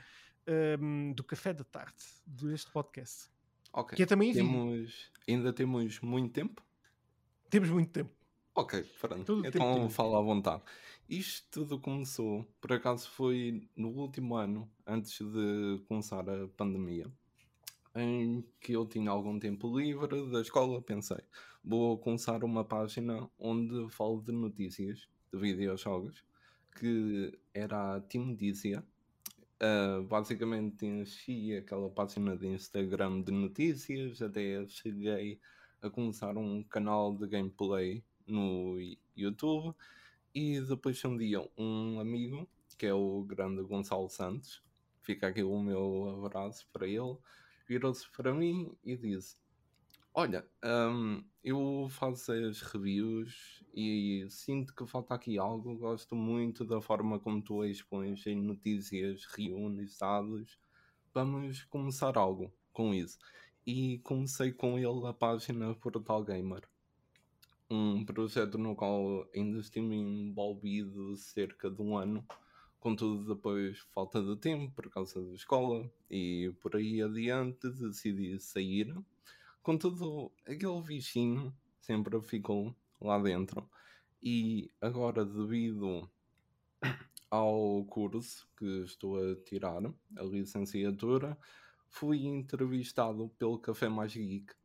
ehm, 0.45 1.13
do 1.13 1.23
Café 1.23 1.53
da 1.53 1.63
Tarde, 1.63 2.03
deste 2.25 2.69
podcast. 2.71 3.29
Ok. 3.71 3.95
Que 3.95 4.03
é 4.03 4.05
também. 4.05 4.33
Temos, 4.33 5.11
ainda 5.27 5.53
temos 5.53 5.99
muito 6.01 6.33
tempo. 6.33 6.61
Temos 7.49 7.69
muito 7.69 7.91
tempo. 7.91 8.11
Ok, 8.53 8.83
pronto. 8.99 9.23
Todo 9.23 9.47
Então 9.47 9.89
fala 9.89 10.17
à 10.17 10.21
vontade. 10.21 10.61
Isto 11.07 11.47
tudo 11.51 11.79
começou, 11.79 12.45
por 12.59 12.73
acaso 12.73 13.09
foi 13.09 13.69
no 13.75 13.89
último 13.89 14.35
ano, 14.35 14.69
antes 14.85 15.19
de 15.19 15.81
começar 15.87 16.29
a 16.29 16.47
pandemia, 16.49 17.11
em 17.95 18.43
que 18.59 18.73
eu 18.73 18.85
tinha 18.85 19.11
algum 19.11 19.39
tempo 19.39 19.77
livre 19.77 20.29
da 20.29 20.41
escola, 20.41 20.81
pensei, 20.81 21.19
vou 21.63 21.97
começar 21.97 22.43
uma 22.43 22.63
página 22.63 23.29
onde 23.37 23.89
falo 23.89 24.21
de 24.21 24.31
notícias 24.31 25.09
de 25.31 25.39
videojogos, 25.39 26.23
que 26.77 27.37
era 27.53 27.95
a 27.95 28.01
Team 28.01 28.35
Dizia. 28.35 28.83
Uh, 29.61 30.01
basicamente 30.03 30.87
enchi 30.87 31.55
aquela 31.55 31.89
página 31.89 32.35
de 32.35 32.47
Instagram 32.47 33.21
de 33.21 33.31
notícias, 33.31 34.21
até 34.21 34.65
cheguei 34.67 35.39
a 35.81 35.89
começar 35.89 36.35
um 36.37 36.63
canal 36.63 37.15
de 37.15 37.27
gameplay 37.27 38.03
no 38.25 38.77
YouTube. 39.15 39.75
E 40.33 40.61
depois 40.61 41.03
um 41.03 41.17
dia 41.17 41.45
um 41.57 41.99
amigo, 41.99 42.47
que 42.77 42.85
é 42.85 42.93
o 42.93 43.23
grande 43.23 43.61
Gonçalo 43.63 44.09
Santos, 44.09 44.63
fica 45.01 45.27
aqui 45.27 45.43
o 45.43 45.61
meu 45.61 46.23
abraço 46.25 46.67
para 46.71 46.87
ele, 46.87 47.17
virou-se 47.71 48.05
para 48.11 48.33
mim 48.33 48.75
e 48.83 48.97
disse: 48.97 49.37
Olha, 50.13 50.45
hum, 50.61 51.23
eu 51.41 51.87
faço 51.89 52.33
as 52.33 52.61
reviews 52.61 53.63
e 53.73 54.25
sinto 54.29 54.75
que 54.75 54.85
falta 54.85 55.13
aqui 55.13 55.37
algo. 55.37 55.77
Gosto 55.77 56.13
muito 56.13 56.65
da 56.65 56.81
forma 56.81 57.17
como 57.17 57.41
tu 57.41 57.63
expões 57.63 58.27
em 58.27 58.41
notícias, 58.41 59.23
reúnes 59.25 59.97
dados. 59.97 60.59
Vamos 61.13 61.63
começar 61.63 62.17
algo 62.17 62.53
com 62.73 62.93
isso. 62.93 63.17
E 63.65 63.99
comecei 63.99 64.51
com 64.51 64.77
ele 64.77 65.07
a 65.07 65.13
página 65.13 65.73
Portal 65.75 66.25
Gamer. 66.25 66.67
Um 67.69 68.03
projeto 68.03 68.57
no 68.57 68.75
qual 68.75 69.25
ainda 69.33 69.59
estive 69.59 69.95
envolvido 69.95 71.15
cerca 71.15 71.71
de 71.71 71.81
um 71.81 71.95
ano. 71.95 72.25
Contudo, 72.81 73.35
depois, 73.35 73.77
falta 73.93 74.19
de 74.19 74.35
tempo 74.37 74.73
por 74.73 74.89
causa 74.89 75.23
da 75.23 75.35
escola 75.35 75.87
e 76.09 76.51
por 76.59 76.75
aí 76.75 76.99
adiante, 76.99 77.69
decidi 77.69 78.39
sair. 78.39 78.91
Contudo, 79.61 80.31
aquele 80.47 80.81
bichinho 80.81 81.55
sempre 81.79 82.19
ficou 82.23 82.75
lá 82.99 83.19
dentro. 83.19 83.69
E 84.19 84.71
agora, 84.81 85.23
devido 85.23 86.09
ao 87.29 87.85
curso 87.85 88.49
que 88.57 88.81
estou 88.81 89.15
a 89.19 89.35
tirar, 89.35 89.83
a 90.17 90.23
licenciatura, 90.23 91.37
fui 91.87 92.25
entrevistado 92.25 93.29
pelo 93.37 93.59
Café 93.59 93.89
Mais 93.89 94.11
Geek. 94.11 94.55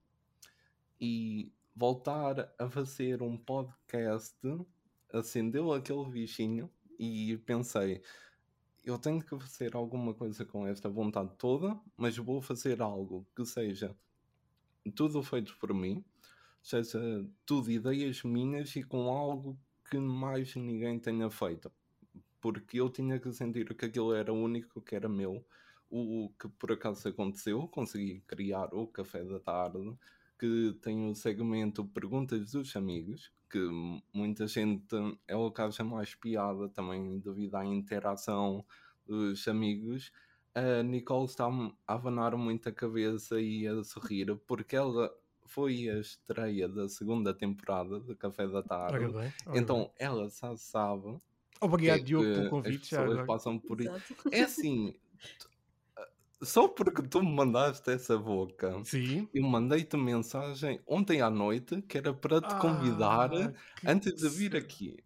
E 0.99 1.53
voltar 1.75 2.51
a 2.59 2.67
fazer 2.67 3.21
um 3.21 3.37
podcast 3.37 4.39
acendeu 5.13 5.71
aquele 5.71 6.09
bichinho 6.09 6.71
e 6.99 7.37
pensei, 7.39 8.03
eu 8.85 8.99
tenho 8.99 9.21
que 9.21 9.39
fazer 9.39 9.75
alguma 9.75 10.15
coisa 10.15 10.45
com 10.45 10.67
esta 10.67 10.89
vontade 10.89 11.35
toda, 11.37 11.79
mas 11.97 12.17
vou 12.17 12.41
fazer 12.41 12.81
algo 12.81 13.27
que 13.35 13.45
seja 13.45 13.97
tudo 14.95 15.23
feito 15.23 15.57
por 15.59 15.75
mim, 15.75 16.05
seja 16.63 17.01
tudo 17.45 17.71
ideias 17.71 18.23
minhas 18.23 18.75
e 18.77 18.83
com 18.83 19.09
algo 19.09 19.59
que 19.91 19.99
mais 19.99 20.55
ninguém 20.55 20.99
tenha 20.99 21.29
feito. 21.31 21.71
Porque 22.41 22.81
eu 22.81 22.89
tinha 22.89 23.19
que 23.19 23.33
sentir 23.33 23.75
que 23.75 23.87
aquilo 23.87 24.15
era 24.15 24.33
o 24.33 24.37
único 24.37 24.81
que 24.81 24.95
era 24.95 25.09
meu. 25.09 25.45
O 25.91 26.33
que 26.39 26.49
por 26.49 26.73
acaso 26.73 27.09
aconteceu, 27.09 27.67
consegui 27.69 28.21
criar 28.27 28.73
o 28.75 28.87
Café 28.87 29.25
da 29.25 29.39
Tarde, 29.41 29.79
que 30.39 30.77
tem 30.83 31.11
o 31.11 31.15
segmento 31.15 31.85
Perguntas 31.85 32.53
dos 32.53 32.75
Amigos, 32.77 33.33
que 33.51 33.59
muita 34.13 34.47
gente 34.47 34.95
é 35.27 35.37
o 35.37 35.51
que 35.51 35.61
acha 35.63 35.85
mais 35.85 36.15
piada 36.15 36.69
também 36.69 37.19
devido 37.19 37.55
à 37.55 37.65
interação 37.65 38.65
dos 39.07 39.47
amigos. 39.49 40.13
A 40.55 40.83
Nicole 40.83 41.27
está 41.27 41.47
a 41.47 41.95
abanar 41.95 42.37
muito 42.37 42.69
a 42.69 42.73
cabeça 42.73 43.41
e 43.41 43.67
a 43.67 43.83
sorrir 43.85 44.35
porque 44.47 44.75
ela 44.75 45.15
foi 45.45 45.89
a 45.89 45.99
estreia 45.99 46.69
da 46.69 46.89
segunda 46.89 47.33
temporada 47.33 48.01
de 48.01 48.15
Café 48.15 48.47
da 48.49 48.63
Tarde. 48.63 48.99
bem, 48.99 49.07
ora 49.07 49.23
bem. 49.23 49.33
Então 49.55 49.91
ela 49.99 50.29
já 50.29 50.57
sabe 50.57 51.09
o 51.09 51.21
que 51.61 51.65
Obrigado, 51.65 51.99
é 51.99 52.03
Diogo, 52.03 52.25
pelo 52.25 52.43
as 52.43 52.49
convite. 52.49 52.91
Já 52.91 52.99
pessoas 52.99 53.11
agora. 53.13 53.27
passam 53.27 53.59
por 53.59 53.81
isso. 53.81 53.91
Exato. 53.91 54.29
É 54.33 54.41
assim, 54.43 54.95
só 56.43 56.69
porque 56.69 57.03
tu 57.03 57.23
me 57.23 57.33
mandaste 57.33 57.91
essa 57.91 58.19
boca, 58.19 58.81
Sim. 58.85 59.29
eu 59.33 59.43
mandei-te 59.45 59.97
mensagem 59.97 60.81
ontem 60.87 61.21
à 61.21 61.31
noite 61.31 61.81
que 61.83 61.97
era 61.99 62.13
para 62.13 62.41
te 62.41 62.55
convidar 62.57 63.31
Ah, 63.33 63.53
que 63.81 63.89
antes 63.89 64.15
de 64.15 64.29
vir 64.29 64.55
aqui. 64.57 64.97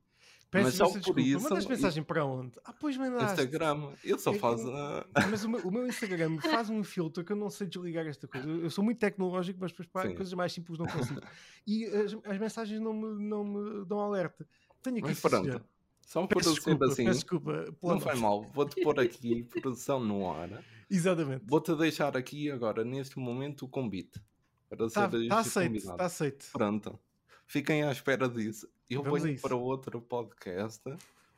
Peço 0.51 0.65
Mas 0.65 0.75
só 0.75 0.87
por 0.89 0.95
desculpa. 0.99 1.21
isso, 1.21 1.43
Mandaste 1.45 1.67
e- 1.67 1.69
mensagem 1.77 2.03
para 2.03 2.25
onde? 2.25 2.59
Ah, 2.65 2.73
pois 2.73 2.97
mandaste. 2.97 3.41
Instagram, 3.41 3.93
eu 4.03 4.19
só 4.19 4.33
É- 4.35 4.39
faço. 4.39 4.69
é- 4.69 5.07
a- 5.15 5.27
Mas 5.31 5.45
o 5.45 5.49
meu, 5.49 5.61
o 5.61 5.71
meu 5.71 5.87
Instagram 5.87 6.39
faz 6.41 6.69
um 6.69 6.83
filtro 6.83 7.23
que 7.25 7.31
eu 7.31 7.37
não 7.37 7.49
sei 7.49 7.69
desligar 7.69 8.05
esta 8.09 8.27
coisa. 8.27 8.49
Eu 8.49 8.65
eu 8.65 8.71
sou 8.71 8.83
muito 8.83 8.99
tecnológico, 8.99 9.61
mas 9.61 9.71
depois 9.71 9.87
para 9.87 10.09
Sim. 10.11 10.17
coisas 10.17 10.35
mais 10.35 10.53
simples 10.53 10.77
não 10.77 10.87
consigo. 10.87 11.21
E 11.65 11.85
as, 11.85 12.17
as 12.25 12.39
mensagens 12.39 12.81
não 12.81 12.93
me, 12.93 13.25
não 13.29 13.45
me 13.45 13.85
dão 13.85 14.01
alerta. 14.01 14.45
Tenho 14.83 14.97
aqui 14.97 15.07
Mas 15.07 15.21
pronto, 15.21 15.63
só 16.01 16.27
por 16.27 16.39
Peço 16.39 16.49
eu 16.49 16.55
desculpa, 16.55 16.87
assim, 16.87 17.05
peço 17.05 17.21
desculpa. 17.21 17.67
não 17.81 18.01
faz 18.01 18.19
mal, 18.19 18.43
vou-te 18.53 18.83
pôr 18.83 18.99
aqui 18.99 19.45
produção 19.45 20.01
no 20.01 20.29
ar. 20.33 20.49
Exatamente. 20.91 21.45
Vou-te 21.47 21.75
deixar 21.77 22.17
aqui 22.17 22.51
agora, 22.51 22.85
neste 22.85 23.19
momento, 23.19 23.65
o 23.65 23.69
convite 23.69 24.21
para 24.69 24.87
Está 24.87 25.09
tá 25.09 25.39
aceito, 25.41 25.77
está 25.77 26.05
aceito. 26.07 26.47
Pronto. 26.53 26.99
Fiquem 27.47 27.83
à 27.83 27.91
espera 27.91 28.29
disso. 28.29 28.69
Eu 28.89 29.03
Vamos 29.03 29.23
venho 29.23 29.41
para 29.41 29.57
outro 29.57 30.01
podcast 30.01 30.83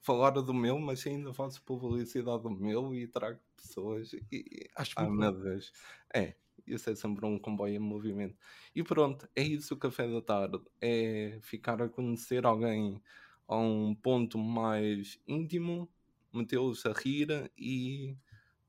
falar 0.00 0.32
do 0.32 0.52
meu, 0.52 0.78
mas 0.78 1.06
ainda 1.06 1.32
faço 1.32 1.62
publicidade 1.62 2.42
do 2.42 2.50
meu 2.50 2.94
e 2.94 3.06
trago 3.06 3.38
pessoas. 3.56 4.12
E... 4.30 4.68
Acho 4.76 4.94
meu 5.10 5.32
bem. 5.32 5.42
Deus. 5.42 5.72
É, 6.12 6.34
isso 6.66 6.90
é 6.90 6.94
sempre 6.94 7.24
um 7.24 7.38
comboio 7.38 7.76
em 7.76 7.78
movimento. 7.78 8.36
E 8.74 8.82
pronto, 8.82 9.28
é 9.34 9.42
isso 9.42 9.74
o 9.74 9.78
café 9.78 10.06
da 10.06 10.20
tarde. 10.20 10.60
É 10.80 11.38
ficar 11.40 11.80
a 11.80 11.88
conhecer 11.88 12.44
alguém 12.44 13.00
a 13.48 13.56
um 13.56 13.94
ponto 13.94 14.38
mais 14.38 15.18
íntimo, 15.26 15.88
metê-los 16.32 16.84
a 16.84 16.92
rir 16.92 17.50
e 17.56 18.16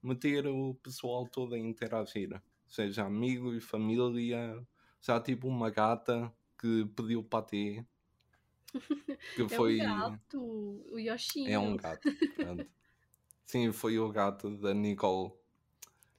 meter 0.04 0.46
o 0.48 0.76
pessoal 0.76 1.28
todo 1.28 1.56
a 1.56 1.60
interagir. 1.60 2.42
Seja 2.68 3.06
amigos, 3.06 3.64
família, 3.64 4.66
já 5.02 5.20
tipo 5.20 5.48
uma 5.48 5.70
gata 5.70 6.32
que 6.60 6.86
pediu 6.96 7.24
patê. 7.24 7.86
Que 9.36 9.44
É 9.44 9.50
foi. 9.50 9.76
um 9.82 9.84
gato, 9.86 10.42
o 10.92 11.00
Yoshinho. 11.00 11.50
É 11.50 11.60
um 11.60 11.78
gato. 11.78 12.02
Sim, 13.46 13.72
foi 13.72 14.00
o 14.00 14.10
gato 14.12 14.58
da 14.58 14.74
Nicole. 14.74 15.32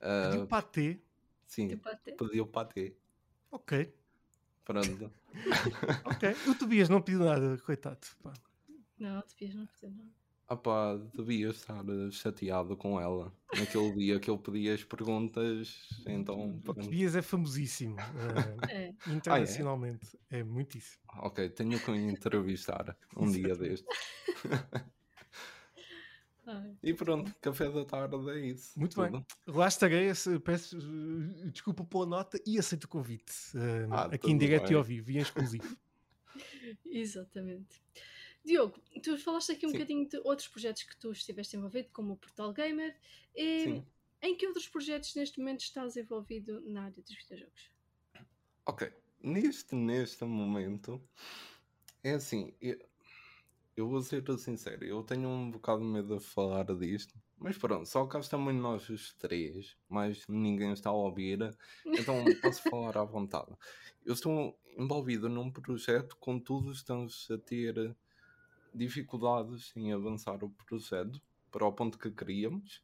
Ah, 0.00 0.28
Pediu 0.30 0.46
patê. 0.46 1.00
sim, 1.46 1.68
Tipo 1.68 1.88
até. 1.88 2.12
pediu 2.12 2.46
patê. 2.46 2.94
Ok, 3.50 3.92
Pronto. 4.64 5.12
ok. 6.04 6.30
O 6.48 6.54
Tobias 6.54 6.88
não 6.88 7.00
pediu 7.02 7.20
nada, 7.24 7.58
coitado. 7.58 8.06
pá. 8.22 8.32
Não, 8.98 9.22
devias 9.28 9.54
não 9.54 9.66
fazer 9.66 9.90
nada. 9.90 10.10
Ah 10.46 10.56
pá, 10.56 10.94
devia 11.14 11.48
estar 11.48 11.82
eh, 11.88 12.10
chateado 12.10 12.76
com 12.76 13.00
ela 13.00 13.32
naquele 13.58 13.92
dia 13.94 14.20
que 14.20 14.28
eu 14.28 14.36
pedi 14.38 14.68
as 14.68 14.84
perguntas, 14.84 15.88
então 16.06 16.60
O. 16.68 16.74
Tobias 16.74 17.16
é 17.16 17.22
famosíssimo 17.22 17.96
eh, 18.68 18.94
É. 19.06 19.10
internacionalmente. 19.10 20.18
É 20.30 20.42
muitíssimo. 20.44 21.02
Ok, 21.20 21.48
tenho 21.48 21.80
que 21.80 21.90
entrevistar 21.92 22.96
um 23.16 23.30
dia 23.30 23.54
deste. 23.56 23.86
E 26.82 26.92
pronto, 26.92 27.34
café 27.40 27.70
da 27.70 27.86
tarde 27.86 28.16
é 28.30 28.38
isso. 28.48 28.78
Muito 28.78 29.00
bem. 29.00 29.10
tudo. 29.10 29.56
Lá 29.58 29.66
estarei, 29.66 30.08
esse- 30.10 30.38
peço 30.40 30.76
eh, 30.76 31.48
desculpa 31.50 31.82
pela 31.86 32.04
nota 32.04 32.38
e 32.46 32.58
aceito 32.58 32.84
o 32.84 32.88
convite. 32.88 33.32
eh, 33.54 33.86
Ah, 33.90 34.04
aqui 34.12 34.30
em 34.30 34.36
direto 34.36 34.64
e 34.66 34.68
bem. 34.68 34.76
ao 34.76 34.84
vivo 34.84 35.10
e 35.10 35.16
em 35.16 35.20
exclusivo. 35.22 35.74
Exatamente. 36.84 37.80
Diogo, 38.44 38.78
tu 39.02 39.16
falaste 39.16 39.52
aqui 39.52 39.66
um 39.66 39.70
Sim. 39.70 39.78
bocadinho 39.78 40.08
de 40.08 40.18
outros 40.18 40.48
projetos 40.48 40.82
que 40.82 40.96
tu 40.96 41.10
estiveste 41.12 41.56
envolvido, 41.56 41.88
como 41.92 42.12
o 42.12 42.16
Portal 42.16 42.52
Gamer. 42.52 42.94
E 43.34 43.64
Sim. 43.64 43.86
em 44.20 44.36
que 44.36 44.46
outros 44.46 44.68
projetos 44.68 45.14
neste 45.14 45.38
momento 45.38 45.60
estás 45.60 45.96
envolvido 45.96 46.60
na 46.60 46.84
área 46.84 47.02
dos 47.02 47.16
videojogos? 47.16 47.70
Ok, 48.66 48.92
neste, 49.22 49.74
neste 49.74 50.24
momento, 50.24 51.02
é 52.02 52.12
assim, 52.12 52.54
eu, 52.60 52.78
eu 53.76 53.88
vou 53.88 54.00
ser 54.02 54.22
sincero, 54.38 54.84
eu 54.84 55.02
tenho 55.02 55.28
um 55.28 55.50
bocado 55.50 55.82
de 55.82 55.86
medo 55.88 56.18
de 56.18 56.24
falar 56.24 56.64
disto, 56.76 57.14
mas 57.36 57.58
pronto, 57.58 57.86
só 57.86 58.06
cá 58.06 58.20
estamos 58.20 58.54
nós 58.54 58.88
os 58.88 59.12
três, 59.14 59.76
mas 59.88 60.22
ninguém 60.28 60.72
está 60.72 60.90
a 60.90 60.94
ouvir, 60.94 61.38
então 61.98 62.24
posso 62.40 62.62
falar 62.62 62.96
à 62.96 63.04
vontade. 63.04 63.52
Eu 64.04 64.14
estou 64.14 64.58
envolvido 64.78 65.28
num 65.28 65.50
projeto, 65.50 66.16
contudo 66.18 66.72
estamos 66.72 67.28
a 67.30 67.38
ter 67.38 67.94
dificuldades 68.74 69.72
em 69.76 69.92
avançar 69.92 70.42
o 70.42 70.50
projeto 70.50 71.20
para 71.50 71.66
o 71.66 71.72
ponto 71.72 71.98
que 71.98 72.10
queríamos. 72.10 72.82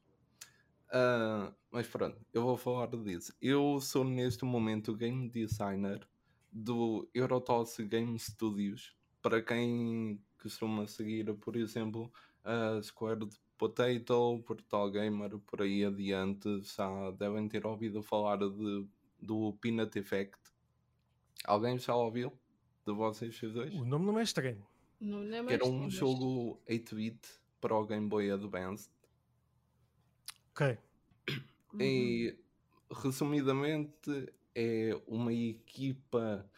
Ah, 0.92 1.52
mas 1.70 1.86
pronto, 1.86 2.18
eu 2.32 2.42
vou 2.42 2.56
falar 2.56 2.88
disso. 2.88 3.34
Eu 3.40 3.80
sou 3.80 4.04
neste 4.04 4.44
momento 4.44 4.94
game 4.94 5.28
designer 5.28 6.06
do 6.52 7.08
Eurotoss 7.14 7.78
Game 7.80 8.18
Studios, 8.18 8.96
para 9.22 9.40
quem 9.42 10.20
costuma 10.42 10.86
seguir, 10.86 11.32
por 11.34 11.54
exemplo, 11.56 12.12
a 12.42 12.80
Square 12.82 13.28
Potato, 13.56 14.42
Portal 14.46 14.90
Gamer, 14.90 15.38
por 15.38 15.62
aí 15.62 15.84
adiante, 15.84 16.60
já 16.62 17.10
devem 17.12 17.46
ter 17.46 17.66
ouvido 17.66 18.02
falar 18.02 18.38
de, 18.38 18.86
do 19.20 19.52
Peanut 19.60 19.96
Effect. 19.98 20.38
Alguém 21.44 21.78
já 21.78 21.94
ouviu? 21.94 22.32
De 22.86 22.92
vocês 22.92 23.38
dois? 23.40 23.74
O 23.74 23.84
nome 23.84 24.06
não 24.06 24.18
é 24.18 24.22
estranho. 24.22 24.66
Não, 25.00 25.22
é 25.22 25.44
Que 25.46 25.52
era 25.54 25.64
um 25.66 25.84
mas- 25.84 25.94
jogo 25.94 26.60
8-bit 26.68 27.20
para 27.60 27.74
o 27.74 27.86
Game 27.86 28.08
Boy 28.08 28.30
Advance. 28.30 28.88
Ok. 30.50 30.78
Uhum. 31.72 31.80
E 31.80 32.38
resumidamente 32.92 34.32
é 34.54 35.00
uma 35.06 35.32
equipa 35.32 36.48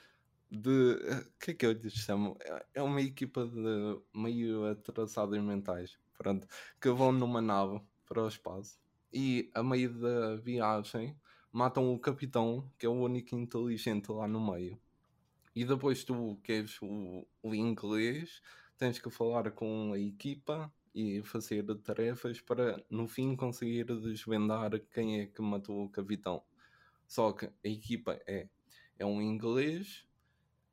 de. 0.50 0.94
O 0.94 1.38
que 1.38 1.50
é 1.52 1.54
que 1.54 1.66
eu 1.66 1.72
lhes 1.72 1.92
chamo? 1.94 2.36
É- 2.40 2.66
É 2.74 2.82
uma 2.82 3.00
equipa 3.00 3.46
de 3.46 4.00
meio 4.14 4.64
atrasados 4.66 5.38
mentais, 5.42 5.98
pronto, 6.18 6.46
que 6.80 6.88
vão 6.90 7.12
numa 7.12 7.40
nave 7.42 7.80
para 8.06 8.22
o 8.24 8.28
espaço 8.28 8.78
e 9.12 9.50
a 9.54 9.62
meio 9.62 9.92
da 10.00 10.36
viagem 10.36 11.16
matam 11.52 11.92
o 11.92 11.98
capitão, 11.98 12.70
que 12.78 12.86
é 12.86 12.88
o 12.88 12.92
único 12.92 13.36
inteligente 13.36 14.10
lá 14.10 14.26
no 14.26 14.40
meio. 14.52 14.80
E 15.54 15.64
depois 15.64 16.04
tu, 16.04 16.38
que 16.42 16.52
és 16.52 16.80
o, 16.80 17.26
o 17.42 17.54
inglês, 17.54 18.40
tens 18.78 18.98
que 18.98 19.10
falar 19.10 19.50
com 19.50 19.92
a 19.92 19.98
equipa 19.98 20.72
e 20.94 21.22
fazer 21.22 21.64
tarefas 21.78 22.40
para 22.40 22.82
no 22.90 23.06
fim 23.08 23.34
conseguir 23.34 23.84
desvendar 23.84 24.78
quem 24.92 25.20
é 25.20 25.26
que 25.26 25.40
matou 25.40 25.84
o 25.84 25.88
capitão. 25.88 26.42
Só 27.06 27.32
que 27.32 27.46
a 27.46 27.68
equipa 27.68 28.20
é, 28.26 28.48
é 28.98 29.04
um 29.04 29.20
inglês, 29.20 30.06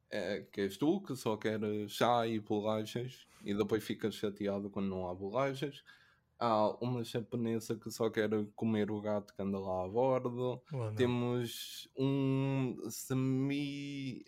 é, 0.09 0.41
que 0.51 0.61
és 0.61 0.77
tu, 0.77 1.01
que 1.01 1.15
só 1.15 1.37
quer 1.37 1.59
chá 1.87 2.25
e 2.27 2.39
bolachas, 2.39 3.27
e 3.43 3.53
depois 3.53 3.83
ficas 3.83 4.15
chateado 4.15 4.69
quando 4.69 4.89
não 4.89 5.07
há 5.07 5.13
bolachas. 5.13 5.83
Há 6.37 6.69
uma 6.81 7.03
japonesa 7.03 7.75
que 7.75 7.91
só 7.91 8.09
quer 8.09 8.29
comer 8.55 8.89
o 8.89 9.01
gato 9.01 9.33
que 9.33 9.41
anda 9.41 9.59
lá 9.59 9.83
a 9.83 9.87
bordo. 9.89 10.61
Não. 10.71 10.95
Temos 10.95 11.89
um 11.97 12.77
semi. 12.89 14.23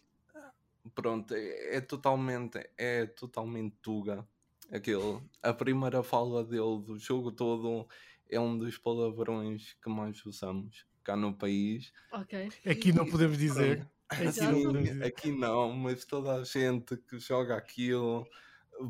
Pronto, 0.96 1.34
é, 1.34 1.78
é 1.78 1.82
totalmente. 1.82 2.60
É 2.78 3.06
totalmente 3.06 3.76
Tuga. 3.82 4.28
Aquele. 4.72 5.22
A 5.42 5.54
primeira 5.54 6.02
fala 6.02 6.44
dele 6.44 6.82
do 6.82 6.98
jogo 6.98 7.32
todo 7.32 7.88
é 8.30 8.40
um 8.40 8.58
dos 8.58 8.78
palavrões 8.78 9.74
que 9.82 9.90
mais 9.90 10.26
usamos 10.26 10.86
cá 11.04 11.16
no 11.16 11.34
país. 11.34 11.92
Ok. 12.12 12.50
Aqui 12.66 12.94
não 12.94 13.06
podemos 13.06 13.38
dizer. 13.38 13.88
Aqui 14.10 14.42
não 14.42 15.08
aqui 15.08 15.32
não, 15.32 15.74
mas 15.74 16.06
toda 16.06 16.36
a 16.36 16.44
gente 16.44 16.98
que 16.98 17.18
joga 17.18 17.56
aquilo 17.56 18.28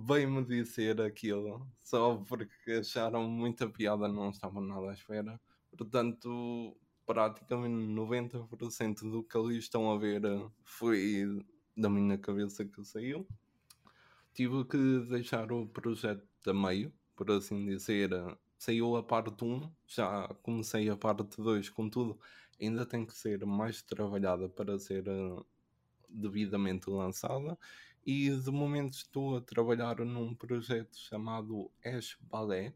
vem-me 0.07 0.43
dizer 0.43 0.99
aquilo 1.01 1.67
só 1.83 2.15
porque 2.27 2.71
acharam 2.71 3.27
muita 3.27 3.69
piada, 3.69 4.07
não 4.07 4.29
estavam 4.29 4.61
nada 4.61 4.89
à 4.89 4.93
espera. 4.93 5.39
Portanto, 5.77 6.75
praticamente 7.05 7.91
90% 7.93 9.11
do 9.11 9.23
que 9.23 9.37
ali 9.37 9.57
estão 9.57 9.91
a 9.91 9.97
ver 9.97 10.21
foi 10.63 11.45
da 11.75 11.89
minha 11.89 12.17
cabeça 12.17 12.65
que 12.65 12.83
saiu. 12.83 13.27
Tive 14.33 14.63
que 14.65 14.99
deixar 15.09 15.51
o 15.51 15.67
projeto 15.67 16.25
a 16.45 16.53
meio, 16.53 16.93
por 17.15 17.29
assim 17.31 17.65
dizer. 17.65 18.09
Saiu 18.57 18.95
a 18.95 19.03
parte 19.03 19.43
1, 19.43 19.71
já 19.87 20.27
comecei 20.43 20.89
a 20.89 20.95
parte 20.95 21.23
2, 21.41 21.69
contudo, 21.69 22.19
ainda 22.61 22.85
tem 22.85 23.05
que 23.05 23.17
ser 23.17 23.45
mais 23.45 23.81
trabalhada 23.81 24.47
para 24.47 24.77
ser 24.77 25.07
eh, 25.07 25.43
devidamente 26.07 26.89
lançada. 26.89 27.57
E 28.05 28.29
de 28.29 28.51
momento 28.51 28.93
estou 28.93 29.37
a 29.37 29.41
trabalhar 29.41 29.99
num 29.99 30.33
projeto 30.33 30.97
chamado 30.97 31.71
Ash 31.83 32.17
Ballet, 32.21 32.73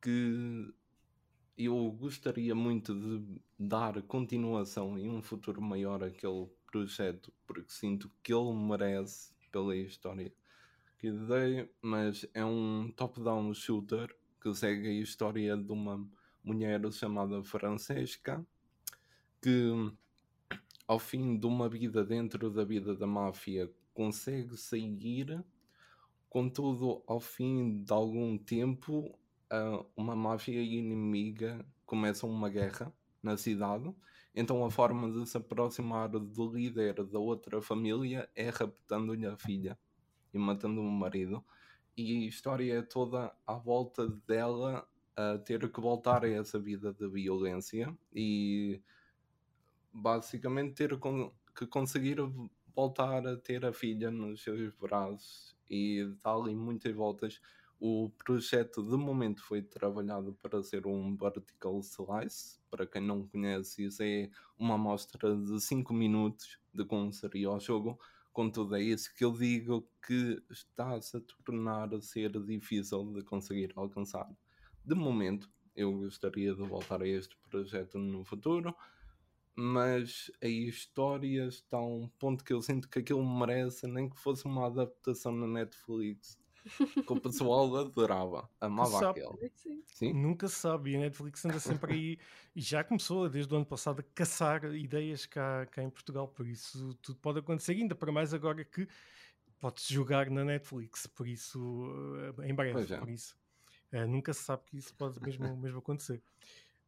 que 0.00 0.72
eu 1.56 1.90
gostaria 1.92 2.54
muito 2.54 2.94
de 2.94 3.40
dar 3.58 4.02
continuação 4.02 4.98
em 4.98 5.08
um 5.08 5.22
futuro 5.22 5.62
maior 5.62 6.02
àquele 6.02 6.48
projeto, 6.76 7.32
porque 7.46 7.72
sinto 7.72 8.10
que 8.22 8.34
ele 8.34 8.52
merece 8.52 9.32
pela 9.50 9.74
história 9.74 10.30
que 10.98 11.10
dei, 11.10 11.70
mas 11.80 12.26
é 12.34 12.44
um 12.44 12.92
top-down 12.94 13.54
shooter 13.54 14.14
que 14.42 14.54
segue 14.54 14.88
a 14.88 14.92
história 14.92 15.56
de 15.56 15.72
uma 15.72 16.06
mulher 16.44 16.80
chamada 16.92 17.42
Francesca 17.42 18.44
que 19.40 19.70
ao 20.86 20.98
fim 20.98 21.38
de 21.38 21.46
uma 21.46 21.68
vida 21.68 22.04
dentro 22.04 22.50
da 22.50 22.64
vida 22.64 22.94
da 22.94 23.06
máfia 23.06 23.70
consegue 23.94 24.56
sair, 24.56 25.42
contudo 26.28 27.02
ao 27.06 27.20
fim 27.20 27.82
de 27.82 27.92
algum 27.92 28.36
tempo 28.36 29.18
ah, 29.50 29.82
uma 29.96 30.14
máfia 30.14 30.60
inimiga 30.60 31.64
começa 31.86 32.26
uma 32.26 32.50
guerra 32.50 32.92
na 33.22 33.36
cidade, 33.36 33.94
então 34.36 34.62
a 34.64 34.70
forma 34.70 35.10
de 35.10 35.26
se 35.26 35.38
aproximar 35.38 36.10
do 36.10 36.52
líder 36.52 37.02
da 37.04 37.18
outra 37.18 37.62
família 37.62 38.28
é 38.36 38.50
raptando-lhe 38.50 39.26
a 39.26 39.36
filha 39.38 39.78
e 40.32 40.38
matando 40.38 40.82
o 40.82 40.90
marido. 40.90 41.42
E 41.96 42.24
a 42.24 42.28
história 42.28 42.74
é 42.74 42.82
toda 42.82 43.34
à 43.46 43.54
volta 43.54 44.06
dela 44.28 44.86
a 45.16 45.38
ter 45.38 45.72
que 45.72 45.80
voltar 45.80 46.22
a 46.22 46.28
essa 46.28 46.58
vida 46.58 46.92
de 46.92 47.08
violência 47.08 47.96
e 48.14 48.82
basicamente 49.90 50.74
ter 50.74 50.98
que 51.54 51.66
conseguir 51.66 52.18
voltar 52.74 53.26
a 53.26 53.36
ter 53.38 53.64
a 53.64 53.72
filha 53.72 54.10
nos 54.10 54.42
seus 54.42 54.70
braços 54.74 55.56
e 55.70 56.14
dá 56.22 56.32
ali 56.32 56.54
muitas 56.54 56.94
voltas. 56.94 57.40
O 57.78 58.10
projeto 58.24 58.82
de 58.82 58.96
momento 58.96 59.42
foi 59.42 59.60
trabalhado 59.62 60.32
para 60.40 60.62
ser 60.62 60.86
um 60.86 61.14
vertical 61.14 61.78
slice. 61.80 62.58
Para 62.70 62.86
quem 62.86 63.02
não 63.02 63.26
conhece, 63.26 63.84
isso 63.84 64.02
é 64.02 64.30
uma 64.58 64.74
amostra 64.76 65.36
de 65.36 65.60
5 65.60 65.92
minutos 65.92 66.58
de 66.72 66.84
como 66.86 67.12
seria 67.12 67.50
o 67.50 67.60
jogo. 67.60 67.98
Contudo, 68.32 68.76
é 68.76 68.82
isso 68.82 69.14
que 69.14 69.24
eu 69.24 69.32
digo 69.32 69.86
que 70.06 70.42
está-se 70.50 71.18
a 71.18 71.20
tornar 71.20 71.92
a 71.94 72.00
ser 72.00 72.30
difícil 72.42 73.12
de 73.12 73.22
conseguir 73.22 73.72
alcançar. 73.76 74.30
De 74.84 74.94
momento, 74.94 75.50
eu 75.74 75.92
gostaria 75.92 76.54
de 76.54 76.62
voltar 76.62 77.02
a 77.02 77.08
este 77.08 77.36
projeto 77.50 77.98
no 77.98 78.24
futuro, 78.24 78.74
mas 79.54 80.30
a 80.42 80.46
história 80.46 81.46
está 81.46 81.76
a 81.76 81.86
um 81.86 82.08
ponto 82.18 82.42
que 82.42 82.52
eu 82.52 82.62
sinto 82.62 82.88
que 82.88 82.98
aquilo 83.00 83.24
merece, 83.24 83.86
nem 83.86 84.08
que 84.08 84.18
fosse 84.18 84.46
uma 84.46 84.66
adaptação 84.66 85.32
na 85.32 85.46
Netflix. 85.46 86.38
Que 87.06 87.12
o 87.12 87.20
pessoal 87.20 87.76
adorava, 87.76 88.48
amava 88.60 88.98
sabe. 88.98 89.20
aquele. 89.22 89.52
Sim. 89.54 89.82
Sim? 89.86 90.12
Nunca 90.12 90.48
se 90.48 90.56
sabe. 90.56 90.92
E 90.92 90.96
a 90.96 91.00
Netflix 91.00 91.44
anda 91.44 91.60
sempre 91.60 91.92
aí. 91.92 92.18
E 92.54 92.60
já 92.60 92.82
começou 92.82 93.28
desde 93.28 93.52
o 93.52 93.56
ano 93.56 93.66
passado 93.66 94.00
a 94.00 94.02
caçar 94.14 94.64
ideias 94.74 95.26
cá, 95.26 95.66
cá 95.66 95.82
em 95.82 95.90
Portugal. 95.90 96.28
Por 96.28 96.46
isso 96.46 96.94
tudo 97.02 97.18
pode 97.18 97.38
acontecer. 97.38 97.72
Ainda 97.72 97.94
para 97.94 98.10
mais 98.10 98.34
agora 98.34 98.64
que 98.64 98.88
pode-se 99.60 99.92
jogar 99.92 100.28
na 100.30 100.44
Netflix. 100.44 101.06
Por 101.06 101.26
isso, 101.26 101.60
eh, 102.40 102.48
em 102.48 102.54
breve. 102.54 102.92
É. 102.92 102.98
Por 102.98 103.08
isso. 103.08 103.36
Eh, 103.92 104.06
nunca 104.06 104.34
se 104.34 104.42
sabe 104.42 104.64
que 104.66 104.76
isso 104.76 104.94
pode 104.94 105.20
mesmo, 105.22 105.44
mesmo 105.56 105.78
acontecer. 105.78 106.20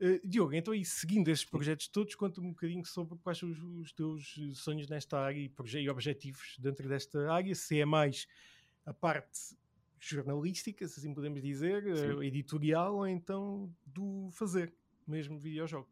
Eh, 0.00 0.20
Diogo, 0.24 0.54
então 0.54 0.74
aí 0.74 0.84
seguindo 0.84 1.28
estes 1.28 1.48
projetos 1.48 1.88
todos, 1.88 2.14
conta-me 2.14 2.46
um 2.46 2.50
bocadinho 2.50 2.84
sobre 2.84 3.18
quais 3.18 3.38
são 3.38 3.50
os, 3.50 3.58
os 3.58 3.92
teus 3.92 4.38
sonhos 4.54 4.88
nesta 4.88 5.18
área 5.18 5.38
e, 5.38 5.50
e 5.76 5.90
objetivos 5.90 6.56
dentro 6.58 6.88
desta 6.88 7.32
área, 7.32 7.54
se 7.54 7.80
é 7.80 7.84
mais 7.84 8.28
a 8.84 8.94
parte 8.94 9.56
jornalística, 10.00 10.86
se 10.86 10.98
assim 11.00 11.14
podemos 11.14 11.42
dizer, 11.42 11.86
eh, 11.86 11.96
Sim. 11.96 12.22
editorial, 12.24 12.96
ou 12.96 13.06
então 13.06 13.74
do 13.86 14.30
fazer 14.32 14.74
mesmo 15.06 15.38
videojogo. 15.38 15.88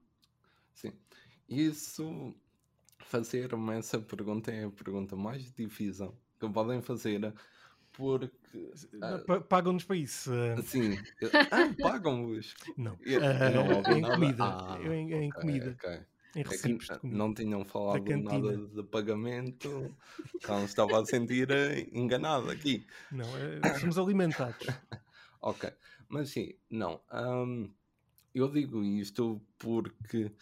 Sim. 0.75 0.93
Isso, 1.49 2.35
fazer-me 2.99 3.73
essa 3.75 3.99
pergunta 4.01 4.51
é 4.51 4.65
a 4.65 4.71
pergunta 4.71 5.17
mais 5.17 5.53
difícil 5.53 6.17
que 6.39 6.49
podem 6.51 6.83
fazer, 6.83 7.33
porque, 7.93 8.73
Ah. 9.01 9.19
Pa- 9.27 9.41
Pagam-nos 9.41 9.85
para 9.85 9.97
isso? 9.97 10.33
eh, 10.33 10.53
assim, 10.55 10.97
ah, 11.51 11.75
pagam-vos. 11.81 12.55
não. 12.77 12.99
Eu 13.03 13.23
Eh, 13.23 13.51
não 13.55 13.65
em 13.93 14.01
nada. 14.03 14.15
comida. 14.15 14.45
Ah, 14.45 14.79
em, 14.83 15.13
em 15.13 15.29
ok, 15.31 15.41
comida. 15.41 15.79
ok. 15.83 16.07
Em 16.37 16.41
É 16.41 16.43
recibos 16.45 16.89
comida. 16.89 17.17
não 17.17 17.33
tinham 17.35 17.65
falado 17.65 18.05
nada 18.19 18.57
de 18.59 18.83
pagamento, 18.83 19.97
então 20.35 20.65
estava 20.65 21.01
a 21.01 21.05
sentir 21.07 21.51
eh, 21.51 21.89
enganado 21.93 22.51
aqui. 22.51 22.87
Não, 23.11 23.25
eh, 23.37 23.79
somos 23.81 23.99
alimentados. 23.99 24.67
Ok, 25.41 25.71
mas 26.09 26.31
sim, 26.31 26.55
não. 26.69 27.01
hum, 27.13 27.71
eu 28.35 28.49
digo 28.51 28.83
isto 28.83 29.41
porque 29.59 30.33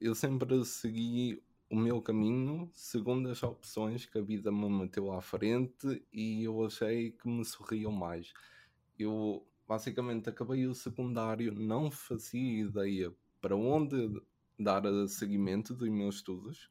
eu 0.00 0.14
sempre 0.14 0.64
segui 0.64 1.42
o 1.70 1.76
meu 1.76 2.00
caminho 2.02 2.68
segundo 2.72 3.28
as 3.30 3.42
opções 3.42 4.06
que 4.06 4.18
a 4.18 4.22
vida 4.22 4.50
me 4.50 4.68
meteu 4.68 5.12
à 5.12 5.20
frente 5.20 6.02
e 6.12 6.42
eu 6.44 6.64
achei 6.64 7.12
que 7.12 7.28
me 7.28 7.44
sorriam 7.44 7.92
mais. 7.92 8.32
Eu 8.98 9.46
basicamente 9.66 10.28
acabei 10.28 10.66
o 10.66 10.74
secundário, 10.74 11.54
não 11.54 11.90
fazia 11.90 12.62
ideia 12.64 13.14
para 13.40 13.54
onde 13.54 14.20
dar 14.58 14.82
seguimento 15.08 15.74
dos 15.74 15.88
meus 15.88 16.16
estudos. 16.16 16.70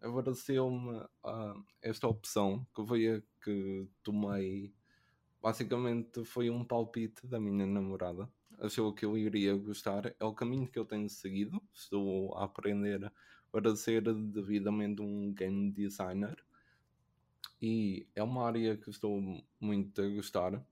apareceu-me 0.00 0.98
uh, 1.24 1.64
esta 1.80 2.06
opção 2.06 2.66
que 2.74 2.86
foi 2.86 3.08
a 3.08 3.22
que 3.42 3.88
tomei. 4.02 4.72
Basicamente 5.40 6.24
foi 6.24 6.50
um 6.50 6.64
palpite 6.64 7.26
da 7.26 7.40
minha 7.40 7.66
namorada. 7.66 8.28
Achou 8.58 8.92
que 8.94 9.04
eu 9.04 9.16
iria 9.16 9.56
gostar. 9.56 10.14
É 10.20 10.24
o 10.24 10.34
caminho 10.34 10.68
que 10.68 10.78
eu 10.78 10.84
tenho 10.84 11.08
seguido. 11.08 11.60
Estou 11.74 12.34
a 12.36 12.44
aprender 12.44 13.12
para 13.50 13.74
ser 13.74 14.02
devidamente 14.02 15.02
um 15.02 15.32
game 15.32 15.72
designer. 15.72 16.36
E 17.60 18.06
é 18.14 18.22
uma 18.22 18.46
área 18.46 18.76
que 18.76 18.90
estou 18.90 19.20
muito 19.60 20.02
a 20.02 20.08
gostar. 20.08 20.64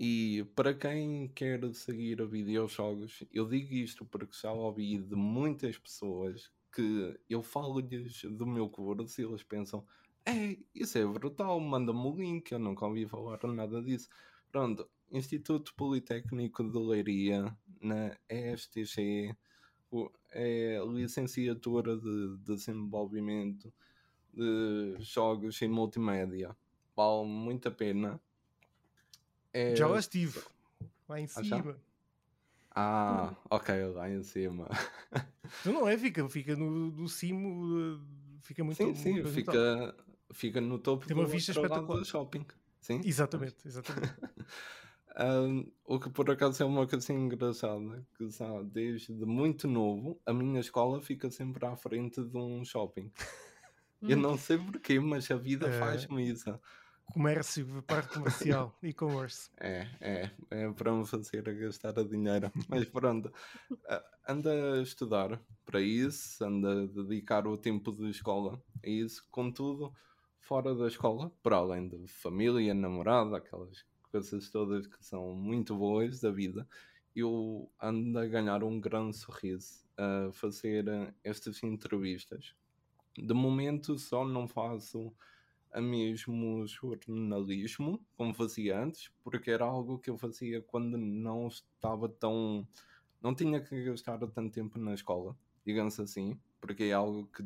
E 0.00 0.44
para 0.54 0.72
quem 0.74 1.26
quer 1.34 1.60
seguir 1.74 2.24
videojogos, 2.24 3.24
eu 3.32 3.48
digo 3.48 3.74
isto 3.74 4.04
porque 4.04 4.36
já 4.40 4.52
ouvi 4.52 4.96
de 4.96 5.16
muitas 5.16 5.76
pessoas 5.76 6.52
que 6.72 7.18
eu 7.28 7.42
falo-lhes 7.42 8.22
do 8.22 8.46
meu 8.46 8.68
curso 8.68 9.20
e 9.20 9.24
eles 9.24 9.42
pensam: 9.42 9.84
é, 10.24 10.56
isso 10.72 10.98
é 10.98 11.04
brutal, 11.04 11.58
manda-me 11.58 11.98
o 11.98 12.14
link, 12.14 12.52
eu 12.52 12.60
nunca 12.60 12.86
ouvi 12.86 13.08
falar 13.08 13.40
nada 13.48 13.82
disso. 13.82 14.08
Pronto, 14.52 14.88
Instituto 15.10 15.74
Politécnico 15.74 16.62
de 16.62 16.78
Leiria, 16.78 17.56
na 17.80 18.16
ESTG, 18.28 19.34
é 20.30 20.78
licenciatura 20.86 21.96
de 21.96 22.36
desenvolvimento 22.44 23.72
de 24.32 24.96
jogos 25.00 25.60
em 25.60 25.68
multimédia. 25.68 26.56
Vale 26.94 27.26
muito 27.26 27.66
a 27.66 27.70
pena. 27.72 28.20
É... 29.52 29.74
Já 29.74 29.86
lá 29.86 29.98
estive, 29.98 30.40
lá 31.08 31.20
em 31.20 31.24
ah, 31.24 31.28
cima. 31.28 31.76
Ah, 32.74 33.34
ok, 33.50 33.86
lá 33.86 34.10
em 34.10 34.22
cima. 34.22 34.68
Então 35.60 35.72
não 35.72 35.88
é, 35.88 35.96
fica, 35.96 36.28
fica 36.28 36.54
no, 36.54 36.90
no 36.90 37.08
cimo, 37.08 37.98
fica 38.42 38.62
muito 38.62 38.76
Sim, 38.76 38.94
sim, 38.94 39.12
muito 39.14 39.30
fica, 39.30 39.96
fica 40.30 40.60
no 40.60 40.78
topo 40.78 41.06
Tem 41.06 41.16
uma 41.16 41.26
vista 41.26 41.52
espetacular 41.52 42.00
do 42.00 42.04
shopping. 42.04 42.44
Sim? 42.82 43.00
Exatamente, 43.02 43.56
exatamente. 43.66 44.14
um, 45.18 45.72
o 45.86 45.98
que 45.98 46.10
por 46.10 46.30
acaso 46.30 46.62
é 46.62 46.66
uma 46.66 46.86
coisa 46.86 47.12
engraçada, 47.14 48.06
que 48.14 48.30
sabe, 48.30 48.64
desde 48.70 49.12
muito 49.24 49.66
novo, 49.66 50.20
a 50.26 50.34
minha 50.34 50.60
escola 50.60 51.00
fica 51.00 51.30
sempre 51.30 51.64
à 51.64 51.74
frente 51.76 52.22
de 52.22 52.36
um 52.36 52.62
shopping. 52.64 53.10
Eu 54.02 54.16
não 54.16 54.38
sei 54.38 54.58
porquê, 54.58 55.00
mas 55.00 55.30
a 55.30 55.36
vida 55.36 55.66
é... 55.66 55.78
faz-me 55.78 56.30
isso 56.30 56.60
comércio, 57.12 57.82
parte 57.82 58.14
comercial, 58.14 58.76
e-commerce. 58.82 59.50
É, 59.58 59.86
é, 60.00 60.30
é 60.50 60.72
para 60.72 60.92
me 60.92 61.06
fazer 61.06 61.42
gastar 61.42 61.98
a 61.98 62.02
dinheiro. 62.02 62.50
Mas 62.68 62.84
pronto, 62.86 63.32
anda 64.26 64.74
a 64.74 64.82
estudar 64.82 65.40
para 65.64 65.80
isso, 65.80 66.44
anda 66.44 66.82
a 66.82 66.86
dedicar 66.86 67.46
o 67.46 67.56
tempo 67.56 67.92
de 67.92 68.10
escola 68.10 68.62
a 68.84 68.88
isso, 68.88 69.26
contudo, 69.30 69.92
fora 70.40 70.74
da 70.74 70.86
escola, 70.86 71.30
para 71.42 71.56
além 71.56 71.88
de 71.88 72.06
família, 72.08 72.74
namorada, 72.74 73.36
aquelas 73.36 73.84
coisas 74.10 74.50
todas 74.50 74.86
que 74.86 75.04
são 75.04 75.34
muito 75.34 75.76
boas 75.76 76.20
da 76.20 76.30
vida, 76.30 76.66
eu 77.14 77.70
ando 77.80 78.18
a 78.18 78.26
ganhar 78.26 78.62
um 78.62 78.80
grande 78.80 79.16
sorriso 79.16 79.84
a 79.96 80.30
fazer 80.32 80.84
estas 81.24 81.62
entrevistas. 81.62 82.54
De 83.16 83.34
momento 83.34 83.98
só 83.98 84.24
não 84.24 84.46
faço 84.46 85.12
a 85.72 85.80
mesmo 85.80 86.66
jornalismo 86.66 88.04
como 88.16 88.34
fazia 88.34 88.80
antes, 88.80 89.10
porque 89.22 89.50
era 89.50 89.64
algo 89.64 89.98
que 89.98 90.10
eu 90.10 90.18
fazia 90.18 90.62
quando 90.62 90.96
não 90.96 91.48
estava 91.48 92.08
tão. 92.08 92.66
não 93.22 93.34
tinha 93.34 93.60
que 93.60 93.84
gastar 93.84 94.18
tanto 94.18 94.50
tempo 94.52 94.78
na 94.78 94.94
escola, 94.94 95.36
digamos 95.64 95.98
assim, 96.00 96.38
porque 96.60 96.84
é 96.84 96.92
algo 96.92 97.26
que 97.26 97.44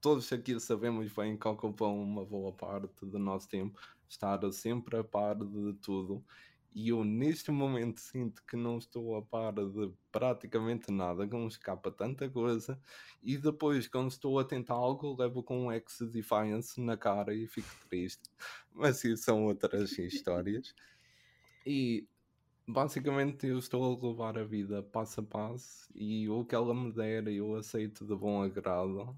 todos 0.00 0.32
aqui 0.32 0.58
sabemos 0.58 1.12
bem 1.12 1.36
que 1.36 1.46
ocupa 1.48 1.86
uma 1.86 2.24
boa 2.24 2.52
parte 2.52 3.04
do 3.04 3.18
nosso 3.18 3.48
tempo, 3.48 3.80
estar 4.08 4.40
sempre 4.52 4.96
a 4.96 5.04
par 5.04 5.36
de 5.36 5.74
tudo 5.74 6.24
e 6.72 6.90
eu 6.90 7.04
neste 7.04 7.50
momento 7.50 8.00
sinto 8.00 8.42
que 8.44 8.56
não 8.56 8.78
estou 8.78 9.16
a 9.16 9.22
par 9.22 9.52
de 9.52 9.92
praticamente 10.12 10.92
nada, 10.92 11.26
que 11.26 11.34
não 11.34 11.48
escapa 11.48 11.90
tanta 11.90 12.28
coisa, 12.28 12.80
e 13.22 13.36
depois 13.36 13.88
quando 13.88 14.10
estou 14.10 14.38
a 14.38 14.44
tentar 14.44 14.74
algo 14.74 15.16
levo 15.18 15.42
com 15.42 15.66
um 15.66 15.72
X-Defiance 15.72 16.80
na 16.80 16.96
cara 16.96 17.34
e 17.34 17.46
fico 17.46 17.68
triste. 17.88 18.30
Mas 18.72 19.02
isso 19.04 19.24
são 19.24 19.44
outras 19.44 19.98
histórias. 19.98 20.74
E 21.66 22.06
basicamente 22.66 23.46
eu 23.46 23.58
estou 23.58 23.84
a 23.84 24.08
levar 24.08 24.38
a 24.38 24.44
vida 24.44 24.82
passo 24.82 25.20
a 25.20 25.22
passo 25.22 25.88
e 25.94 26.28
o 26.28 26.44
que 26.44 26.54
ela 26.54 26.74
me 26.74 26.92
der 26.92 27.26
eu 27.28 27.54
aceito 27.56 28.06
de 28.06 28.14
bom 28.14 28.42
agrado 28.42 29.16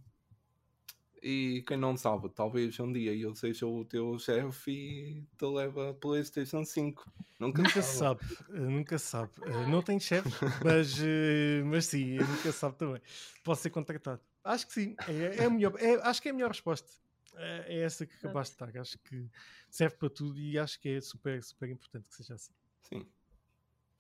e 1.23 1.63
quem 1.67 1.77
não 1.77 1.97
sabe, 1.97 2.29
talvez 2.31 2.79
um 2.81 2.93
dia 2.93 3.15
eu 3.15 3.35
seja 3.35 3.67
o 3.67 3.85
teu 3.85 4.19
chefe 4.19 4.71
e 4.71 5.27
te 5.39 5.47
leva 5.47 5.91
a 5.91 5.95
PlayStation 5.95 6.65
5. 6.65 7.11
Nunca, 7.39 7.63
nunca 7.63 7.83
se 7.83 7.99
sabe, 7.99 8.25
sabe. 8.25 8.61
nunca 8.61 8.99
sabe. 8.99 9.33
Eh, 9.45 9.67
não 9.67 9.83
tenho 9.83 10.01
chefe, 10.01 10.29
mas, 10.65 10.99
eh, 11.01 11.63
mas 11.65 11.87
sim, 11.87 12.19
nunca 12.19 12.53
sabe 12.53 12.77
também. 12.77 13.03
Posso 13.43 13.63
ser 13.63 13.71
contratado. 13.71 14.21
Acho 14.45 14.67
que 14.67 14.73
sim, 14.73 14.97
é, 15.09 15.43
é 15.43 15.45
a 15.45 15.51
melhor, 15.51 15.75
é, 15.79 15.95
acho 16.03 16.21
que 16.21 16.29
é 16.29 16.31
a 16.31 16.35
melhor 16.35 16.51
resposta. 16.51 16.91
É, 17.35 17.77
é 17.77 17.81
essa 17.83 18.05
que 18.05 18.15
acabaste 18.17 18.55
de 18.55 18.73
dar. 18.73 18.81
Acho 18.81 18.99
que 18.99 19.29
serve 19.71 19.97
para 19.97 20.11
tudo 20.11 20.39
e 20.39 20.59
acho 20.59 20.79
que 20.81 20.89
é 20.89 21.01
super, 21.01 21.43
super 21.43 21.69
importante 21.69 22.09
que 22.09 22.15
seja 22.17 22.35
assim. 22.35 22.53
Sim. 22.83 23.07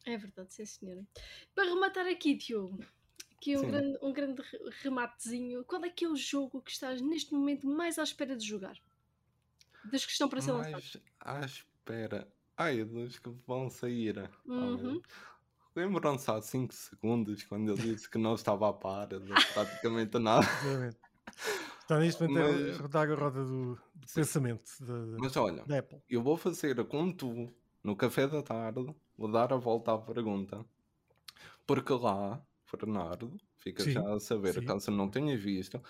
É 0.05 0.17
verdade, 0.17 0.53
sim, 0.53 0.67
senhora. 0.67 1.07
Para 1.55 1.69
rematar 1.69 2.07
aqui, 2.07 2.35
Diogo, 2.35 2.85
Aqui 3.43 3.57
um 3.57 3.63
grande, 3.63 3.99
um 4.01 4.13
grande 4.13 4.43
rematezinho. 4.83 5.65
Qual 5.65 5.85
é 5.85 5.91
que 5.91 6.05
é 6.05 6.09
o 6.09 6.15
jogo 6.15 6.63
que 6.63 6.71
estás 6.71 7.01
neste 7.01 7.35
momento 7.35 7.67
mais 7.67 7.99
à 7.99 8.05
espera 8.05 8.37
de 8.37 8.47
jogar? 8.47 8.79
Das 9.91 10.07
que 10.07 10.13
estão 10.13 10.29
para 10.29 10.41
ser 10.41 10.53
lançados. 10.53 10.97
à 11.19 11.41
espera. 11.41 12.33
Ai, 12.57 12.85
dos 12.85 13.19
que 13.19 13.29
vão 13.45 13.69
sair. 13.69 14.31
Uhum. 14.47 15.03
Lembram-se 15.75 16.31
há 16.31 16.41
5 16.41 16.73
segundos 16.73 17.43
quando 17.43 17.71
eu 17.71 17.75
disse 17.75 18.09
que 18.09 18.17
não 18.17 18.37
estava 18.37 18.69
a 18.69 18.73
par 18.73 19.09
de 19.09 19.19
praticamente 19.53 20.21
nada. 20.21 20.47
Está 21.81 21.99
neste 21.99 22.23
momento 22.23 22.61
Mas... 22.61 22.79
a 22.79 22.83
rodar 22.83 23.11
a 23.11 23.15
roda 23.17 23.45
do, 23.45 23.75
do 23.75 24.07
pensamento 24.15 24.71
de, 24.81 25.17
Mas 25.19 25.37
olha, 25.37 25.63
Apple. 25.63 26.01
eu 26.09 26.23
vou 26.23 26.37
fazer 26.37 26.85
como 26.85 27.13
tu 27.13 27.53
no 27.83 27.97
café 27.97 28.29
da 28.29 28.41
tarde, 28.41 28.95
vou 29.19 29.29
dar 29.29 29.53
a 29.53 29.57
volta 29.57 29.93
à 29.95 29.99
pergunta, 29.99 30.65
porque 31.67 31.93
lá 31.93 32.41
Fernando, 32.73 33.37
fica 33.59 33.83
sim, 33.83 33.93
já 33.93 34.15
a 34.15 34.19
saber, 34.19 34.55
sim. 34.55 34.65
caso 34.65 34.91
não 34.91 35.09
tenha 35.09 35.37
visto, 35.37 35.81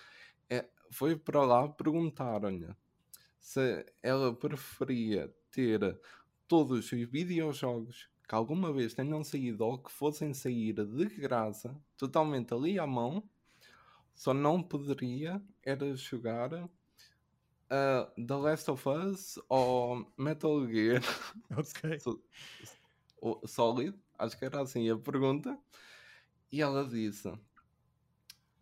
é, 0.49 0.67
foi 0.91 1.15
para 1.15 1.43
lá 1.43 1.67
perguntar-lhe 1.67 2.67
se 3.39 3.85
ela 4.01 4.35
preferia 4.35 5.33
ter 5.49 5.99
todos 6.47 6.91
os 6.91 7.09
videojogos 7.09 8.09
que 8.27 8.35
alguma 8.35 8.71
vez 8.71 8.93
tenham 8.93 9.23
saído 9.23 9.65
ou 9.65 9.77
que 9.77 9.91
fossem 9.91 10.33
sair 10.33 10.73
de 10.73 11.05
graça, 11.05 11.75
totalmente 11.97 12.53
ali 12.53 12.79
à 12.79 12.87
mão, 12.87 13.23
só 14.13 14.33
não 14.33 14.61
poderia 14.61 15.41
era 15.63 15.95
jogar 15.95 16.53
uh, 16.53 18.25
The 18.25 18.35
Last 18.35 18.71
of 18.71 18.87
Us 18.87 19.39
ou 19.49 20.11
Metal 20.17 20.67
Gear 20.67 21.01
okay. 21.57 21.97
Solid, 23.45 23.97
acho 24.17 24.37
que 24.37 24.45
era 24.45 24.61
assim 24.61 24.89
a 24.89 24.97
pergunta. 24.97 25.57
E 26.53 26.61
ela 26.61 26.85
disse: 26.85 27.33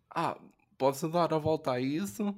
Ah, 0.09 0.39
posso 0.77 1.09
dar 1.09 1.33
a 1.33 1.37
volta 1.37 1.73
a 1.73 1.81
isso? 1.81 2.33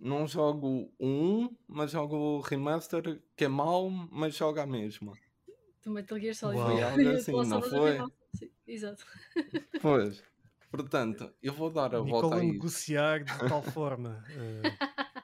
Não 0.00 0.26
jogo 0.26 0.90
um, 0.98 1.54
mas 1.68 1.90
jogo 1.90 2.16
o 2.16 2.40
remaster 2.40 3.22
que 3.36 3.44
é 3.44 3.48
mau, 3.48 3.90
mas 3.90 4.34
joga 4.34 4.62
a 4.62 4.66
mesma. 4.66 5.12
Do 5.84 5.90
Metal 5.90 6.18
Gear 6.18 6.34
Solid 6.34 6.58
foi 6.58 6.82
algo 6.82 7.08
assim, 7.10 7.32
não 7.32 7.60
foi? 7.60 7.98
Sim, 8.32 8.50
exato. 8.66 9.04
Pois, 9.82 10.24
portanto, 10.70 11.30
eu 11.42 11.52
vou 11.52 11.68
dar 11.68 11.94
a 11.94 12.00
Nicola 12.00 12.22
volta 12.22 12.36
a 12.36 12.42
isso. 12.42 12.52
negociar 12.54 13.24
de 13.24 13.38
tal 13.46 13.60
forma. 13.76 14.24
Uh... 14.30 15.22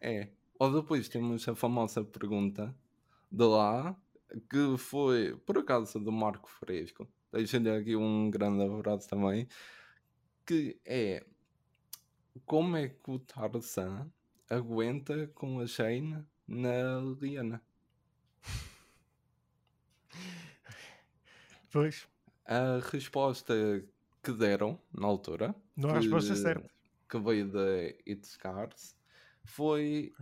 É. 0.00 0.30
Ou 0.56 0.72
depois 0.72 1.08
temos 1.08 1.48
a 1.48 1.56
famosa 1.56 2.04
pergunta 2.04 2.72
de 3.28 3.44
lá, 3.44 4.00
que 4.48 4.78
foi, 4.78 5.36
por 5.44 5.58
acaso, 5.58 5.98
do 5.98 6.12
Marco 6.12 6.48
Fresco 6.48 7.08
deixo-lhe 7.34 7.70
aqui 7.70 7.96
um 7.96 8.30
grande 8.30 8.62
abraço 8.62 9.08
também, 9.08 9.48
que 10.46 10.80
é 10.84 11.24
como 12.46 12.76
é 12.76 12.88
que 12.88 13.10
o 13.10 13.18
Tarzan 13.18 14.10
aguenta 14.48 15.26
com 15.34 15.60
a 15.60 15.66
Shane 15.66 16.24
na 16.46 17.00
Liana? 17.20 17.62
Pois. 21.72 22.06
A 22.46 22.78
resposta 22.92 23.52
que 24.22 24.30
deram 24.30 24.80
na 24.96 25.08
altura. 25.08 25.52
Não 25.76 25.90
há 25.90 25.94
resposta 25.94 26.36
certa. 26.36 26.70
Que 27.08 27.18
veio 27.18 27.50
da 27.50 27.66
It 28.06 28.24
Scars 28.24 28.96
foi. 29.44 30.12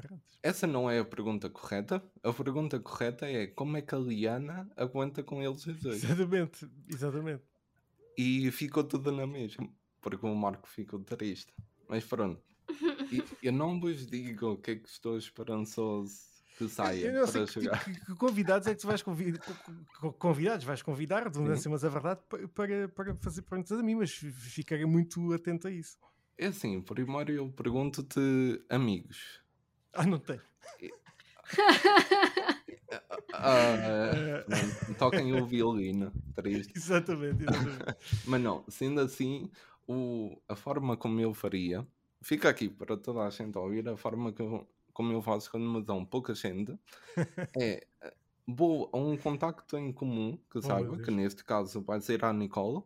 Essa 0.42 0.66
não 0.66 0.90
é 0.90 0.98
a 0.98 1.04
pergunta 1.04 1.48
correta. 1.48 2.02
A 2.22 2.32
pergunta 2.32 2.78
correta 2.80 3.26
é 3.26 3.46
como 3.46 3.76
é 3.76 3.82
que 3.82 3.94
a 3.94 3.98
Liana 3.98 4.68
aguenta 4.76 5.22
com 5.22 5.42
eles 5.42 5.64
os 5.66 5.80
dois. 5.80 6.02
Exatamente, 6.02 6.68
exatamente. 6.88 7.44
E 8.18 8.50
ficou 8.50 8.82
tudo 8.84 9.10
na 9.12 9.26
mesma, 9.26 9.68
porque 10.00 10.26
o 10.26 10.34
Marco 10.34 10.68
ficou 10.68 10.98
triste. 11.00 11.52
Mas 11.88 12.04
pronto. 12.04 12.42
E- 13.12 13.22
Eu 13.42 13.52
não 13.52 13.80
vos 13.80 14.06
digo 14.06 14.52
o 14.52 14.56
que 14.58 14.72
é 14.72 14.76
que 14.76 14.88
estou 14.88 15.16
esperançoso 15.16 16.12
que 16.58 16.68
saia 16.68 17.06
Eu 17.06 17.12
não 17.20 17.26
sei 17.26 17.44
para 17.46 17.52
que, 17.52 17.60
tipo, 17.60 18.00
que- 18.00 18.06
que 18.06 18.14
convidados 18.16 18.66
é 18.68 18.74
que 18.74 18.80
tu 18.80 18.86
vais 18.86 19.02
convidar, 19.02 19.40
convidados, 20.18 20.64
vais 20.64 20.82
convidar, 20.82 21.22
redundância, 21.24 21.70
mas 21.70 21.82
é 21.84 21.88
verdade, 21.88 22.20
pa- 22.28 22.38
para, 22.54 22.88
para 22.88 23.14
fazer 23.16 23.42
perguntas 23.42 23.78
a 23.78 23.82
mim, 23.82 23.94
mas 23.94 24.10
fi- 24.10 24.30
ficarei 24.30 24.84
muito 24.84 25.32
atento 25.32 25.68
a 25.68 25.70
isso. 25.70 25.96
É 26.38 26.46
assim, 26.46 26.80
primeiro 26.80 27.30
eu 27.32 27.48
pergunto-te 27.50 28.20
amigos. 28.68 29.40
Ah, 29.92 30.06
não 30.06 30.18
tenho. 30.18 30.40
Ah, 33.32 34.44
pronto, 34.46 34.94
toquem 34.98 35.32
o 35.34 35.46
violino, 35.46 36.12
triste. 36.34 36.72
Exatamente, 36.76 37.44
exatamente. 37.44 37.84
Mas 38.26 38.40
não, 38.40 38.64
sendo 38.68 39.00
assim, 39.00 39.50
o, 39.86 40.36
a 40.48 40.54
forma 40.56 40.96
como 40.96 41.20
eu 41.20 41.32
faria, 41.34 41.86
fica 42.22 42.48
aqui 42.48 42.68
para 42.68 42.96
toda 42.96 43.22
a 43.22 43.30
gente 43.30 43.56
ouvir, 43.56 43.88
a 43.88 43.96
forma 43.96 44.32
que 44.32 44.42
eu- 44.42 44.66
como 44.92 45.12
eu 45.12 45.22
faço 45.22 45.50
quando 45.50 45.66
me 45.66 45.82
dão 45.82 46.04
pouca 46.04 46.34
gente, 46.34 46.78
é 47.58 47.86
vou 48.46 48.90
a 48.92 48.98
um 48.98 49.16
contacto 49.16 49.78
em 49.78 49.92
comum 49.92 50.36
que 50.50 50.58
Oh, 50.58 50.62
saiba, 50.62 50.98
que 50.98 51.10
neste 51.10 51.44
caso 51.44 51.80
vai 51.82 52.00
ser 52.00 52.24
a 52.24 52.32
Nicole, 52.32 52.82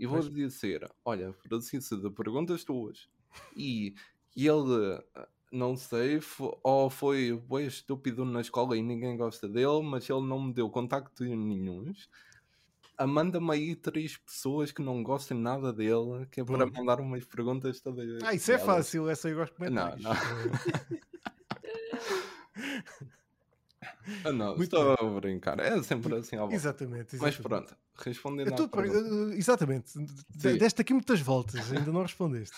e 0.00 0.06
vou 0.06 0.18
Pois. 0.20 0.32
dizer: 0.32 0.90
Olha, 1.04 1.34
preciso 1.46 2.00
de 2.00 2.10
perguntas 2.10 2.64
tuas. 2.64 3.06
E, 3.54 3.94
e 4.34 4.48
ele, 4.48 4.98
eh, 5.14 5.28
não 5.52 5.76
sei, 5.76 6.18
ou 6.62 6.88
foi 6.88 7.38
bem 7.48 7.66
estúpido 7.66 8.24
na 8.24 8.40
escola 8.40 8.78
e 8.78 8.82
ninguém 8.82 9.14
gosta 9.14 9.46
dele, 9.46 9.82
mas 9.82 10.08
ele 10.08 10.26
não 10.26 10.42
me 10.42 10.54
deu 10.54 10.70
contacto 10.70 11.22
nenhum. 11.22 11.92
Manda-me 13.06 13.52
aí 13.52 13.76
três 13.76 14.16
pessoas 14.16 14.72
que 14.72 14.82
não 14.82 15.02
gostem 15.02 15.36
nada 15.36 15.70
dele, 15.70 16.26
que 16.30 16.40
é 16.40 16.44
para 16.44 16.66
Boa. 16.66 16.70
mandar 16.74 17.00
umas 17.00 17.24
perguntas 17.26 17.80
todas. 17.80 18.22
Ah, 18.22 18.34
isso 18.34 18.52
é 18.52 18.58
fácil, 18.58 19.08
essa 19.08 19.28
eu 19.28 19.36
gosto 19.36 19.54
de 19.62 19.68
Não, 19.70 19.96
não. 19.98 20.12
Ah, 24.24 24.32
não, 24.32 24.56
Muito 24.56 24.64
estou 24.76 24.92
a 24.92 25.20
brincar. 25.20 25.58
É 25.58 25.82
sempre 25.82 26.14
assim 26.14 26.36
volta. 26.36 26.54
Exatamente, 26.54 27.16
Mas 27.16 27.34
exatamente. 27.34 27.42
pronto, 27.42 27.76
respondendo 27.96 28.52
à 28.54 28.68
pergunta. 28.68 29.34
exatamente. 29.34 29.90
Sim. 29.90 30.58
Deste 30.58 30.82
aqui 30.82 30.92
muitas 30.92 31.20
voltas, 31.20 31.72
ainda 31.72 31.90
não 31.92 32.02
respondeste. 32.02 32.56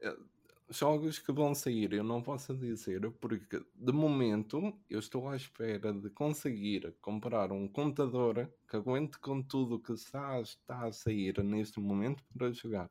Jogos 0.70 1.18
que 1.18 1.30
vão 1.32 1.54
sair, 1.54 1.92
eu 1.92 2.02
não 2.02 2.22
posso 2.22 2.54
dizer, 2.56 3.10
porque 3.20 3.62
de 3.74 3.92
momento 3.92 4.72
eu 4.88 5.00
estou 5.00 5.28
à 5.28 5.36
espera 5.36 5.92
de 5.92 6.08
conseguir 6.08 6.94
comprar 6.98 7.52
um 7.52 7.68
computador 7.68 8.50
que 8.66 8.76
aguente 8.76 9.18
com 9.18 9.42
tudo 9.42 9.78
que 9.78 9.92
está, 9.92 10.40
está 10.40 10.86
a 10.86 10.92
sair 10.92 11.42
neste 11.44 11.78
momento 11.78 12.24
para 12.32 12.50
jogar. 12.52 12.90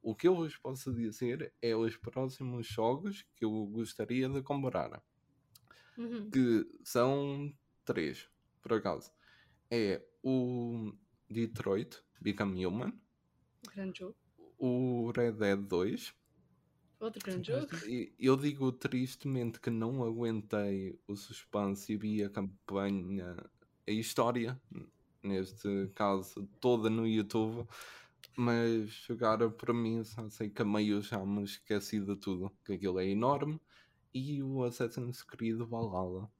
O 0.00 0.14
que 0.14 0.28
eu 0.28 0.36
vos 0.36 0.56
posso 0.56 0.94
dizer 0.94 1.52
é 1.60 1.74
os 1.74 1.96
próximos 1.96 2.66
jogos 2.68 3.24
que 3.36 3.44
eu 3.44 3.66
gostaria 3.66 4.28
de 4.28 4.40
comprar. 4.42 5.02
Uhum. 5.98 6.30
que 6.30 6.66
são 6.84 7.52
três, 7.84 8.28
por 8.62 8.72
acaso. 8.74 9.12
É 9.70 10.02
o 10.22 10.92
Detroit 11.28 11.98
Become 12.20 12.66
Human, 12.66 12.92
Grande 13.74 13.98
jogo. 14.00 14.16
o 14.58 15.12
Red 15.14 15.32
Dead 15.32 15.58
2. 15.60 16.14
Outro 17.00 17.20
grande 17.24 17.50
jogo. 17.50 17.68
Eu 18.18 18.36
digo 18.36 18.70
tristemente 18.72 19.58
que 19.58 19.70
não 19.70 20.04
aguentei 20.04 21.00
o 21.08 21.16
suspense 21.16 21.92
e 21.92 21.96
vi 21.96 22.22
a 22.22 22.28
campanha, 22.28 23.36
a 23.88 23.90
história, 23.90 24.60
neste 25.22 25.88
caso, 25.94 26.46
toda 26.60 26.90
no 26.90 27.06
YouTube. 27.06 27.66
Mas 28.36 28.90
jogar 28.90 29.38
para 29.52 29.72
mim, 29.72 30.04
só 30.04 30.28
sei 30.28 30.50
que 30.50 30.60
a 30.62 30.64
meio 30.64 31.00
já 31.00 31.24
me 31.24 31.42
esqueci 31.42 32.00
de 32.00 32.16
tudo, 32.16 32.52
que 32.64 32.74
aquilo 32.74 32.98
é 33.00 33.06
enorme. 33.08 33.58
E 34.12 34.42
o 34.42 34.64
Assassin's 34.64 35.22
Creed 35.22 35.58
Valhalla 35.58 36.30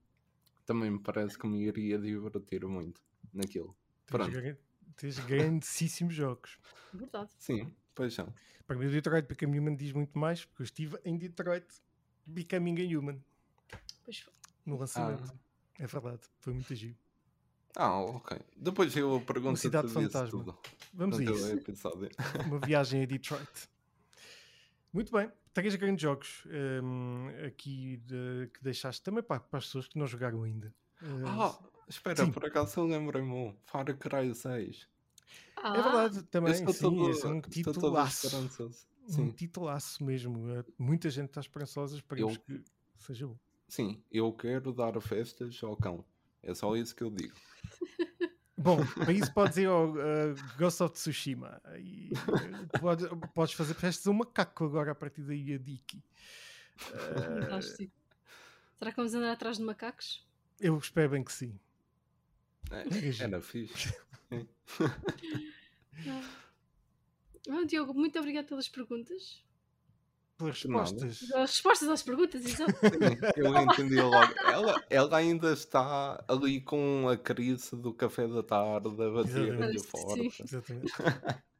também 0.66 0.90
me 0.90 0.98
parece 0.98 1.38
que 1.38 1.46
me 1.46 1.62
iria 1.64 1.98
divertir 1.98 2.64
muito 2.66 3.00
naquilo. 3.32 3.76
Tens, 4.06 4.28
Pronto. 4.30 4.58
tens 4.96 5.18
grandíssimos 5.20 6.14
jogos. 6.14 6.58
Verdade. 6.92 7.30
Sim, 7.38 7.72
pois 7.94 8.14
são. 8.14 8.32
Para 8.66 8.76
mim, 8.76 8.86
o 8.86 8.90
Detroit 8.90 9.26
Become 9.26 9.58
Human 9.58 9.76
diz 9.76 9.92
muito 9.92 10.18
mais, 10.18 10.44
porque 10.44 10.62
eu 10.62 10.64
estive 10.64 10.98
em 11.04 11.16
Detroit 11.16 11.66
Becoming 12.26 12.76
a 12.94 12.98
Human 12.98 13.20
Pois 14.04 14.18
foi. 14.20 14.32
no 14.66 14.76
Ah, 14.76 14.78
lançamento. 14.80 15.32
É 15.78 15.86
verdade, 15.86 16.20
foi 16.38 16.52
muito 16.52 16.74
giro. 16.74 16.96
ah, 17.76 17.98
ok. 18.00 18.38
Depois 18.56 18.94
eu 18.96 19.20
pergunto 19.26 19.58
cidade 19.58 19.88
tudo 19.88 20.00
isso 20.02 20.10
fantasma. 20.12 20.44
tudo 20.44 20.58
Vamos 20.92 21.18
a 21.18 21.22
isso. 21.24 21.46
episódio. 21.52 22.10
Uma 22.46 22.58
viagem 22.60 23.02
a 23.02 23.06
Detroit. 23.06 23.48
Muito 24.92 25.12
bem, 25.12 25.30
três 25.54 25.74
grandes 25.76 26.02
jogos 26.02 26.44
hum, 26.82 27.28
aqui 27.46 27.98
de- 27.98 28.50
que 28.52 28.62
deixaste 28.62 29.02
também 29.02 29.22
para, 29.22 29.40
para 29.40 29.58
as 29.58 29.66
pessoas 29.66 29.86
que 29.88 29.98
não 29.98 30.06
jogaram 30.06 30.42
ainda. 30.42 30.74
Uh, 31.02 31.26
Ah, 31.26 31.58
espera, 31.88 32.24
sim. 32.24 32.32
por 32.32 32.44
acaso 32.44 32.80
eu 32.80 32.84
lembrei-me 32.86 33.30
um. 33.30 33.56
Far 33.64 33.84
Cry 33.96 34.34
6. 34.34 34.88
Ah, 35.56 35.76
é 35.76 35.82
verdade, 35.82 36.22
também, 36.24 36.54
sim, 36.54 36.64
todo, 36.64 37.10
esse 37.10 37.24
é 37.24 37.28
um 37.28 37.38
estou 37.38 37.62
todo 37.64 37.74
titulaço. 37.74 38.26
esperançoso. 38.26 38.86
Um 39.08 39.12
Sim. 39.12 39.30
titulaço 39.30 40.04
mesmo. 40.04 40.38
Uh, 40.60 40.64
Muita 40.78 41.08
gente 41.10 41.28
está 41.30 41.40
esperançosa, 41.40 41.96
esperemos 41.96 42.34
Eu- 42.34 42.40
que 42.42 42.64
seja 42.98 43.26
bom. 43.26 43.38
Sim, 43.68 44.02
eu 44.10 44.32
quero 44.32 44.72
dar 44.72 45.00
festas 45.00 45.60
ao 45.62 45.76
cão. 45.76 46.04
É 46.42 46.54
só 46.54 46.74
isso 46.76 46.94
que 46.96 47.02
eu 47.02 47.10
digo. 47.10 47.34
Bom, 48.62 48.84
para 48.86 49.12
isso 49.12 49.32
podes 49.32 49.56
ir 49.56 49.66
ao 49.66 49.90
uh, 49.90 50.34
Ghost 50.58 50.82
of 50.82 50.92
Tsushima 50.94 51.60
e 51.78 52.10
uh, 52.12 52.78
pode- 52.78 53.08
podes 53.34 53.54
fazer 53.54 53.74
festas 53.74 54.06
a 54.06 54.10
um 54.10 54.14
macaco 54.14 54.64
agora 54.64 54.92
a 54.92 54.94
partir 54.94 55.22
daí 55.22 55.54
a 55.54 55.58
Diki. 55.58 55.96
Uh, 55.96 57.42
fantástico. 57.42 57.92
Será 58.78 58.90
que 58.90 58.96
vamos 58.96 59.14
andar 59.14 59.32
atrás 59.32 59.56
de 59.58 59.62
macacos? 59.64 60.26
eu 60.60 60.76
espero 60.76 61.10
bem 61.10 61.24
que 61.24 61.32
sim. 61.32 61.58
É, 62.70 62.84
Diga, 62.84 63.24
Era 63.24 63.40
fixe. 63.40 63.94
Ah, 67.48 67.64
Diogo, 67.66 67.94
muito 67.94 68.18
obrigado 68.18 68.46
pelas 68.46 68.68
perguntas. 68.68 69.42
Pelas 70.40 70.62
respostas. 70.62 71.32
As 71.34 71.50
respostas 71.50 71.88
às 71.90 72.02
perguntas, 72.02 72.42
exato. 72.46 72.72
Sim, 72.72 73.18
eu 73.36 73.56
entendi 73.56 74.00
logo. 74.00 74.32
Ela, 74.46 74.84
ela 74.88 75.16
ainda 75.18 75.52
está 75.52 76.24
ali 76.26 76.62
com 76.62 77.08
a 77.10 77.16
crise 77.16 77.76
do 77.76 77.92
café 77.92 78.26
da 78.26 78.42
tarde 78.42 78.88
a 78.88 79.10
bater 79.10 79.48
Exatamente. 79.48 79.72
de 79.72 79.78
Sim. 79.80 79.86
fora. 79.86 80.22
Exatamente. 80.22 80.92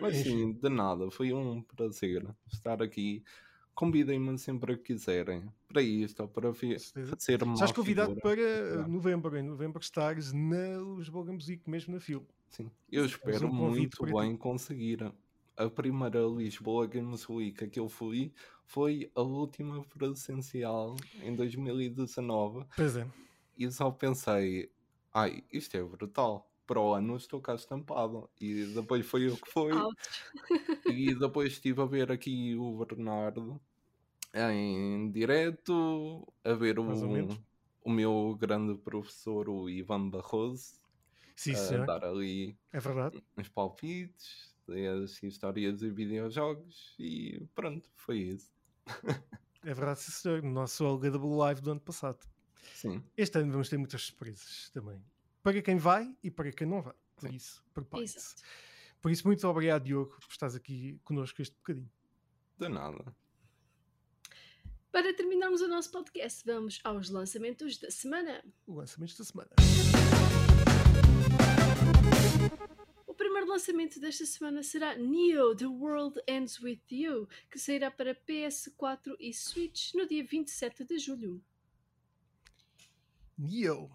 Mas 0.00 0.16
sim, 0.18 0.52
de 0.52 0.68
nada, 0.68 1.10
foi 1.10 1.32
um 1.32 1.62
prazer 1.62 2.24
estar 2.52 2.80
aqui. 2.80 3.24
Convidem-me 3.74 4.38
sempre 4.38 4.76
que 4.76 4.92
quiserem 4.94 5.50
para 5.66 5.82
isto 5.82 6.20
ou 6.20 6.28
para 6.28 6.52
fazer 6.52 7.42
uma 7.42 7.54
Estás 7.54 7.72
convidado 7.72 8.14
para 8.16 8.84
uh, 8.84 8.88
novembro. 8.88 9.36
Em 9.36 9.42
novembro 9.42 9.80
estares 9.80 10.32
na 10.32 10.76
Lisboa 10.96 11.24
Music, 11.32 11.68
mesmo 11.68 11.94
na 11.94 12.00
FIL. 12.00 12.24
Sim, 12.50 12.70
eu 12.90 13.06
espero 13.06 13.46
um 13.46 13.52
muito 13.52 14.04
bem 14.04 14.36
conseguir. 14.36 15.10
A 15.56 15.68
primeira 15.68 16.20
Lisboa 16.26 16.86
Games 16.86 17.28
Week 17.28 17.68
que 17.68 17.78
eu 17.78 17.88
fui 17.88 18.32
foi 18.64 19.10
a 19.14 19.20
última 19.22 19.84
presencial 19.84 20.96
em 21.22 21.34
2019 21.36 22.64
Pois 22.74 22.96
é. 22.96 23.06
e 23.58 23.70
só 23.70 23.90
pensei, 23.90 24.70
ai, 25.12 25.44
isto 25.52 25.76
é 25.76 25.82
brutal. 25.82 26.48
Para 26.66 26.80
o 26.80 26.94
ano 26.94 27.16
estou 27.16 27.40
cá 27.40 27.54
estampado. 27.54 28.30
E 28.40 28.64
depois 28.66 29.04
foi 29.04 29.28
o 29.28 29.36
que 29.36 29.50
foi. 29.50 29.72
E 30.86 31.14
depois 31.14 31.52
estive 31.54 31.82
a 31.82 31.84
ver 31.86 32.10
aqui 32.10 32.54
o 32.56 32.78
Bernardo 32.84 33.60
em 34.34 35.10
direto, 35.10 36.26
a 36.44 36.54
ver 36.54 36.78
o, 36.78 36.84
o 37.84 37.90
meu 37.90 38.36
grande 38.40 38.74
professor, 38.78 39.48
o 39.50 39.68
Ivan 39.68 40.08
Barroso, 40.08 40.80
Sim, 41.36 41.52
a 41.52 41.56
senhor. 41.56 41.86
dar 41.86 42.04
ali 42.04 42.56
É 42.72 42.80
verdade. 42.80 43.22
uns 43.36 43.48
palpites, 43.48 44.51
as 44.68 45.22
histórias 45.22 45.80
de 45.80 45.90
videojogos 45.90 46.94
e 46.98 47.46
pronto, 47.54 47.88
foi 47.96 48.18
isso. 48.18 48.52
É 49.64 49.72
verdade, 49.74 50.00
sim, 50.00 50.10
senhor. 50.12 50.42
No 50.42 50.50
nosso 50.50 50.84
LGW 50.84 51.36
Live 51.36 51.60
do 51.60 51.70
ano 51.72 51.80
passado. 51.80 52.18
Sim, 52.74 53.02
Este 53.16 53.38
ano 53.38 53.52
vamos 53.52 53.68
ter 53.68 53.76
muitas 53.78 54.02
surpresas 54.02 54.70
também. 54.72 55.00
Para 55.42 55.60
quem 55.62 55.76
vai 55.76 56.16
e 56.22 56.30
para 56.30 56.52
quem 56.52 56.66
não 56.66 56.80
vai. 56.82 56.94
Por 57.16 57.28
Sim. 57.28 57.34
isso, 57.36 57.62
prepare-se. 57.74 58.34
Por 59.00 59.10
isso, 59.10 59.26
muito 59.26 59.46
obrigado, 59.48 59.84
Diogo, 59.84 60.10
por 60.20 60.30
estás 60.30 60.54
aqui 60.54 60.98
connosco 61.04 61.42
este 61.42 61.54
bocadinho. 61.56 61.90
de 62.58 62.68
nada. 62.68 63.14
Para 64.92 65.14
terminarmos 65.14 65.60
o 65.60 65.68
nosso 65.68 65.90
podcast, 65.90 66.44
vamos 66.44 66.78
aos 66.84 67.08
lançamentos 67.10 67.78
da 67.78 67.90
semana. 67.90 68.44
O 68.66 68.74
lançamento 68.74 69.16
da 69.18 69.24
semana. 69.24 69.50
O 73.32 73.34
primeiro 73.34 73.50
lançamento 73.50 73.98
desta 73.98 74.26
semana 74.26 74.62
será 74.62 74.94
Neo 74.94 75.56
The 75.56 75.64
World 75.64 76.20
Ends 76.28 76.60
With 76.60 76.82
You, 76.90 77.26
que 77.50 77.58
sairá 77.58 77.90
para 77.90 78.14
PS4 78.14 79.16
e 79.18 79.32
Switch 79.32 79.94
no 79.94 80.06
dia 80.06 80.22
27 80.22 80.84
de 80.84 80.98
julho. 80.98 81.42
Neo. 83.38 83.90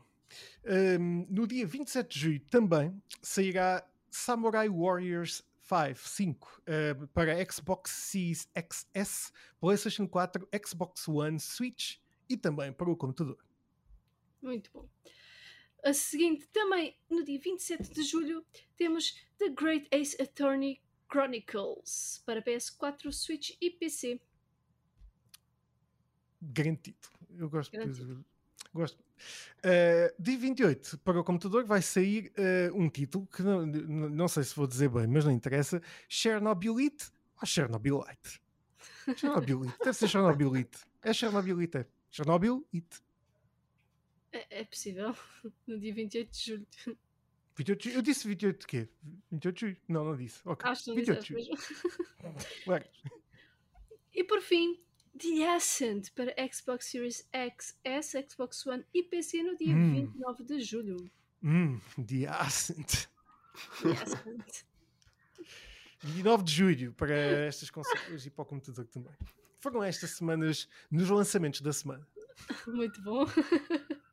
Um, 0.66 1.28
no 1.30 1.46
dia 1.46 1.68
27 1.68 2.12
de 2.12 2.20
julho 2.20 2.40
também 2.50 3.00
sairá 3.22 3.88
Samurai 4.10 4.68
Warriors 4.70 5.46
5, 5.62 6.00
5 6.00 6.62
uh, 7.04 7.08
para 7.10 7.36
Xbox 7.46 7.92
Series 7.92 8.50
XS, 8.56 9.32
PlayStation 9.60 10.08
4, 10.08 10.50
Xbox 10.66 11.08
One, 11.08 11.40
Switch 11.40 11.98
e 12.28 12.36
também 12.36 12.74
para 12.74 12.90
o 12.90 12.98
computador. 12.98 13.38
Muito 14.42 14.72
bom. 14.74 14.90
A 15.88 15.94
seguinte, 15.94 16.46
também 16.50 16.94
no 17.10 17.24
dia 17.24 17.40
27 17.40 17.94
de 17.94 18.04
julho, 18.04 18.46
temos 18.76 19.18
The 19.38 19.48
Great 19.48 19.88
Ace 19.92 20.22
Attorney 20.22 20.82
Chronicles 21.10 22.22
para 22.26 22.44
PS4, 22.44 23.10
Switch 23.10 23.52
e 23.62 23.70
PC. 23.70 24.20
Garantido. 26.42 26.98
Eu 27.38 27.50
gosto 27.50 27.72
Garantido. 27.72 28.16
de. 28.16 28.26
Gosto. 28.74 29.00
Uh, 29.00 30.14
dia 30.22 30.38
28, 30.38 30.98
para 30.98 31.22
o 31.22 31.24
computador, 31.24 31.64
vai 31.64 31.82
sair 31.82 32.34
uh, 32.38 32.78
um 32.78 32.90
título 32.90 33.26
que 33.26 33.42
não, 33.42 33.66
não 33.66 34.28
sei 34.28 34.44
se 34.44 34.54
vou 34.54 34.68
dizer 34.68 34.90
bem, 34.90 35.08
mas 35.08 35.24
não 35.24 35.32
interessa: 35.32 35.82
Chernobylite 36.10 37.14
ou 37.42 37.48
Chernobylite? 37.48 38.42
Chernobylite, 39.16 39.78
deve 39.80 39.94
ser 39.94 40.10
Chernobylite. 40.10 40.80
É 41.02 41.14
Chernobylite, 41.14 41.78
é. 41.78 41.86
Chernobylite. 42.12 43.07
É, 44.32 44.62
é 44.62 44.64
possível, 44.66 45.16
no 45.68 45.80
dia 45.80 45.94
28 45.94 46.32
de 46.32 46.46
julho. 46.46 46.68
28, 47.56 47.90
eu 47.90 48.02
disse 48.02 48.28
28 48.28 48.60
de 48.60 48.68
quê? 48.68 48.90
28 49.32 49.56
de 49.56 49.62
julho? 49.62 49.78
Não, 49.88 50.06
não 50.06 50.16
disse. 50.16 50.42
Okay. 50.48 50.70
Acho 50.70 50.84
que 50.84 50.90
não 50.90 50.96
28 50.96 51.22
de 51.22 51.28
julho. 51.28 51.50
E 54.14 54.24
por 54.24 54.42
fim, 54.42 54.80
The 55.18 55.56
Ascent 55.56 56.12
para 56.14 56.34
Xbox 56.52 56.86
Series 56.86 57.28
X, 57.32 57.78
S, 57.84 58.26
Xbox 58.30 58.66
One 58.66 58.86
e 58.94 59.04
PC 59.04 59.42
no 59.44 59.58
dia 59.58 59.76
mm. 59.76 59.94
29 59.94 60.44
de 60.44 60.60
julho. 60.60 61.12
Hum, 61.44 61.80
The 61.96 62.28
Ascent. 62.28 63.08
The 63.82 63.92
Ascent. 63.92 64.66
29 66.04 66.44
de 66.44 66.52
julho 66.52 66.94
para 66.94 67.16
estas 67.16 67.70
consolas 67.72 68.26
e 68.26 68.30
para 68.30 68.44
o 68.44 68.46
computador 68.46 68.86
também. 68.86 69.14
Foram 69.60 69.84
estas 69.84 70.12
semanas 70.12 70.70
nos 70.92 71.10
lançamentos 71.10 71.62
da 71.62 71.74
semana. 71.74 72.08
Muito 72.68 73.02
bom. 73.02 73.26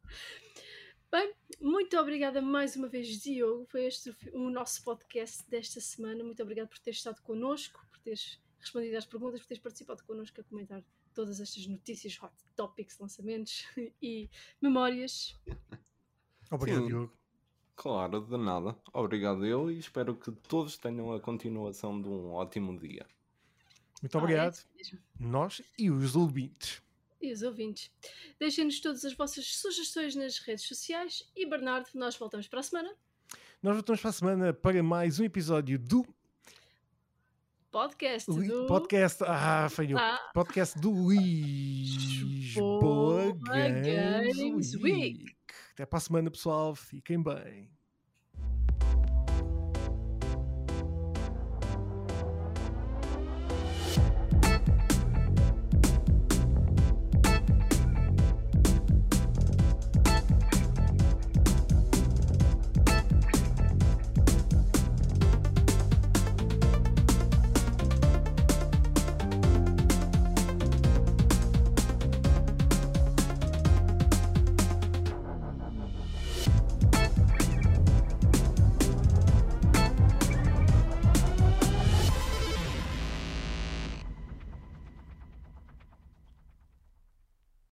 Bem, 1.10 1.32
muito 1.60 1.96
obrigada 1.96 2.42
mais 2.42 2.74
uma 2.74 2.88
vez, 2.88 3.06
Diogo. 3.22 3.66
Foi 3.66 3.84
este 3.84 4.14
o 4.32 4.50
nosso 4.50 4.82
podcast 4.82 5.48
desta 5.48 5.80
semana. 5.80 6.24
Muito 6.24 6.42
obrigada 6.42 6.68
por 6.68 6.78
teres 6.80 6.98
estado 6.98 7.22
connosco, 7.22 7.80
por 7.88 8.00
teres 8.00 8.40
respondido 8.58 8.96
às 8.96 9.06
perguntas, 9.06 9.40
por 9.40 9.46
teres 9.46 9.62
participado 9.62 10.02
connosco 10.04 10.40
a 10.40 10.44
comentar 10.44 10.82
todas 11.14 11.40
estas 11.40 11.66
notícias, 11.66 12.18
hot 12.20 12.34
topics, 12.56 12.98
lançamentos 12.98 13.64
e 14.02 14.28
memórias. 14.60 15.38
Obrigado, 16.50 16.82
Sim. 16.82 16.88
Diogo. 16.88 17.16
Claro, 17.76 18.20
de 18.20 18.36
nada. 18.36 18.76
Obrigado 18.92 19.44
eu 19.44 19.70
e 19.70 19.78
espero 19.78 20.16
que 20.16 20.30
todos 20.30 20.76
tenham 20.76 21.12
a 21.12 21.20
continuação 21.20 22.00
de 22.00 22.08
um 22.08 22.32
ótimo 22.32 22.76
dia. 22.78 23.06
Muito 24.00 24.18
obrigado. 24.18 24.58
Ah, 24.58 24.80
é 24.80 24.98
Nós 25.18 25.62
e 25.78 25.90
os 25.90 26.14
ouvintes 26.14 26.82
e 27.26 27.32
os 27.32 27.42
ouvintes. 27.42 27.90
Deixem-nos 28.38 28.80
todas 28.80 29.04
as 29.04 29.14
vossas 29.14 29.46
sugestões 29.56 30.14
nas 30.14 30.38
redes 30.38 30.66
sociais 30.66 31.22
e 31.34 31.46
Bernardo, 31.46 31.88
nós 31.94 32.16
voltamos 32.16 32.46
para 32.48 32.60
a 32.60 32.62
semana. 32.62 32.94
Nós 33.62 33.74
voltamos 33.74 34.00
para 34.00 34.10
a 34.10 34.12
semana 34.12 34.52
para 34.52 34.82
mais 34.82 35.18
um 35.18 35.24
episódio 35.24 35.78
do 35.78 36.06
podcast 37.70 38.30
do 38.30 38.66
podcast 38.66 39.24
ah, 39.26 39.68
feio. 39.68 39.98
Ah. 39.98 40.30
podcast 40.32 40.78
do 40.78 41.10
Lisboa 41.10 42.62
Games 43.42 44.74
Week. 44.74 45.24
Week. 45.24 45.34
Até 45.72 45.84
para 45.84 45.96
a 45.96 46.00
semana, 46.00 46.30
pessoal. 46.30 46.76
Fiquem 46.76 47.20
bem. 47.20 47.73